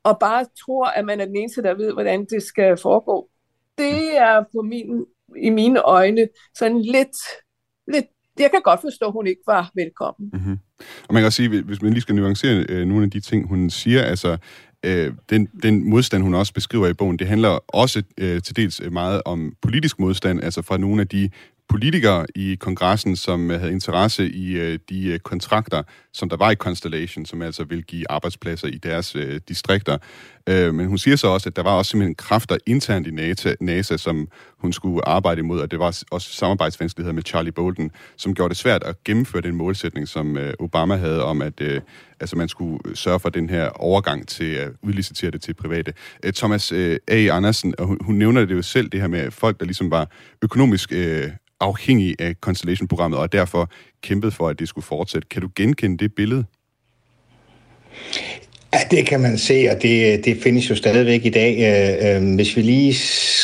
og 0.04 0.18
bare 0.20 0.46
tror, 0.66 0.86
at 0.86 1.06
man 1.06 1.20
er 1.20 1.26
den 1.26 1.36
eneste, 1.36 1.64
der 1.64 1.74
ved, 1.74 1.94
hvordan 1.94 2.26
det 2.26 2.44
skal 2.44 2.78
foregå. 2.78 3.30
Det 3.78 4.18
er 4.18 4.44
på 4.54 4.62
min, 4.62 5.06
i 5.38 5.50
mine 5.50 5.82
øjne 5.82 6.28
sådan 6.56 6.82
lidt, 6.82 7.18
lidt 7.88 8.06
jeg 8.40 8.52
kan 8.52 8.62
godt 8.64 8.82
forstå, 8.82 9.06
at 9.06 9.12
hun 9.12 9.28
ikke 9.28 9.42
var 9.48 9.72
velkommen. 9.76 10.30
Mm-hmm. 10.34 10.60
Og 10.80 11.14
man 11.14 11.22
kan 11.22 11.26
også 11.26 11.36
sige, 11.38 11.64
hvis 11.64 11.82
man 11.82 11.94
lige 11.94 12.02
skal 12.02 12.16
nuancere 12.16 12.66
øh, 12.70 12.88
nogle 12.88 13.04
af 13.04 13.12
de 13.12 13.20
ting, 13.20 13.48
hun 13.48 13.70
siger, 13.70 14.04
altså 14.04 14.38
øh, 14.86 15.14
den, 15.30 15.46
den 15.64 15.90
modstand, 15.90 16.24
hun 16.24 16.36
også 16.36 16.54
beskriver 16.54 16.88
i 16.88 16.94
bogen, 16.94 17.20
det 17.20 17.28
handler 17.28 17.60
også 17.68 18.04
øh, 18.18 18.42
til 18.42 18.56
dels 18.56 18.82
meget 18.92 19.22
om 19.26 19.54
politisk 19.62 20.00
modstand, 20.00 20.44
altså 20.44 20.62
fra 20.62 20.78
nogle 20.78 21.02
af 21.02 21.08
de 21.08 21.30
politikere 21.70 22.26
i 22.36 22.56
kongressen, 22.56 23.16
som 23.16 23.52
øh, 23.52 23.60
havde 23.60 23.72
interesse 23.72 24.30
i 24.30 24.52
øh, 24.52 24.80
de 24.90 25.08
øh, 25.08 25.20
kontrakter, 25.20 25.84
som 26.14 26.30
der 26.30 26.38
var 26.38 26.52
i 26.52 26.56
Constellation, 26.56 27.26
som 27.26 27.42
altså 27.42 27.64
vil 27.64 27.84
give 27.84 28.12
arbejdspladser 28.12 28.68
i 28.68 28.78
deres 28.78 29.16
distrikter. 29.48 29.98
Men 30.48 30.88
hun 30.88 30.98
siger 30.98 31.16
så 31.16 31.28
også, 31.28 31.50
at 31.50 31.56
der 31.56 31.64
var 31.64 31.72
også 31.72 31.90
simpelthen 31.90 32.16
kræfter 32.16 32.58
internt 32.68 33.08
i 33.08 33.12
NASA, 33.12 33.54
NASA, 33.60 33.98
som 33.98 34.28
hun 34.58 34.74
skulle 34.74 35.08
arbejde 35.08 35.40
imod, 35.40 35.60
og 35.62 35.72
det 35.72 35.80
var 35.80 36.04
også 36.12 36.34
samarbejdsvanskeligheder 36.34 37.14
med 37.14 37.24
Charlie 37.26 37.52
Bolden, 37.52 37.92
som 38.18 38.36
gjorde 38.36 38.50
det 38.50 38.58
svært 38.58 38.84
at 38.84 39.04
gennemføre 39.04 39.42
den 39.42 39.56
målsætning, 39.56 40.08
som 40.08 40.38
Obama 40.60 40.96
havde 40.96 41.24
om, 41.24 41.42
at 41.42 41.62
altså 42.20 42.36
man 42.36 42.50
skulle 42.50 42.80
sørge 42.96 43.20
for 43.20 43.30
den 43.30 43.50
her 43.50 43.70
overgang 43.70 44.28
til 44.28 44.54
at 44.54 44.72
udlicitere 44.82 45.32
det 45.32 45.42
til 45.42 45.54
private. 45.54 45.94
Thomas 46.36 46.72
A. 46.72 46.98
Andersen, 47.08 47.74
og 47.78 47.86
hun, 47.86 47.98
hun 48.02 48.16
nævner 48.16 48.46
det 48.46 48.56
jo 48.56 48.62
selv, 48.62 48.90
det 48.90 49.02
her 49.02 49.08
med 49.08 49.32
folk, 49.32 49.60
der 49.60 49.66
ligesom 49.66 49.92
var 49.92 50.12
økonomisk 50.42 50.92
øh, 50.92 51.30
afhængig 51.60 52.16
af 52.20 52.36
Constellation-programmet, 52.42 53.20
og 53.20 53.32
derfor 53.32 53.70
kæmpet 54.04 54.34
for, 54.34 54.50
at 54.50 54.60
det 54.60 54.68
skulle 54.68 54.86
fortsætte. 54.86 55.28
Kan 55.28 55.42
du 55.42 55.50
genkende 55.56 55.98
det 55.98 56.16
billede? 56.16 56.46
Ja, 58.74 58.80
det 58.92 59.06
kan 59.06 59.20
man 59.20 59.38
se, 59.38 59.68
og 59.72 59.82
det, 59.82 60.26
det 60.26 60.38
findes 60.44 60.70
jo 60.70 60.76
stadigvæk 60.76 61.26
i 61.26 61.30
dag. 61.30 61.58
Øh, 61.58 62.16
øh, 62.16 62.36
hvis 62.36 62.58
vi 62.58 62.62
lige 62.62 62.96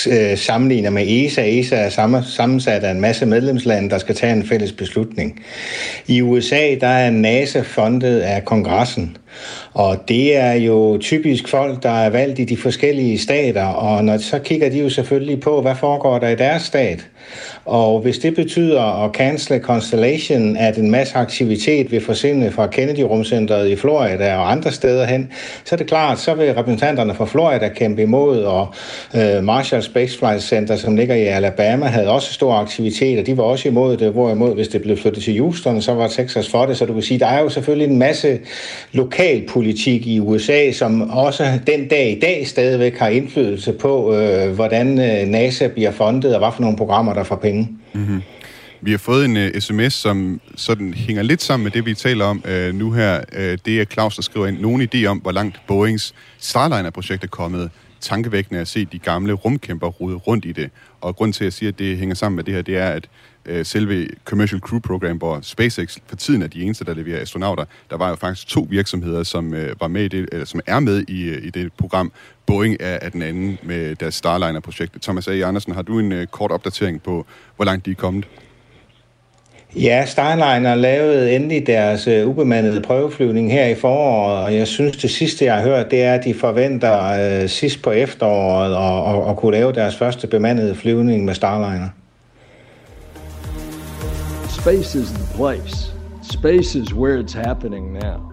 øh, 0.09 0.37
sammenligner 0.37 0.89
med 0.89 1.07
ESA, 1.07 1.41
ESA 1.41 1.75
er 1.75 2.21
sammensat 2.21 2.83
af 2.83 2.91
en 2.91 3.01
masse 3.01 3.25
medlemslande, 3.25 3.89
der 3.89 3.97
skal 3.97 4.15
tage 4.15 4.33
en 4.33 4.45
fælles 4.45 4.71
beslutning. 4.71 5.43
I 6.07 6.21
USA, 6.21 6.75
der 6.81 6.87
er 6.87 7.09
NASA 7.09 7.61
fundet 7.61 8.19
af 8.19 8.45
kongressen, 8.45 9.17
og 9.73 9.97
det 10.07 10.37
er 10.37 10.53
jo 10.53 10.97
typisk 11.01 11.47
folk, 11.47 11.83
der 11.83 11.89
er 11.89 12.09
valgt 12.09 12.39
i 12.39 12.43
de 12.43 12.57
forskellige 12.57 13.19
stater, 13.19 13.65
og 13.65 14.03
når, 14.03 14.17
så 14.17 14.39
kigger 14.39 14.69
de 14.69 14.79
jo 14.79 14.89
selvfølgelig 14.89 15.39
på, 15.39 15.61
hvad 15.61 15.75
foregår 15.75 16.19
der 16.19 16.29
i 16.29 16.35
deres 16.35 16.61
stat. 16.61 17.07
Og 17.65 17.99
hvis 17.99 18.17
det 18.17 18.35
betyder 18.35 19.03
at 19.03 19.11
cancele 19.11 19.59
Constellation, 19.59 20.57
at 20.57 20.77
en 20.77 20.91
masse 20.91 21.15
aktivitet 21.15 21.91
vil 21.91 22.01
forsvinde 22.01 22.51
fra 22.51 22.67
Kennedy-rumcentret 22.67 23.67
i 23.67 23.75
Florida 23.75 24.35
og 24.35 24.51
andre 24.51 24.71
steder 24.71 25.05
hen, 25.05 25.31
så 25.65 25.75
er 25.75 25.77
det 25.77 25.87
klart, 25.87 26.19
så 26.19 26.33
vil 26.33 26.53
repræsentanterne 26.53 27.15
fra 27.15 27.25
Florida 27.25 27.67
kæmpe 27.67 28.01
imod, 28.01 28.39
og 28.43 28.73
øh, 29.15 29.43
Marshall 29.43 29.83
Space 29.83 30.19
Flight 30.19 30.43
Center, 30.43 30.75
som 30.75 30.95
ligger 30.95 31.15
i 31.15 31.23
Alabama, 31.23 31.85
havde 31.85 32.09
også 32.09 32.33
stor 32.33 32.53
aktivitet, 32.53 33.19
og 33.19 33.25
de 33.25 33.37
var 33.37 33.43
også 33.43 33.67
imod 33.67 33.97
det, 33.97 34.11
hvorimod 34.11 34.55
hvis 34.55 34.67
det 34.67 34.81
blev 34.81 34.97
flyttet 34.97 35.23
til 35.23 35.39
Houston, 35.39 35.81
så 35.81 35.93
var 35.93 36.07
Texas 36.07 36.49
for 36.49 36.65
det, 36.65 36.77
så 36.77 36.85
du 36.85 36.93
kan 36.93 37.01
sige, 37.01 37.19
der 37.19 37.27
er 37.27 37.41
jo 37.41 37.49
selvfølgelig 37.49 37.91
en 37.91 37.99
masse 37.99 38.39
lokalpolitik 39.25 40.07
i 40.07 40.19
USA, 40.19 40.71
som 40.71 41.09
også 41.09 41.59
den 41.67 41.87
dag 41.87 42.11
i 42.11 42.19
dag 42.19 42.47
stadigvæk 42.47 42.97
har 42.97 43.07
indflydelse 43.07 43.73
på, 43.73 44.15
øh, 44.15 44.53
hvordan 44.53 44.99
øh, 44.99 45.27
NASA 45.27 45.67
bliver 45.67 45.91
fundet, 45.91 46.33
og 46.33 46.39
hvad 46.39 46.51
for 46.53 46.61
nogle 46.61 46.77
programmer, 46.77 47.13
der 47.13 47.23
får 47.23 47.35
penge. 47.35 47.69
Mm-hmm. 47.93 48.21
Vi 48.81 48.91
har 48.91 48.97
fået 48.97 49.25
en 49.25 49.37
øh, 49.37 49.51
uh, 49.55 49.59
sms, 49.59 49.93
som 49.93 50.41
sådan 50.55 50.93
hænger 50.93 51.23
lidt 51.23 51.41
sammen 51.41 51.63
med 51.63 51.71
det, 51.71 51.85
vi 51.85 51.93
taler 51.93 52.25
om 52.25 52.43
uh, 52.45 52.75
nu 52.75 52.91
her. 52.91 53.17
Uh, 53.17 53.41
det 53.65 53.81
er 53.81 53.85
Claus, 53.85 54.15
der 54.15 54.21
skriver 54.21 54.47
ind 54.47 54.59
Nogle 54.59 54.87
idé 54.93 55.05
om, 55.05 55.17
hvor 55.17 55.31
langt 55.31 55.61
Boeings 55.67 56.13
Starliner-projekt 56.39 57.23
er 57.23 57.27
kommet. 57.27 57.69
Tankevækkende 58.05 58.61
at 58.61 58.67
se 58.67 58.85
de 58.85 58.99
gamle 58.99 59.33
rumkæmper 59.33 59.87
rode 59.87 60.15
rundt 60.15 60.45
i 60.45 60.51
det. 60.51 60.69
Og 61.01 61.15
grund 61.15 61.33
til, 61.33 61.43
at 61.43 61.45
jeg 61.45 61.53
siger, 61.53 61.71
at 61.71 61.79
det 61.79 61.97
hænger 61.97 62.15
sammen 62.15 62.35
med 62.35 62.43
det 62.43 62.53
her, 62.53 62.61
det 62.61 62.77
er, 62.77 62.89
at 62.89 63.09
øh, 63.45 63.65
selve 63.65 64.07
Commercial 64.25 64.61
Crew 64.61 64.79
Program, 64.79 65.17
hvor 65.17 65.39
SpaceX 65.41 65.97
for 66.07 66.15
tiden 66.15 66.41
er 66.41 66.47
de 66.47 66.61
eneste, 66.61 66.85
der 66.85 66.93
leverer 66.93 67.21
astronauter, 67.21 67.65
der 67.89 67.97
var 67.97 68.09
jo 68.09 68.15
faktisk 68.15 68.47
to 68.47 68.67
virksomheder, 68.69 69.23
som 69.23 69.53
øh, 69.53 69.75
var 69.79 69.87
med 69.87 70.03
i 70.03 70.07
det, 70.07 70.29
eller 70.31 70.45
som 70.45 70.59
er 70.65 70.79
med 70.79 71.03
i, 71.07 71.23
øh, 71.23 71.45
i 71.45 71.49
det 71.49 71.73
program. 71.73 72.11
Boeing 72.45 72.77
er, 72.79 72.99
er 73.01 73.09
den 73.09 73.21
anden 73.21 73.57
med 73.63 73.95
deres 73.95 74.15
Starliner-projekt. 74.15 75.01
Thomas 75.01 75.27
A. 75.27 75.31
Andersen, 75.31 75.73
har 75.73 75.81
du 75.81 75.99
en 75.99 76.11
øh, 76.11 76.27
kort 76.27 76.51
opdatering 76.51 77.01
på, 77.03 77.25
hvor 77.55 77.65
langt 77.65 77.85
de 77.85 77.91
er 77.91 77.95
kommet? 77.95 78.27
Ja, 79.75 80.05
Starliner 80.05 80.75
lavede 80.75 81.35
endelig 81.35 81.67
deres 81.67 82.07
uh, 82.07 82.29
ubemandede 82.29 82.81
prøveflyvning 82.81 83.51
her 83.51 83.65
i 83.65 83.75
foråret, 83.75 84.43
og 84.43 84.55
jeg 84.55 84.67
synes, 84.67 84.97
det 84.97 85.09
sidste, 85.09 85.45
jeg 85.45 85.55
har 85.55 85.61
hørt, 85.63 85.91
det 85.91 86.03
er, 86.03 86.13
at 86.13 86.23
de 86.23 86.33
forventer 86.33 87.41
uh, 87.43 87.49
sidst 87.49 87.81
på 87.81 87.91
efteråret 87.91 88.75
at, 88.75 89.15
at, 89.15 89.29
at 89.29 89.37
kunne 89.37 89.51
lave 89.51 89.73
deres 89.73 89.95
første 89.95 90.27
bemandede 90.27 90.75
flyvning 90.75 91.25
med 91.25 91.33
Starliner. 91.33 91.89
Space 94.49 94.99
is 94.99 95.09
the 95.09 95.37
place. 95.37 95.91
Space 96.31 96.79
is 96.79 96.93
where 96.93 97.23
it's 97.23 97.47
happening 97.47 97.93
now. 97.93 98.31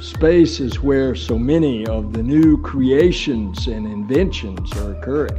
Space 0.00 0.64
is 0.64 0.82
where 0.82 1.14
so 1.14 1.38
many 1.38 1.86
of 1.86 2.04
the 2.14 2.22
new 2.22 2.62
creations 2.62 3.66
and 3.66 3.86
inventions 3.86 4.72
are 4.72 4.96
occurring. 4.98 5.38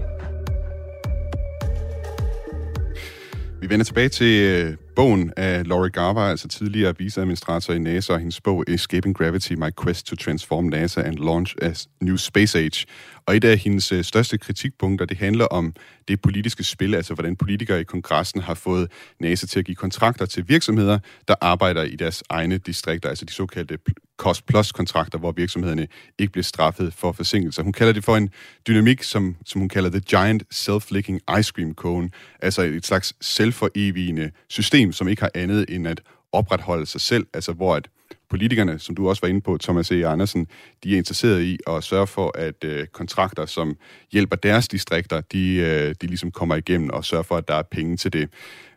Vi 3.62 3.70
vender 3.70 3.86
tilbage 3.86 4.10
til 4.10 4.42
øh, 4.42 4.74
bogen 4.96 5.34
af 5.38 5.68
Laurie 5.68 5.92
Garber, 5.92 6.22
altså 6.22 6.48
tidligere 6.48 6.98
viceadministrator 6.98 7.74
i 7.74 7.80
NASA, 7.80 8.14
og 8.14 8.20
hendes 8.20 8.42
bog 8.42 8.64
Escaping 8.68 9.16
Gravity, 9.18 9.54
My 9.54 9.70
Quest 9.84 10.08
to 10.08 10.16
Transform 10.16 10.66
NASA 10.66 11.02
and 11.02 11.16
Launch 11.16 11.56
a 11.62 11.72
New 12.02 12.18
Space 12.18 12.60
Age. 12.60 12.86
Og 13.28 13.36
et 13.36 13.44
af 13.44 13.58
hendes 13.58 13.92
øh, 13.92 14.04
største 14.04 14.38
kritikpunkter, 14.38 15.06
det 15.06 15.18
handler 15.18 15.46
om 15.46 15.74
det 16.08 16.22
politiske 16.22 16.64
spil, 16.64 16.96
altså 16.96 17.14
hvordan 17.14 17.36
politikere 17.36 17.82
i 17.82 17.84
kongressen 17.84 18.42
har 18.42 18.54
fået 18.54 18.92
NASA 19.20 19.48
til 19.48 19.60
at 19.60 19.66
give 19.66 19.76
kontrakter 19.76 20.26
til 20.26 20.50
virksomheder, 20.50 21.00
der 21.28 21.36
arbejder 21.42 21.84
i 21.84 21.96
deres 21.96 22.24
egne 22.30 22.58
distrikter, 22.58 23.10
altså 23.10 23.26
de 23.26 23.34
såkaldte 23.34 23.78
cost-plus-kontrakter, 24.18 25.18
hvor 25.18 25.32
virksomhederne 25.32 25.88
ikke 26.20 26.32
bliver 26.32 26.44
straffet 26.44 26.94
for 26.94 27.12
forsinkelser. 27.12 27.64
Hun 27.64 27.74
kalder 27.74 27.94
det 27.94 28.04
for 28.04 28.18
en 28.18 28.30
dynamik, 28.68 29.04
som, 29.04 29.36
som 29.46 29.60
hun 29.60 29.70
kalder 29.70 29.90
the 29.90 30.00
giant 30.00 30.44
self-licking 30.54 31.40
ice 31.40 31.52
cream 31.56 31.74
cone, 31.74 32.10
altså 32.42 32.62
et 32.62 32.86
slags 32.86 33.14
selvforevigende 33.22 34.32
system, 34.50 34.92
som 34.92 35.08
ikke 35.08 35.22
har 35.22 35.32
andet 35.36 35.66
end 35.70 35.88
at 35.88 36.02
opretholde 36.32 36.86
sig 36.86 37.02
selv, 37.02 37.28
altså 37.34 37.54
hvor 37.54 37.76
at 37.76 37.88
politikerne, 38.30 38.80
som 38.80 38.96
du 38.96 39.10
også 39.10 39.22
var 39.22 39.30
inde 39.30 39.42
på, 39.42 39.58
Thomas 39.58 39.92
E. 39.92 40.08
Andersen, 40.08 40.48
de 40.84 40.94
er 40.94 40.98
interesseret 40.98 41.42
i 41.42 41.58
at 41.68 41.84
sørge 41.84 42.08
for, 42.08 42.38
at 42.38 42.64
øh, 42.64 42.88
kontrakter, 42.88 43.46
som 43.46 43.78
hjælper 44.12 44.36
deres 44.36 44.68
distrikter, 44.68 45.22
de, 45.22 45.56
øh, 45.56 45.96
de 46.02 46.08
ligesom 46.08 46.32
kommer 46.32 46.56
igennem 46.56 46.90
og 46.90 47.06
sørger 47.06 47.24
for, 47.24 47.38
at 47.38 47.48
der 47.48 47.56
er 47.56 47.64
penge 47.72 47.98
til 47.98 48.14
det. 48.14 48.30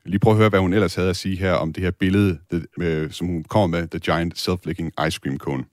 Lige 0.05 0.18
prøv 0.18 0.32
at 0.32 0.38
høre, 0.38 0.49
hvad 0.49 0.61
hun 0.61 0.72
ellers 0.72 0.94
havde 0.94 1.11
at 1.11 1.16
sige 1.16 1.36
her 1.36 1.53
om 1.53 1.72
det 1.72 1.82
her 1.82 1.90
billede, 1.90 2.38
det, 2.51 2.66
øh, 2.80 3.11
som 3.11 3.26
hun 3.26 3.44
kommer 3.44 3.78
med, 3.78 3.88
The 3.88 3.99
Giant 3.99 4.38
Self-Licking 4.38 5.07
Ice 5.07 5.18
Cream 5.22 5.38
Cone. 5.38 5.64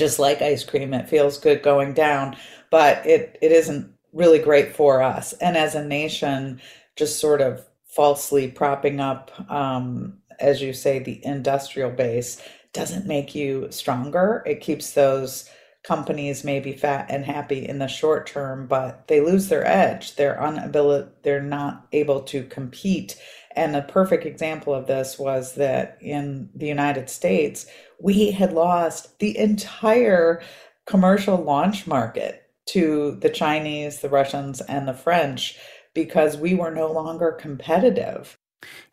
Just 0.00 0.18
like 0.18 0.52
ice 0.52 0.66
cream, 0.70 0.94
it 0.94 1.08
feels 1.10 1.38
good 1.38 1.58
going 1.62 1.96
down, 1.96 2.34
but 2.70 2.94
it, 3.04 3.22
it 3.42 3.52
isn't 3.52 3.86
really 4.12 4.38
great 4.38 4.76
for 4.76 5.00
us. 5.18 5.34
And 5.40 5.56
as 5.56 5.74
a 5.74 5.82
nation, 5.88 6.60
just 7.00 7.20
sort 7.20 7.40
of 7.40 7.60
falsely 7.96 8.50
propping 8.50 9.00
up, 9.00 9.30
um, 9.50 10.14
as 10.40 10.60
you 10.60 10.72
say, 10.72 10.98
the 10.98 11.20
industrial 11.24 11.90
base 11.90 12.42
doesn't 12.76 13.06
make 13.06 13.34
you 13.34 13.68
stronger. 13.70 14.42
It 14.46 14.60
keeps 14.60 14.92
those 14.92 15.50
companies 15.82 16.44
maybe 16.44 16.72
fat 16.72 17.06
and 17.08 17.24
happy 17.24 17.66
in 17.66 17.78
the 17.78 17.86
short 17.86 18.26
term, 18.26 18.66
but 18.66 19.06
they 19.08 19.20
lose 19.20 19.48
their 19.48 19.66
edge. 19.66 20.16
They're 20.16 20.38
unable, 20.40 21.08
they're 21.22 21.42
not 21.42 21.86
able 21.92 22.22
to 22.22 22.44
compete. 22.44 23.16
And 23.54 23.74
a 23.74 23.82
perfect 23.82 24.26
example 24.26 24.74
of 24.74 24.86
this 24.86 25.18
was 25.18 25.54
that 25.54 25.96
in 26.00 26.50
the 26.54 26.66
United 26.66 27.08
States, 27.08 27.66
we 28.00 28.32
had 28.32 28.52
lost 28.52 29.18
the 29.18 29.38
entire 29.38 30.42
commercial 30.86 31.38
launch 31.38 31.86
market 31.86 32.42
to 32.66 33.16
the 33.20 33.30
Chinese, 33.30 34.00
the 34.00 34.08
Russians, 34.08 34.60
and 34.62 34.86
the 34.86 34.92
French 34.92 35.58
because 35.94 36.36
we 36.36 36.54
were 36.54 36.70
no 36.70 36.92
longer 36.92 37.32
competitive. 37.32 38.36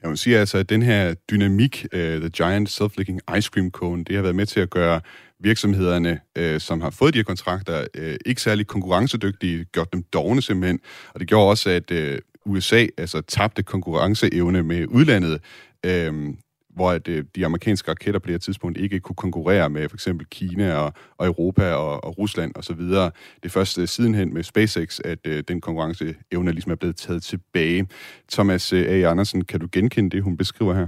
Jeg 0.02 0.10
vil 0.10 0.18
sige 0.18 0.38
altså, 0.38 0.58
at 0.58 0.70
den 0.70 0.82
her 0.82 1.14
dynamik, 1.14 1.86
uh, 1.94 2.00
The 2.00 2.30
Giant 2.30 2.70
Self-Licking 2.70 3.38
Ice 3.38 3.50
Cream 3.54 3.72
Cone, 3.72 4.04
det 4.04 4.16
har 4.16 4.22
været 4.22 4.36
med 4.36 4.46
til 4.46 4.60
at 4.60 4.70
gøre 4.70 5.02
virksomhederne, 5.40 6.20
uh, 6.40 6.60
som 6.60 6.82
har 6.82 6.90
fået 6.90 7.14
de 7.14 7.20
her 7.20 7.24
kontrakter, 7.24 7.86
uh, 8.00 8.16
ikke 8.26 8.42
særlig 8.42 8.68
konkurrencedygtige, 8.68 9.66
gjort 9.66 9.94
dem 9.94 10.04
dogne 10.04 10.42
simpelthen. 10.42 10.80
Og 11.14 11.20
det 11.20 11.28
gjorde 11.28 11.50
også, 11.50 11.70
at 11.70 11.92
uh, 11.92 12.54
USA 12.54 12.88
altså, 12.98 13.22
tabte 13.22 13.64
konkurrenceevne 13.64 14.64
med 14.64 14.86
udlandet. 14.88 15.42
Uh, 15.88 16.34
hvor 16.76 16.92
at, 16.92 17.08
øh, 17.08 17.26
de 17.36 17.46
amerikanske 17.46 17.92
raketter 17.92 18.20
på 18.20 18.28
det 18.28 18.34
her 18.34 18.40
tidspunkt 18.40 18.78
ikke 18.78 19.00
kunne 19.00 19.16
konkurrere 19.16 19.70
med 19.70 19.90
for 19.90 19.96
eksempel 19.96 20.28
Kina 20.28 20.74
og, 20.74 20.94
og 21.18 21.28
Europa 21.28 21.74
og, 21.74 22.04
og 22.04 22.18
Rusland 22.18 22.52
osv. 22.56 22.80
Det 22.80 23.12
er 23.44 23.50
først 23.50 23.78
øh, 23.78 23.88
sidenhen 23.88 24.34
med 24.34 24.44
SpaceX, 24.44 25.00
at 25.00 25.20
øh, 25.26 25.44
den 25.48 25.62
konkurrenceevne 25.62 26.52
ligesom 26.52 26.72
er 26.72 26.76
blevet 26.76 26.96
taget 26.96 27.24
tilbage. 27.24 27.88
Thomas 28.32 28.74
øh, 28.74 28.86
A. 28.88 29.12
Andersen, 29.12 29.46
kan 29.46 29.60
du 29.60 29.68
genkende 29.72 30.10
det, 30.10 30.24
hun 30.24 30.38
beskriver 30.38 30.74
her? 30.74 30.88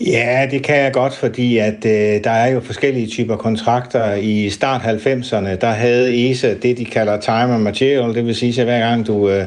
Ja, 0.00 0.46
det 0.50 0.62
kan 0.62 0.76
jeg 0.76 0.92
godt, 0.92 1.14
fordi 1.14 1.58
at 1.58 1.84
øh, 1.86 2.24
der 2.24 2.30
er 2.30 2.46
jo 2.46 2.60
forskellige 2.60 3.06
typer 3.06 3.36
kontrakter. 3.36 4.14
I 4.14 4.50
start 4.50 4.80
90'erne, 4.80 5.56
der 5.56 5.70
havde 5.70 6.30
ESA 6.30 6.54
det, 6.62 6.78
de 6.78 6.84
kalder 6.84 7.20
time 7.20 7.54
and 7.54 7.62
material. 7.62 8.14
Det 8.14 8.26
vil 8.26 8.34
sige, 8.34 8.60
at 8.60 8.66
hver 8.66 8.78
gang 8.78 9.06
du, 9.06 9.30
øh, 9.30 9.44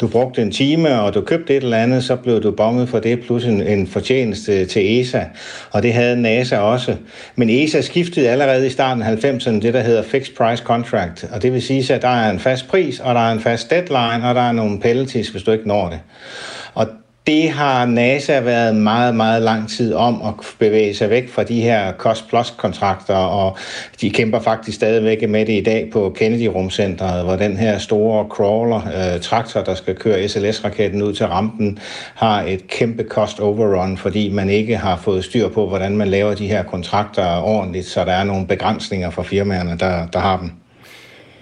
du 0.00 0.06
brugte 0.06 0.42
en 0.42 0.50
time, 0.50 1.00
og 1.00 1.14
du 1.14 1.20
købte 1.20 1.56
et 1.56 1.62
eller 1.62 1.76
andet, 1.76 2.04
så 2.04 2.16
blev 2.16 2.42
du 2.42 2.50
bonget 2.50 2.88
for 2.88 2.98
det, 2.98 3.20
plus 3.20 3.44
en, 3.44 3.62
en 3.62 3.86
fortjeneste 3.86 4.64
til 4.64 5.00
ESA. 5.00 5.22
Og 5.70 5.82
det 5.82 5.92
havde 5.92 6.22
NASA 6.22 6.58
også. 6.58 6.96
Men 7.36 7.50
ESA 7.50 7.80
skiftede 7.80 8.28
allerede 8.28 8.66
i 8.66 8.70
starten 8.70 9.02
af 9.02 9.16
90'erne 9.24 9.60
det, 9.60 9.74
der 9.74 9.80
hedder 9.80 10.02
fixed 10.02 10.34
price 10.36 10.62
contract. 10.62 11.24
Og 11.32 11.42
det 11.42 11.52
vil 11.52 11.62
sige, 11.62 11.94
at 11.94 12.02
der 12.02 12.08
er 12.08 12.30
en 12.30 12.40
fast 12.40 12.68
pris, 12.68 13.00
og 13.00 13.14
der 13.14 13.20
er 13.20 13.32
en 13.32 13.40
fast 13.40 13.70
deadline, 13.70 14.28
og 14.28 14.34
der 14.34 14.42
er 14.42 14.52
nogle 14.52 14.80
penalties, 14.80 15.28
hvis 15.28 15.42
du 15.42 15.50
ikke 15.50 15.68
når 15.68 15.88
det. 15.88 16.00
Og 16.74 16.86
det 17.26 17.50
har 17.50 17.86
NASA 17.86 18.40
været 18.40 18.76
meget, 18.76 19.14
meget 19.14 19.42
lang 19.42 19.68
tid 19.68 19.94
om 19.94 20.22
at 20.22 20.34
bevæge 20.58 20.94
sig 20.94 21.10
væk 21.10 21.28
fra 21.28 21.44
de 21.44 21.60
her 21.60 21.92
cost-plus-kontrakter, 21.92 23.14
og 23.14 23.56
de 24.00 24.10
kæmper 24.10 24.40
faktisk 24.40 24.76
stadigvæk 24.76 25.28
med 25.28 25.46
det 25.46 25.52
i 25.52 25.62
dag 25.62 25.90
på 25.92 26.14
Kennedy-rumcentret, 26.18 27.24
hvor 27.24 27.36
den 27.36 27.56
her 27.56 27.78
store 27.78 28.24
crawler-traktor, 28.28 29.60
øh, 29.60 29.66
der 29.66 29.74
skal 29.74 29.94
køre 29.94 30.28
SLS-raketten 30.28 31.02
ud 31.02 31.14
til 31.14 31.26
rampen, 31.26 31.78
har 32.14 32.42
et 32.42 32.68
kæmpe 32.68 33.04
cost-overrun, 33.08 33.96
fordi 33.96 34.28
man 34.28 34.50
ikke 34.50 34.76
har 34.76 34.96
fået 34.96 35.24
styr 35.24 35.48
på, 35.48 35.68
hvordan 35.68 35.96
man 35.96 36.08
laver 36.08 36.34
de 36.34 36.46
her 36.46 36.62
kontrakter 36.62 37.36
ordentligt, 37.36 37.86
så 37.86 38.04
der 38.04 38.12
er 38.12 38.24
nogle 38.24 38.46
begrænsninger 38.46 39.10
for 39.10 39.22
firmaerne, 39.22 39.78
der, 39.78 40.06
der 40.06 40.18
har 40.18 40.38
dem. 40.38 40.50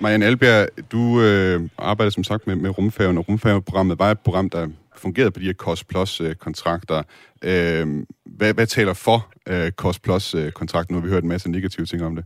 Marianne 0.01 0.27
Albjerg, 0.27 0.69
du 0.93 1.21
øh, 1.21 1.61
arbejder 1.79 2.11
som 2.11 2.25
sagt 2.25 2.47
med, 2.47 2.57
med 2.57 2.79
rumfærgen, 2.79 3.19
og 3.19 3.29
rumfærgeprogrammet 3.29 3.99
var 3.99 4.11
et 4.11 4.19
program, 4.19 4.51
der 4.51 4.67
fungerede 5.01 5.31
på 5.31 5.41
de 5.41 5.45
her 5.45 5.53
Cost-Plus-kontrakter. 5.53 7.03
Øh, 7.43 7.81
øh, 7.81 8.07
hvad, 8.25 8.55
hvad 8.55 8.67
taler 8.67 8.95
for 8.95 9.33
øh, 9.49 9.73
Cost-Plus-kontrakten? 9.73 10.95
Øh, 10.95 10.97
nu 10.97 11.01
har 11.01 11.07
vi 11.07 11.13
hørt 11.13 11.23
en 11.23 11.29
masse 11.29 11.51
negative 11.51 11.87
ting 11.87 12.03
om 12.03 12.17
det. 12.17 12.25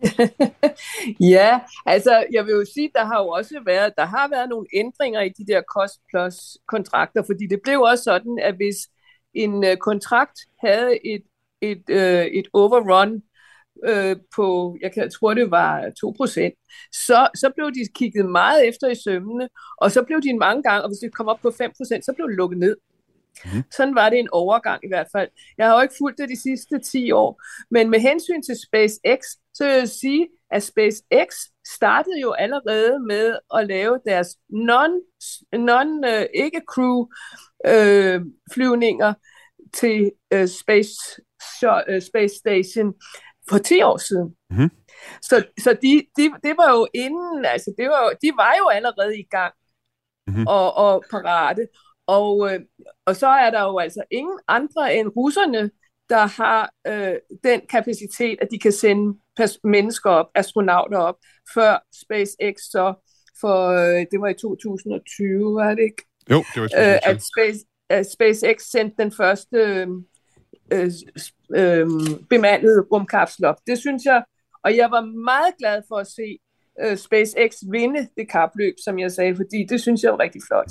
ja, 1.34 1.60
altså 1.86 2.24
jeg 2.32 2.44
vil 2.46 2.52
jo 2.52 2.64
sige, 2.74 2.90
der 2.94 3.04
har 3.04 3.18
jo 3.22 3.28
også 3.28 3.62
været, 3.66 3.92
der 3.96 4.04
har 4.04 4.28
været 4.28 4.48
nogle 4.48 4.66
ændringer 4.74 5.20
i 5.20 5.28
de 5.28 5.46
der 5.46 5.62
cost-plus-kontrakter, 5.74 7.22
fordi 7.26 7.46
det 7.46 7.60
blev 7.64 7.80
også 7.80 8.04
sådan, 8.04 8.38
at 8.42 8.54
hvis 8.54 8.76
en 9.34 9.64
øh, 9.64 9.76
kontrakt 9.76 10.38
havde 10.64 11.06
et, 11.06 11.22
et, 11.60 11.82
øh, 11.90 12.24
et 12.24 12.48
overrun 12.52 13.22
øh, 13.88 14.16
på, 14.36 14.76
jeg 14.80 14.92
kan 14.92 15.10
tror 15.10 15.34
det 15.34 15.50
var 15.50 15.80
2%, 15.80 16.88
så, 17.06 17.28
så 17.34 17.50
blev 17.56 17.70
de 17.72 17.92
kigget 17.94 18.26
meget 18.30 18.68
efter 18.68 18.88
i 18.88 18.94
sømmene, 18.94 19.48
og 19.76 19.90
så 19.90 20.02
blev 20.02 20.22
de 20.22 20.38
mange 20.38 20.62
gange, 20.62 20.82
og 20.82 20.88
hvis 20.88 20.98
det 20.98 21.14
kom 21.14 21.28
op 21.28 21.40
på 21.42 21.48
5%, 21.48 21.52
så 21.84 22.12
blev 22.16 22.28
det 22.28 22.36
lukket 22.36 22.58
ned. 22.58 22.76
Mm. 23.44 23.62
Sådan 23.76 23.94
var 23.94 24.10
det 24.10 24.18
en 24.18 24.28
overgang 24.32 24.84
i 24.84 24.88
hvert 24.88 25.06
fald. 25.12 25.28
Jeg 25.58 25.66
har 25.66 25.74
jo 25.74 25.80
ikke 25.80 25.94
fulgt 25.98 26.18
det 26.18 26.28
de 26.28 26.42
sidste 26.42 26.78
10 26.78 27.10
år, 27.12 27.42
men 27.70 27.90
med 27.90 28.00
hensyn 28.00 28.42
til 28.42 28.56
SpaceX, 28.66 29.20
så 29.54 29.64
vil 29.64 29.74
jeg 29.74 29.88
sige, 29.88 30.28
at 30.50 30.62
SpaceX 30.62 31.28
startede 31.66 32.20
jo 32.20 32.32
allerede 32.32 32.98
med 33.06 33.38
at 33.54 33.66
lave 33.66 34.00
deres 34.06 34.36
non, 34.48 34.90
non 35.52 36.04
uh, 36.04 36.24
ikke 36.34 36.60
crew 36.68 36.98
uh, 37.68 38.26
flyvninger 38.52 39.14
til 39.74 40.10
uh, 40.34 40.46
Space, 40.46 40.92
uh, 41.62 42.02
Space 42.02 42.34
Station 42.36 42.94
for 43.50 43.58
10 43.58 43.82
år 43.82 43.96
siden. 43.96 44.36
Mm-hmm. 44.50 44.70
Så, 45.22 45.44
så 45.58 45.70
de, 45.82 46.02
de, 46.16 46.24
det 46.44 46.54
var 46.56 46.70
jo 46.76 46.86
inden, 46.94 47.44
altså 47.44 47.74
det 47.78 47.88
var 47.88 48.00
jo, 48.04 48.10
de 48.22 48.30
var 48.36 48.54
jo 48.58 48.68
allerede 48.68 49.18
i 49.18 49.26
gang 49.30 49.54
mm-hmm. 50.26 50.46
og, 50.46 50.74
og 50.74 51.04
parate. 51.10 51.68
Og, 52.06 52.54
øh, 52.54 52.60
og 53.06 53.16
så 53.16 53.26
er 53.26 53.50
der 53.50 53.62
jo 53.62 53.78
altså 53.78 54.02
ingen 54.10 54.38
andre 54.48 54.96
end 54.96 55.08
russerne, 55.16 55.70
der 56.08 56.26
har 56.42 56.72
øh, 56.86 57.14
den 57.44 57.60
kapacitet, 57.68 58.38
at 58.42 58.48
de 58.50 58.58
kan 58.58 58.72
sende 58.72 59.18
mennesker 59.64 60.10
op, 60.10 60.26
astronauter 60.34 60.98
op, 60.98 61.16
før 61.54 61.86
SpaceX 62.04 62.54
så, 62.56 62.94
for 63.40 63.68
øh, 63.68 64.06
det 64.10 64.20
var 64.20 64.28
i 64.28 64.34
2020, 64.34 65.54
var 65.54 65.74
det 65.74 65.82
ikke? 65.82 66.02
Jo, 66.30 66.44
det 66.54 66.60
var 66.60 66.66
i 66.66 66.68
2020. 66.68 66.94
Øh, 66.94 66.98
at, 67.02 67.22
Space, 67.22 67.64
at 67.88 68.12
SpaceX 68.12 68.62
sendte 68.62 69.02
den 69.02 69.12
første 69.12 69.56
øh, 69.56 69.88
øh, 70.72 70.90
øh, 71.56 71.86
bemandede 72.30 72.80
rumkapsel 72.92 73.44
op. 73.44 73.56
Det 73.66 73.78
synes 73.78 74.04
jeg, 74.04 74.22
og 74.64 74.76
jeg 74.76 74.90
var 74.90 75.00
meget 75.00 75.54
glad 75.58 75.82
for 75.88 75.96
at 75.96 76.06
se 76.06 76.38
øh, 76.80 76.96
SpaceX 76.96 77.56
vinde 77.70 78.08
det 78.16 78.30
kapløb, 78.30 78.74
som 78.84 78.98
jeg 78.98 79.12
sagde, 79.12 79.36
fordi 79.36 79.66
det 79.68 79.80
synes 79.80 80.02
jeg 80.02 80.12
var 80.12 80.20
rigtig 80.20 80.42
flot. 80.48 80.70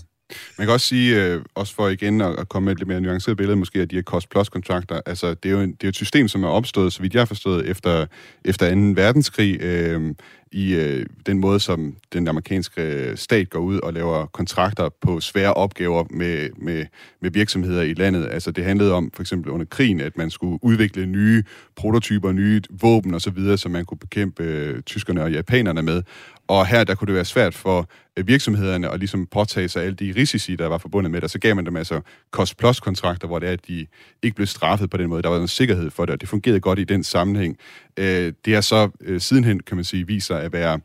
Man 0.57 0.67
kan 0.67 0.73
også 0.73 0.87
sige, 0.87 1.23
øh, 1.23 1.41
også 1.55 1.75
for 1.75 1.87
igen 1.87 2.21
at, 2.21 2.39
at 2.39 2.49
komme 2.49 2.65
med 2.65 2.73
et 2.73 2.79
lidt 2.79 2.87
mere 2.87 3.01
nuanceret 3.01 3.37
billede, 3.37 3.57
måske 3.57 3.81
af 3.81 3.89
de 3.89 3.95
her 3.95 4.03
cost-plus-kontrakter, 4.03 5.01
altså 5.05 5.33
det 5.33 5.49
er, 5.49 5.53
jo 5.53 5.61
en, 5.61 5.71
det 5.71 5.83
er 5.83 5.89
et 5.89 5.95
system, 5.95 6.27
som 6.27 6.43
er 6.43 6.47
opstået, 6.47 6.93
så 6.93 7.01
vidt 7.01 7.13
jeg 7.13 7.21
har 7.21 7.25
forstået, 7.25 7.69
efter, 7.69 8.05
efter 8.45 8.75
2. 8.75 9.01
verdenskrig, 9.01 9.61
øh, 9.61 10.15
i 10.51 10.73
øh, 10.75 11.05
den 11.25 11.39
måde, 11.39 11.59
som 11.59 11.95
den 12.13 12.27
amerikanske 12.27 12.81
øh, 12.81 13.17
stat 13.17 13.49
går 13.49 13.59
ud 13.59 13.79
og 13.79 13.93
laver 13.93 14.25
kontrakter 14.25 14.89
på 15.01 15.19
svære 15.19 15.53
opgaver 15.53 16.03
med, 16.09 16.49
med, 16.57 16.85
med 17.21 17.31
virksomheder 17.31 17.81
i 17.81 17.93
landet. 17.93 18.27
Altså 18.31 18.51
det 18.51 18.63
handlede 18.63 18.93
om 18.93 19.11
for 19.13 19.23
eksempel 19.23 19.51
under 19.51 19.65
krigen, 19.65 20.01
at 20.01 20.17
man 20.17 20.29
skulle 20.29 20.59
udvikle 20.61 21.05
nye 21.05 21.43
prototyper, 21.75 22.31
nye 22.31 22.61
våben 22.69 23.13
osv., 23.13 23.57
som 23.57 23.71
man 23.71 23.85
kunne 23.85 23.97
bekæmpe 23.97 24.43
øh, 24.43 24.81
tyskerne 24.81 25.23
og 25.23 25.31
japanerne 25.31 25.81
med. 25.81 26.03
Og 26.47 26.67
her 26.67 26.83
der 26.83 26.95
kunne 26.95 27.07
det 27.07 27.15
være 27.15 27.25
svært 27.25 27.55
for 27.55 27.89
Øh, 28.19 28.27
virksomhederne 28.27 28.91
og 28.91 28.99
ligesom 28.99 29.27
påtage 29.27 29.69
sig 29.69 29.83
alle 29.83 29.95
de 29.95 30.13
risici, 30.15 30.55
der 30.55 30.67
var 30.67 30.77
forbundet 30.77 31.11
med 31.11 31.21
det. 31.21 31.23
Og 31.23 31.29
så 31.29 31.39
gav 31.39 31.55
man 31.55 31.65
dem 31.65 31.75
altså 31.75 32.01
cost-plus-kontrakter, 32.31 33.27
hvor 33.27 33.39
det 33.39 33.49
er, 33.49 33.53
at 33.53 33.67
de 33.67 33.87
ikke 34.23 34.35
blev 34.35 34.47
straffet 34.47 34.89
på 34.89 34.97
den 34.97 35.09
måde. 35.09 35.23
Der 35.23 35.29
var 35.29 35.41
en 35.41 35.47
sikkerhed 35.47 35.89
for 35.89 36.05
det, 36.05 36.13
og 36.13 36.21
det 36.21 36.29
fungerede 36.29 36.59
godt 36.59 36.79
i 36.79 36.83
den 36.83 37.03
sammenhæng. 37.03 37.57
Øh, 37.97 38.33
det 38.45 38.55
er 38.55 38.61
så 38.61 38.89
øh, 39.01 39.21
sidenhen, 39.21 39.59
kan 39.59 39.77
man 39.77 39.83
sige, 39.83 40.07
viser 40.07 40.35
at 40.35 40.53
være, 40.53 40.79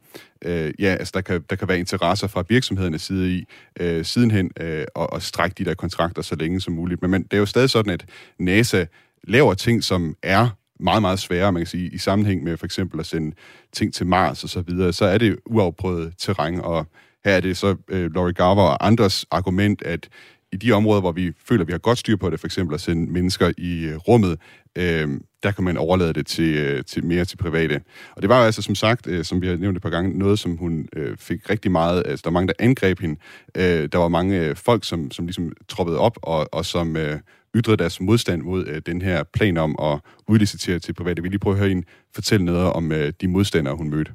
øh, 0.45 0.73
ja, 0.79 0.95
altså 0.95 1.13
der 1.15 1.21
kan, 1.21 1.45
der 1.51 1.57
kan 1.57 1.69
være 1.69 1.79
interesser 1.79 2.27
fra 2.27 2.45
virksomhedernes 2.49 3.03
side 3.03 3.35
i 3.37 3.45
øh, 3.81 4.05
sidenhen 4.05 4.51
at, 4.57 4.87
at 5.13 5.23
strække 5.23 5.55
de 5.59 5.65
der 5.65 5.75
kontrakter 5.75 6.23
så 6.23 6.35
længe 6.35 6.61
som 6.61 6.75
muligt. 6.75 7.03
Men, 7.03 7.11
men 7.11 7.23
det 7.23 7.33
er 7.33 7.39
jo 7.39 7.47
stadig 7.47 7.71
sådan, 7.71 7.93
at 7.93 8.05
NASA 8.39 8.85
laver 9.29 9.55
ting, 9.55 9.85
som 9.85 10.17
er 10.23 10.49
meget, 10.81 11.03
meget 11.03 11.19
sværere, 11.19 11.53
man 11.53 11.61
kan 11.61 11.67
sige, 11.67 11.91
i 11.91 11.99
sammenhæng 11.99 12.43
med 12.43 12.57
for 12.57 12.67
eksempel 12.67 13.01
at 13.01 13.07
sende 13.07 13.37
ting 13.73 13.95
til 13.95 14.07
Mars 14.07 14.45
og 14.45 14.51
så 14.51 14.61
videre, 14.61 14.93
så 14.93 15.05
er 15.05 15.19
det 15.19 15.37
uafprøvet 15.47 16.13
terræn, 16.19 16.61
og 16.61 16.87
her 17.25 17.33
er 17.33 17.41
det 17.41 17.57
så 17.57 17.77
øh, 17.89 18.15
Laurie 18.15 18.35
Garver 18.35 18.63
og 18.63 18.87
andres 18.87 19.27
argument, 19.31 19.83
at 19.83 20.09
i 20.53 20.57
de 20.57 20.73
områder, 20.73 21.01
hvor 21.01 21.13
vi 21.13 21.33
føler, 21.49 21.63
at 21.63 21.67
vi 21.67 21.73
har 21.73 21.79
godt 21.79 21.99
styr 21.99 22.17
på 22.17 22.31
det, 22.31 22.41
for 22.41 22.47
eksempel 22.47 22.75
at 22.75 22.81
sende 22.81 23.13
mennesker 23.13 23.53
i 23.59 23.85
øh, 23.85 23.97
rummet, 23.97 24.39
øh, 24.79 25.09
der 25.43 25.51
kan 25.51 25.65
man 25.65 25.77
overlade 25.77 26.13
det 26.13 26.27
til, 26.27 26.57
øh, 26.57 26.85
til 26.85 27.05
mere 27.05 27.25
til 27.25 27.37
private. 27.37 27.81
Og 28.17 28.23
det 28.23 28.29
var 28.29 28.39
jo 28.39 28.45
altså, 28.45 28.63
som 28.63 28.75
sagt, 28.75 29.07
øh, 29.07 29.25
som 29.25 29.43
vi 29.43 29.47
har 29.47 29.57
nævnt 29.57 29.77
et 29.77 29.83
par 29.83 29.91
gange, 29.91 30.19
noget, 30.19 30.39
som 30.39 30.57
hun 30.57 30.89
øh, 30.97 31.17
fik 31.17 31.51
rigtig 31.51 31.71
meget, 31.71 32.03
altså 32.07 32.23
der 32.25 32.31
var 32.31 32.35
mange, 32.35 32.47
der 32.47 32.55
angreb 32.59 33.01
hende. 33.01 33.21
Øh, 33.55 33.89
der 33.93 33.99
var 33.99 34.09
mange 34.09 34.41
øh, 34.41 34.57
folk, 34.57 34.85
som, 34.85 35.11
som 35.11 35.27
ligesom 35.27 35.53
troppede 35.69 35.99
op, 35.99 36.19
og, 36.23 36.49
og 36.53 36.65
som 36.65 36.97
øh, 36.97 37.19
ytrede 37.57 37.77
deres 37.77 38.01
modstand 38.01 38.43
mod 38.43 38.67
øh, 38.67 38.83
den 38.87 39.03
her 39.03 39.23
plan 39.23 39.57
om 39.57 39.77
at 39.83 40.01
udlicitere 40.29 40.79
til 40.79 40.93
private. 40.93 41.23
Vi 41.23 41.29
lige 41.29 41.39
prøve 41.39 41.55
at 41.55 41.59
høre 41.59 41.69
hende 41.69 41.87
fortælle 42.15 42.45
noget 42.45 42.73
om 42.73 42.93
øh, 42.93 43.13
de 43.21 43.29
modstandere, 43.29 43.77
hun 43.77 43.91
mødte. 43.91 44.13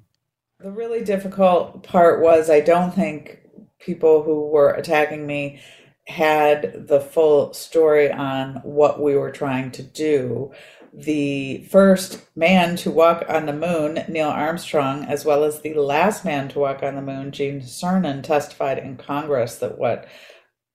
The 0.61 0.71
really 0.71 1.05
difficult 1.05 1.83
part 1.83 2.21
was 2.21 2.49
I 2.49 2.59
don't 2.59 2.93
think 2.93 3.39
people 3.79 4.23
who 4.23 4.49
were 4.49 4.71
attacking 4.71 5.25
me 5.25 5.61
had 6.05 6.87
the 6.87 6.99
full 6.99 7.53
story 7.53 8.11
on 8.11 8.55
what 8.63 9.01
we 9.01 9.15
were 9.15 9.31
trying 9.31 9.71
to 9.71 9.83
do. 9.83 10.51
The 10.93 11.63
first 11.69 12.25
man 12.35 12.75
to 12.77 12.91
walk 12.91 13.23
on 13.29 13.45
the 13.45 13.53
moon, 13.53 14.03
Neil 14.09 14.27
Armstrong, 14.27 15.05
as 15.05 15.23
well 15.23 15.45
as 15.45 15.61
the 15.61 15.75
last 15.75 16.25
man 16.25 16.49
to 16.49 16.59
walk 16.59 16.83
on 16.83 16.95
the 16.95 17.01
moon, 17.01 17.31
Gene 17.31 17.61
Cernan, 17.61 18.21
testified 18.21 18.79
in 18.79 18.97
Congress 18.97 19.55
that 19.57 19.77
what 19.77 20.09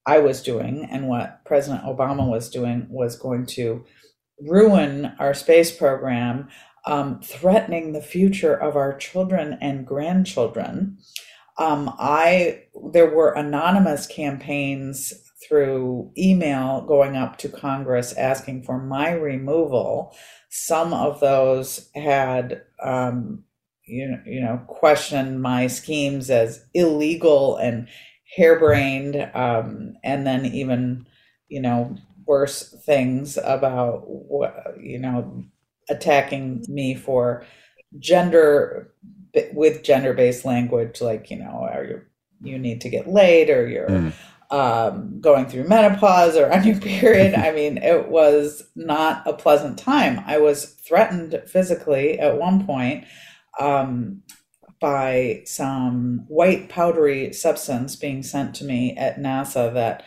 I 0.06 0.18
was 0.18 0.42
doing 0.42 0.88
and 0.90 1.08
what 1.08 1.44
President 1.44 1.84
Obama 1.84 2.26
was 2.26 2.48
doing 2.48 2.86
was 2.88 3.16
going 3.16 3.44
to 3.46 3.84
ruin 4.40 5.12
our 5.18 5.34
space 5.34 5.76
program, 5.76 6.48
um, 6.86 7.20
threatening 7.20 7.92
the 7.92 8.02
future 8.02 8.54
of 8.54 8.76
our 8.76 8.96
children 8.96 9.58
and 9.60 9.86
grandchildren. 9.86 10.98
Um, 11.58 11.94
I 11.98 12.64
there 12.92 13.08
were 13.14 13.32
anonymous 13.32 14.06
campaigns 14.06 15.12
through 15.46 16.10
email 16.16 16.82
going 16.82 17.16
up 17.16 17.36
to 17.38 17.48
Congress 17.48 18.12
asking 18.14 18.62
for 18.62 18.78
my 18.78 19.10
removal. 19.10 20.16
Some 20.50 20.92
of 20.92 21.20
those 21.20 21.90
had 21.94 22.62
um, 22.82 23.44
you 23.86 24.08
know, 24.08 24.20
you 24.26 24.40
know 24.40 24.62
questioned 24.66 25.42
my 25.42 25.66
schemes 25.66 26.30
as 26.30 26.64
illegal 26.74 27.56
and 27.56 27.88
harebrained 28.36 29.30
um, 29.34 29.94
and 30.02 30.26
then 30.26 30.46
even 30.46 31.06
you 31.48 31.60
know 31.60 31.96
worse 32.26 32.74
things 32.84 33.38
about 33.42 34.04
what 34.06 34.54
you 34.80 34.98
know 34.98 35.44
attacking 35.88 36.64
me 36.68 36.94
for 36.94 37.44
gender 37.98 38.92
with 39.52 39.82
gender 39.82 40.12
based 40.12 40.44
language 40.44 41.00
like 41.00 41.30
you 41.30 41.36
know 41.36 41.68
are 41.72 41.84
you 41.84 42.00
you 42.42 42.58
need 42.58 42.80
to 42.80 42.88
get 42.88 43.08
laid 43.08 43.50
or 43.50 43.68
you're 43.68 43.88
mm. 43.88 44.12
um, 44.50 45.20
going 45.20 45.46
through 45.46 45.66
menopause 45.66 46.36
or 46.36 46.52
on 46.52 46.64
your 46.64 46.78
period 46.80 47.34
i 47.34 47.52
mean 47.52 47.78
it 47.78 48.08
was 48.08 48.64
not 48.74 49.26
a 49.26 49.32
pleasant 49.32 49.78
time 49.78 50.22
i 50.26 50.38
was 50.38 50.64
threatened 50.64 51.40
physically 51.46 52.18
at 52.18 52.38
one 52.38 52.64
point 52.64 53.04
um, 53.60 54.22
by 54.84 55.42
some 55.46 56.24
white 56.28 56.68
powdery 56.68 57.32
substance 57.32 57.96
being 57.96 58.22
sent 58.22 58.54
to 58.54 58.64
me 58.64 58.94
at 58.96 59.18
NASA 59.18 59.72
that, 59.72 60.02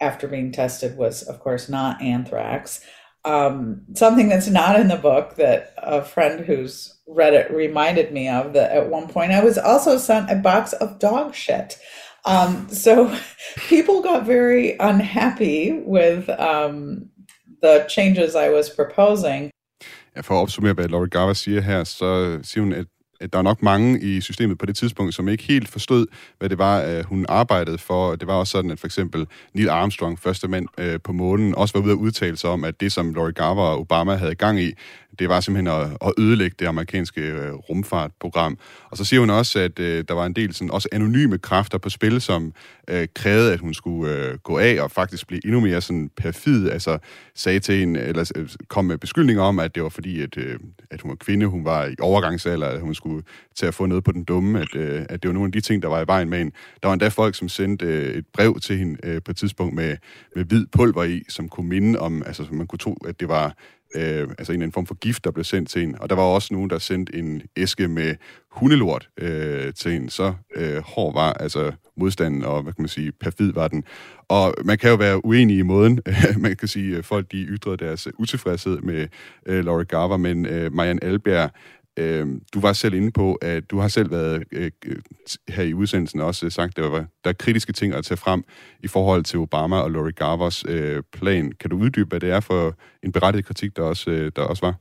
after 0.00 0.28
being 0.28 0.52
tested, 0.52 0.96
was, 0.96 1.22
of 1.22 1.40
course, 1.40 1.68
not 1.68 2.00
anthrax. 2.02 2.80
Um, 3.24 3.82
something 3.94 4.28
that's 4.28 4.48
not 4.48 4.80
in 4.80 4.88
the 4.88 4.96
book 4.96 5.36
that 5.36 5.74
a 5.76 6.02
friend 6.02 6.44
who's 6.44 6.98
read 7.06 7.34
it 7.34 7.50
reminded 7.50 8.12
me 8.12 8.28
of 8.28 8.52
that 8.54 8.70
at 8.70 8.88
one 8.88 9.08
point 9.08 9.32
I 9.32 9.44
was 9.44 9.58
also 9.58 9.98
sent 9.98 10.30
a 10.30 10.36
box 10.36 10.72
of 10.72 10.98
dog 10.98 11.34
shit. 11.34 11.78
Um, 12.24 12.68
so 12.68 13.14
people 13.68 14.02
got 14.02 14.26
very 14.26 14.76
unhappy 14.78 15.82
with 15.84 16.28
um, 16.30 17.10
the 17.62 17.84
changes 17.88 18.34
I 18.34 18.48
was 18.48 18.70
proposing. 18.70 19.50
Ja, 20.16 20.22
for 20.22 20.34
at 20.34 20.42
opsummere, 20.42 20.72
hvad 20.72 20.88
Laurie 20.88 21.10
Garver 21.10 21.32
siger 21.32 21.60
her, 21.60 21.84
så 21.84 22.38
siger 22.42 22.62
hun, 22.62 22.72
at 22.72 22.86
der 23.32 23.38
er 23.38 23.42
nok 23.42 23.62
mange 23.62 24.00
i 24.00 24.20
systemet 24.20 24.58
på 24.58 24.66
det 24.66 24.76
tidspunkt, 24.76 25.14
som 25.14 25.28
ikke 25.28 25.44
helt 25.44 25.68
forstod, 25.68 26.06
hvad 26.38 26.48
det 26.48 26.58
var, 26.58 26.78
at 26.78 27.04
hun 27.04 27.26
arbejdede 27.28 27.78
for. 27.78 28.16
Det 28.16 28.28
var 28.28 28.34
også 28.34 28.50
sådan, 28.50 28.70
at 28.70 28.80
for 28.80 28.86
eksempel 28.86 29.26
Neil 29.54 29.68
Armstrong, 29.68 30.18
første 30.18 30.48
mand 30.48 30.68
øh, 30.78 31.00
på 31.04 31.12
månen, 31.12 31.54
også 31.54 31.78
var 31.78 31.84
ude 31.84 31.92
at 31.92 31.96
udtale 31.96 32.36
sig 32.36 32.50
om, 32.50 32.64
at 32.64 32.80
det, 32.80 32.92
som 32.92 33.14
Lori 33.14 33.32
Garver 33.32 33.62
og 33.62 33.80
Obama 33.80 34.14
havde 34.14 34.34
gang 34.34 34.60
i, 34.60 34.72
det 35.20 35.28
var 35.28 35.40
simpelthen 35.40 35.80
at, 35.80 35.96
at 36.06 36.12
ødelægge 36.18 36.56
det 36.58 36.66
amerikanske 36.66 37.20
øh, 37.20 37.52
rumfartprogram. 37.52 38.58
Og 38.90 38.96
så 38.96 39.04
siger 39.04 39.20
hun 39.20 39.30
også, 39.30 39.58
at 39.58 39.78
øh, 39.78 40.04
der 40.08 40.14
var 40.14 40.26
en 40.26 40.32
del 40.32 40.54
sådan, 40.54 40.70
også 40.70 40.88
anonyme 40.92 41.38
kræfter 41.38 41.78
på 41.78 41.88
spil, 41.88 42.20
som 42.20 42.52
øh, 42.90 43.08
krævede, 43.14 43.52
at 43.52 43.60
hun 43.60 43.74
skulle 43.74 44.14
øh, 44.14 44.38
gå 44.38 44.58
af 44.58 44.82
og 44.82 44.90
faktisk 44.90 45.26
blive 45.26 45.46
endnu 45.46 45.60
mere 45.60 45.80
sådan 45.80 46.10
perfid. 46.16 46.70
Altså 46.70 46.98
sagde 47.34 47.60
til 47.60 47.78
hende, 47.78 48.00
eller 48.00 48.32
øh, 48.36 48.48
kom 48.68 48.84
med 48.84 48.98
beskyldninger 48.98 49.42
om, 49.42 49.58
at 49.58 49.74
det 49.74 49.82
var 49.82 49.88
fordi, 49.88 50.22
at, 50.22 50.36
øh, 50.36 50.58
at 50.90 51.00
hun 51.00 51.08
var 51.08 51.16
kvinde, 51.16 51.46
hun 51.46 51.64
var 51.64 51.86
i 51.86 51.94
overgangsalder, 52.00 52.66
at 52.66 52.80
hun 52.80 52.94
skulle 52.94 53.22
til 53.56 53.66
at 53.66 53.74
få 53.74 53.86
noget 53.86 54.04
på 54.04 54.12
den 54.12 54.24
dumme, 54.24 54.60
at, 54.60 54.74
øh, 54.74 55.02
at 55.08 55.22
det 55.22 55.28
var 55.28 55.34
nogle 55.34 55.48
af 55.48 55.52
de 55.52 55.60
ting, 55.60 55.82
der 55.82 55.88
var 55.88 56.00
i 56.00 56.06
vejen 56.06 56.30
med 56.30 56.38
hende. 56.38 56.52
Der 56.82 56.88
var 56.88 56.92
endda 56.92 57.08
folk, 57.08 57.34
som 57.34 57.48
sendte 57.48 57.86
øh, 57.86 58.14
et 58.14 58.24
brev 58.32 58.60
til 58.60 58.78
hende 58.78 58.98
øh, 59.02 59.22
på 59.22 59.30
et 59.30 59.36
tidspunkt 59.36 59.74
med, 59.74 59.96
med 60.36 60.44
hvid 60.44 60.66
pulver 60.66 61.04
i, 61.04 61.22
som 61.28 61.48
kunne 61.48 61.68
minde 61.68 61.98
om, 61.98 62.22
altså 62.26 62.46
man 62.52 62.66
kunne 62.66 62.78
tro, 62.78 62.96
at 63.08 63.20
det 63.20 63.28
var 63.28 63.54
øh, 63.94 64.02
altså 64.02 64.24
en 64.24 64.38
eller 64.38 64.52
anden 64.52 64.72
form 64.72 64.86
for 64.86 64.94
gift, 64.94 65.24
der 65.24 65.30
blev 65.30 65.44
sendt 65.44 65.68
til 65.68 65.82
en. 65.82 65.96
Og 66.00 66.10
der 66.10 66.16
var 66.16 66.22
også 66.22 66.54
nogen, 66.54 66.70
der 66.70 66.78
sendte 66.78 67.14
en 67.14 67.42
æske 67.56 67.88
med 67.88 68.14
hundelort 68.50 69.08
øh, 69.18 69.74
til 69.74 69.92
en. 69.92 70.08
Så 70.08 70.34
øh, 70.56 70.82
hård 70.82 71.14
var 71.14 71.32
altså 71.32 71.72
modstanden, 71.96 72.44
og 72.44 72.62
hvad 72.62 72.72
kan 72.72 72.82
man 72.82 72.88
sige, 72.88 73.12
perfid 73.12 73.52
var 73.52 73.68
den. 73.68 73.84
Og 74.28 74.54
man 74.64 74.78
kan 74.78 74.90
jo 74.90 74.96
være 74.96 75.24
uenig 75.24 75.58
i 75.58 75.62
måden. 75.62 76.00
man 76.36 76.56
kan 76.56 76.68
sige, 76.68 76.96
at 76.96 77.04
folk 77.04 77.32
de 77.32 77.36
ytrede 77.36 77.76
deres 77.76 78.08
utilfredshed 78.18 78.78
med 78.80 79.08
øh, 79.46 79.64
Laurie 79.64 79.84
Garver, 79.84 80.16
men 80.16 80.46
øh, 80.46 80.72
Marianne 80.74 81.04
Alberg 81.04 81.50
Øh, 81.96 82.26
du 82.54 82.60
var 82.60 82.72
selv 82.72 82.94
inde 82.94 83.12
på, 83.12 83.34
at 83.34 83.70
du 83.70 83.78
har 83.78 83.88
selv 83.88 84.10
været 84.10 84.44
øh, 84.52 84.70
øh 84.86 84.96
her 85.48 85.62
i 85.62 85.74
udsendelsen 85.74 86.20
også 86.20 86.46
øh, 86.46 86.52
sagt, 86.52 86.78
at 86.78 86.84
der, 86.84 86.90
var, 86.90 87.06
der 87.24 87.30
er 87.30 87.34
kritiske 87.34 87.72
ting 87.72 87.94
at 87.94 88.04
tage 88.04 88.18
frem 88.18 88.44
i 88.80 88.88
forhold 88.88 89.24
til 89.24 89.38
Obama 89.38 89.80
og 89.80 89.90
Lori 89.90 90.12
Garvers 90.12 90.64
øh, 90.68 91.02
plan. 91.12 91.52
Kan 91.52 91.70
du 91.70 91.76
uddybe, 91.76 92.08
hvad 92.08 92.20
det 92.20 92.30
er 92.30 92.40
for 92.40 92.74
en 93.02 93.12
berettiget 93.12 93.46
kritik, 93.46 93.76
der 93.76 93.82
også, 93.82 94.10
øh, 94.10 94.32
der 94.36 94.42
også 94.42 94.66
var? 94.66 94.74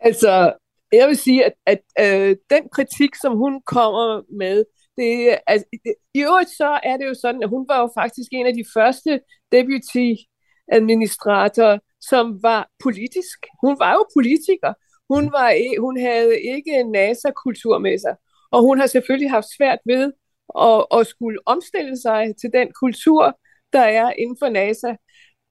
Altså, 0.00 0.52
jeg 0.92 1.08
vil 1.08 1.16
sige, 1.16 1.44
at, 1.44 1.52
at 1.66 1.80
øh, 2.00 2.36
den 2.50 2.62
kritik, 2.72 3.10
som 3.22 3.36
hun 3.36 3.62
kommer 3.66 4.22
med, 4.38 4.64
det, 4.96 5.38
altså, 5.46 5.66
det, 5.84 5.94
i 6.14 6.20
øvrigt 6.22 6.50
så 6.50 6.80
er 6.82 6.96
det 6.96 7.06
jo 7.06 7.14
sådan, 7.22 7.42
at 7.42 7.48
hun 7.48 7.64
var 7.68 7.80
jo 7.80 7.88
faktisk 8.00 8.28
en 8.32 8.46
af 8.46 8.54
de 8.54 8.64
første 8.74 9.20
deputy 9.52 10.08
administratorer, 10.72 11.78
som 12.00 12.42
var 12.42 12.68
politisk. 12.82 13.38
Hun 13.60 13.76
var 13.78 13.92
jo 13.92 14.04
politiker. 14.16 14.72
Hun, 15.14 15.32
var, 15.32 15.50
e, 15.50 15.80
hun 15.80 16.00
havde 16.00 16.40
ikke 16.40 16.84
NASA-kultur 16.84 17.78
med 17.78 17.98
sig, 17.98 18.14
og 18.50 18.62
hun 18.62 18.78
har 18.78 18.86
selvfølgelig 18.86 19.30
haft 19.30 19.46
svært 19.56 19.78
ved 19.86 20.12
at, 20.68 20.86
at 20.98 21.06
skulle 21.06 21.38
omstille 21.46 21.96
sig 22.00 22.34
til 22.40 22.50
den 22.52 22.68
kultur, 22.80 23.38
der 23.72 23.80
er 23.80 24.12
inden 24.18 24.36
for 24.40 24.48
NASA, 24.48 24.94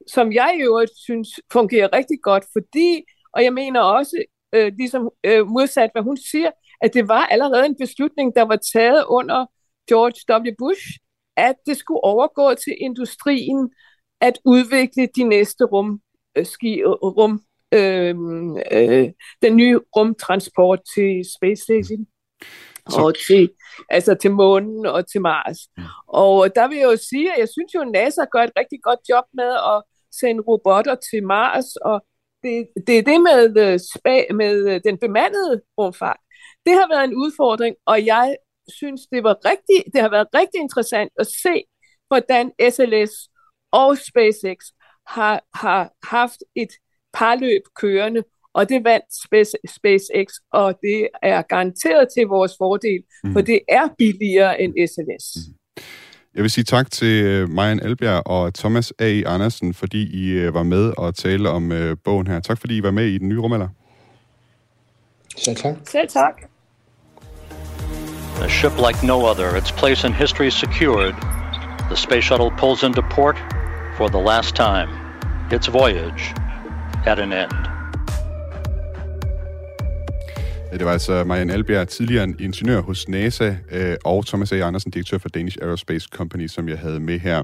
som 0.08 0.32
jeg 0.34 0.56
i 0.60 0.62
øvrigt 0.62 0.92
synes 0.98 1.30
fungerer 1.52 1.94
rigtig 1.94 2.20
godt, 2.24 2.46
fordi, 2.54 3.04
og 3.34 3.44
jeg 3.44 3.54
mener 3.54 3.82
også, 3.82 4.24
øh, 4.54 4.72
ligesom 4.78 5.10
øh, 5.24 5.48
modsat 5.48 5.90
hvad 5.94 6.04
hun 6.04 6.18
siger, 6.18 6.52
at 6.82 6.94
det 6.94 7.08
var 7.08 7.26
allerede 7.26 7.66
en 7.66 7.78
beslutning, 7.80 8.36
der 8.36 8.42
var 8.42 8.60
taget 8.74 9.06
under 9.08 9.46
George 9.90 10.20
W. 10.42 10.56
Bush, 10.60 10.88
at 11.38 11.56
det 11.66 11.78
skulle 11.78 12.04
overgå 12.04 12.54
til 12.54 12.74
industrien 12.80 13.72
at 14.22 14.40
udvikle 14.46 15.08
de 15.16 15.24
næste 15.24 15.64
rum, 15.64 16.02
øh, 16.38 16.46
ski, 16.46 16.84
rum 16.86 17.42
øh, 17.74 18.16
øh, 18.72 19.10
den 19.42 19.56
nye 19.56 19.80
rumtransport 19.96 20.80
til 20.96 21.26
Space 21.38 21.64
Station. 21.64 22.08
Så... 22.90 23.02
Og 23.02 23.16
til, 23.28 23.50
altså 23.90 24.16
til 24.16 24.32
månen 24.32 24.86
og 24.86 25.12
til 25.12 25.22
Mars. 25.22 25.58
Mm. 25.78 25.84
Og 26.08 26.56
der 26.56 26.68
vil 26.68 26.78
jeg 26.78 26.86
jo 26.92 26.98
sige, 26.98 27.34
at 27.34 27.40
jeg 27.40 27.50
synes 27.50 27.74
jo, 27.76 27.82
at 27.82 27.92
NASA 27.92 28.24
gør 28.32 28.44
et 28.44 28.58
rigtig 28.60 28.80
godt 28.84 29.00
job 29.10 29.26
med 29.34 29.52
at 29.74 29.84
sende 30.20 30.42
robotter 30.48 30.96
til 30.96 31.24
Mars, 31.24 31.76
og 31.76 32.06
det, 32.44 32.68
det 32.88 32.98
er 32.98 33.04
det 33.12 33.20
med, 33.30 33.44
øh, 33.66 34.36
med 34.38 34.56
øh, 34.70 34.82
den 34.84 34.98
bemandede 34.98 35.62
rumfart. 35.78 36.20
Det 36.66 36.74
har 36.74 36.88
været 36.94 37.04
en 37.04 37.16
udfordring, 37.16 37.76
og 37.86 38.06
jeg 38.06 38.36
synes, 38.68 39.02
det, 39.12 39.24
var 39.24 39.36
rigtig, 39.46 39.94
det 39.94 40.02
har 40.02 40.10
været 40.10 40.28
rigtig 40.34 40.60
interessant 40.62 41.12
at 41.20 41.28
se, 41.28 41.64
hvordan 42.08 42.52
SLS 42.74 43.14
og 43.72 43.98
SpaceX 43.98 44.58
har, 45.08 45.44
har 45.54 45.92
haft 46.04 46.40
et 46.56 46.72
parløb 47.14 47.62
kørende, 47.82 48.24
og 48.54 48.70
det 48.70 48.84
vandt 48.84 49.06
Space, 49.26 49.52
SpaceX, 49.68 50.28
og 50.54 50.80
det 50.82 51.08
er 51.24 51.42
garanteret 51.42 52.08
til 52.18 52.28
vores 52.28 52.52
fordel, 52.58 53.04
mm. 53.24 53.34
for 53.34 53.42
det 53.42 53.60
er 53.70 53.88
billigere 53.98 54.62
end 54.62 54.74
SLS. 54.88 55.48
Mm. 55.48 55.54
Jeg 56.36 56.44
vil 56.44 56.52
sige 56.52 56.64
tak 56.64 56.92
til 56.92 57.24
øh, 57.24 57.50
Marian 57.50 57.80
Albjerg 57.80 58.28
og 58.28 58.54
Thomas 58.54 58.94
A. 59.00 59.22
Andersen, 59.26 59.74
fordi 59.74 60.26
I 60.26 60.32
øh, 60.32 60.54
var 60.54 60.64
med 60.64 60.94
og 60.98 61.16
tale 61.16 61.50
om 61.50 61.72
uh, 61.72 61.92
bogen 62.04 62.28
her. 62.28 62.40
Tak 62.40 62.58
fordi 62.60 62.78
I 62.78 62.84
var 62.84 62.92
med 62.92 63.06
i 63.06 63.18
den 63.18 63.30
nye 63.30 63.40
rumalder. 63.40 63.68
Selv 65.38 65.56
tak. 65.56 65.76
Selv 65.88 66.08
tak. 66.08 66.42
A 68.44 68.48
ship 68.50 68.72
like 68.88 69.08
no 69.08 69.18
other, 69.32 69.58
its 69.58 69.72
place 69.72 70.08
in 70.08 70.14
history 70.14 70.50
secured, 70.50 71.16
the 71.90 71.96
space 71.96 72.26
shuttle 72.26 72.52
pulls 72.58 72.84
into 72.84 73.02
port 73.02 73.38
for 73.98 74.08
the 74.08 74.24
last 74.32 74.56
time. 74.56 74.90
Its 75.52 75.74
voyage 75.74 76.41
at 77.06 77.20
an 77.20 77.34
end. 77.34 77.52
Det 80.74 80.86
var 80.86 80.92
altså 80.92 81.24
Marianne 81.24 81.54
Albjerg, 81.54 81.88
tidligere 81.88 82.34
ingeniør 82.40 82.82
hos 82.82 83.08
NASA, 83.08 83.56
øh, 83.72 83.96
og 84.06 84.26
Thomas 84.26 84.52
A. 84.52 84.56
Andersen, 84.56 84.92
direktør 84.92 85.18
for 85.18 85.30
Danish 85.30 85.58
Aerospace 85.62 86.08
Company, 86.12 86.48
som 86.48 86.70
jeg 86.70 86.80
havde 86.80 87.00
med 87.00 87.20
her. 87.20 87.44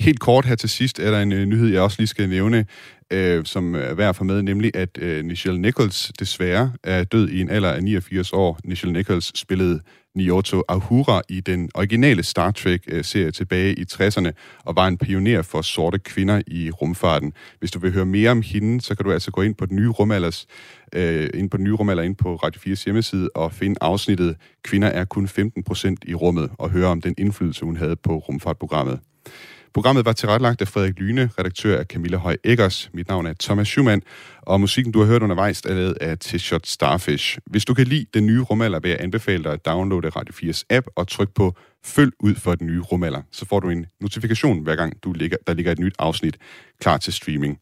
Helt 0.00 0.20
kort 0.20 0.44
her 0.44 0.54
til 0.54 0.68
sidst 0.68 0.98
er 0.98 1.10
der 1.10 1.20
en 1.20 1.32
øh, 1.32 1.46
nyhed, 1.46 1.68
jeg 1.68 1.82
også 1.82 1.96
lige 1.98 2.08
skal 2.08 2.28
nævne, 2.28 2.66
øh, 3.10 3.44
som 3.44 3.74
er 3.74 3.94
værd 3.94 4.14
for 4.14 4.24
med, 4.24 4.42
nemlig 4.42 4.76
at 4.76 4.98
Nichelle 5.24 5.60
Nichols 5.60 6.12
desværre 6.18 6.72
er 6.84 7.04
død 7.04 7.28
i 7.28 7.40
en 7.40 7.50
alder 7.50 7.72
af 7.72 7.82
89 7.82 8.32
år. 8.32 8.58
Nichelle 8.64 8.92
Nichols 8.92 9.38
spillede 9.38 9.80
Nyoto 10.14 10.62
Ahura 10.68 11.22
i 11.28 11.40
den 11.40 11.70
originale 11.74 12.22
Star 12.22 12.50
Trek-serie 12.50 13.30
tilbage 13.30 13.74
i 13.74 13.84
60'erne, 13.92 14.30
og 14.64 14.76
var 14.76 14.86
en 14.86 14.98
pioner 14.98 15.42
for 15.42 15.62
sorte 15.62 15.98
kvinder 15.98 16.42
i 16.46 16.70
rumfarten. 16.70 17.32
Hvis 17.58 17.70
du 17.70 17.78
vil 17.78 17.92
høre 17.92 18.06
mere 18.06 18.30
om 18.30 18.42
hende, 18.42 18.80
så 18.80 18.94
kan 18.94 19.04
du 19.04 19.12
altså 19.12 19.30
gå 19.30 19.42
ind 19.42 19.54
på 19.54 19.66
den 19.66 19.76
nye 19.76 19.88
rumalders, 19.88 20.46
øh, 20.94 21.30
ind 21.34 21.50
på 21.50 21.56
den 21.56 21.64
nye 21.64 21.72
rumalder, 21.72 22.02
ind 22.02 22.16
på 22.16 22.34
Radio 22.34 22.74
4's 22.74 22.84
hjemmeside, 22.84 23.28
og 23.34 23.52
finde 23.52 23.76
afsnittet 23.80 24.36
Kvinder 24.62 24.88
er 24.88 25.04
kun 25.04 25.28
15% 25.28 25.94
i 26.06 26.14
rummet, 26.14 26.50
og 26.58 26.70
høre 26.70 26.86
om 26.86 27.00
den 27.00 27.14
indflydelse, 27.18 27.64
hun 27.64 27.76
havde 27.76 27.96
på 27.96 28.16
rumfartprogrammet. 28.18 29.00
Programmet 29.74 30.04
var 30.04 30.12
tilrettelagt 30.12 30.60
af 30.60 30.68
Frederik 30.68 30.98
Lyne, 30.98 31.30
redaktør 31.38 31.78
af 31.78 31.84
Camilla 31.84 32.16
Høj 32.16 32.36
Eggers. 32.44 32.90
Mit 32.92 33.08
navn 33.08 33.26
er 33.26 33.34
Thomas 33.40 33.68
Schumann, 33.68 34.02
og 34.42 34.60
musikken, 34.60 34.92
du 34.92 34.98
har 34.98 35.06
hørt 35.06 35.22
undervejs, 35.22 35.60
er 35.60 35.74
lavet 35.74 35.98
af 36.00 36.16
T-Shot 36.24 36.60
Starfish. 36.64 37.38
Hvis 37.46 37.64
du 37.64 37.74
kan 37.74 37.86
lide 37.86 38.06
den 38.14 38.26
nye 38.26 38.40
rumalder, 38.40 38.80
vil 38.80 38.88
jeg 38.88 39.00
anbefale 39.00 39.44
dig 39.44 39.52
at 39.52 39.66
downloade 39.66 40.08
Radio 40.08 40.50
4's 40.50 40.62
app 40.70 40.86
og 40.96 41.08
tryk 41.08 41.28
på 41.34 41.54
Følg 41.84 42.12
ud 42.20 42.34
for 42.34 42.54
den 42.54 42.66
nye 42.66 42.80
rumalder. 42.80 43.22
Så 43.32 43.46
får 43.46 43.60
du 43.60 43.70
en 43.70 43.86
notifikation, 44.00 44.62
hver 44.62 44.76
gang 44.76 45.02
du 45.04 45.12
ligger, 45.12 45.36
der 45.46 45.54
ligger 45.54 45.72
et 45.72 45.78
nyt 45.78 45.94
afsnit 45.98 46.36
klar 46.80 46.96
til 46.96 47.12
streaming. 47.12 47.58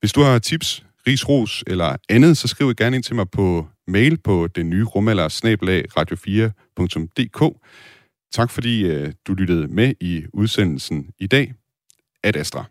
Hvis 0.00 0.12
du 0.12 0.20
har 0.20 0.38
tips, 0.38 0.84
ris, 1.06 1.28
ros 1.28 1.64
eller 1.66 1.96
andet, 2.08 2.36
så 2.36 2.48
skriv 2.48 2.74
gerne 2.74 2.96
ind 2.96 3.04
til 3.04 3.14
mig 3.14 3.30
på 3.30 3.66
mail 3.88 4.18
på 4.18 4.46
den 4.46 4.70
nye 4.70 4.84
rumalder 4.84 5.28
radio4.dk. 5.98 7.56
Tak 8.34 8.50
fordi 8.50 8.90
uh, 8.90 9.12
du 9.26 9.34
lyttede 9.34 9.68
med 9.68 9.94
i 10.00 10.24
udsendelsen 10.32 11.10
i 11.18 11.26
dag. 11.26 11.54
Ad 12.22 12.36
Astra. 12.36 12.64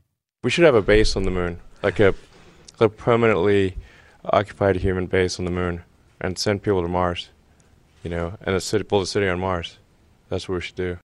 We 0.43 0.51
should 0.51 0.66
have 0.66 0.78
a 0.78 0.82
base 0.82 1.20
on 1.20 1.24
the 1.24 1.32
moon, 1.32 1.58
like 1.84 1.99
a, 2.03 2.14
a 2.80 2.88
permanently 2.88 3.78
occupied 4.24 4.76
human 4.76 5.08
base 5.08 5.39
on 5.39 5.45
the 5.45 5.56
moon, 5.56 5.80
and 6.22 6.38
send 6.38 6.60
people 6.60 6.82
to 6.82 6.88
Mars, 6.88 7.32
you 8.03 8.10
know, 8.10 8.32
and 8.41 8.56
a 8.56 8.60
city, 8.60 8.84
build 8.84 9.03
a 9.03 9.06
city 9.06 9.28
on 9.28 9.39
Mars. 9.39 9.80
That's 10.30 10.47
what 10.49 10.56
we 10.56 10.62
should 10.62 10.76
do. 10.76 10.97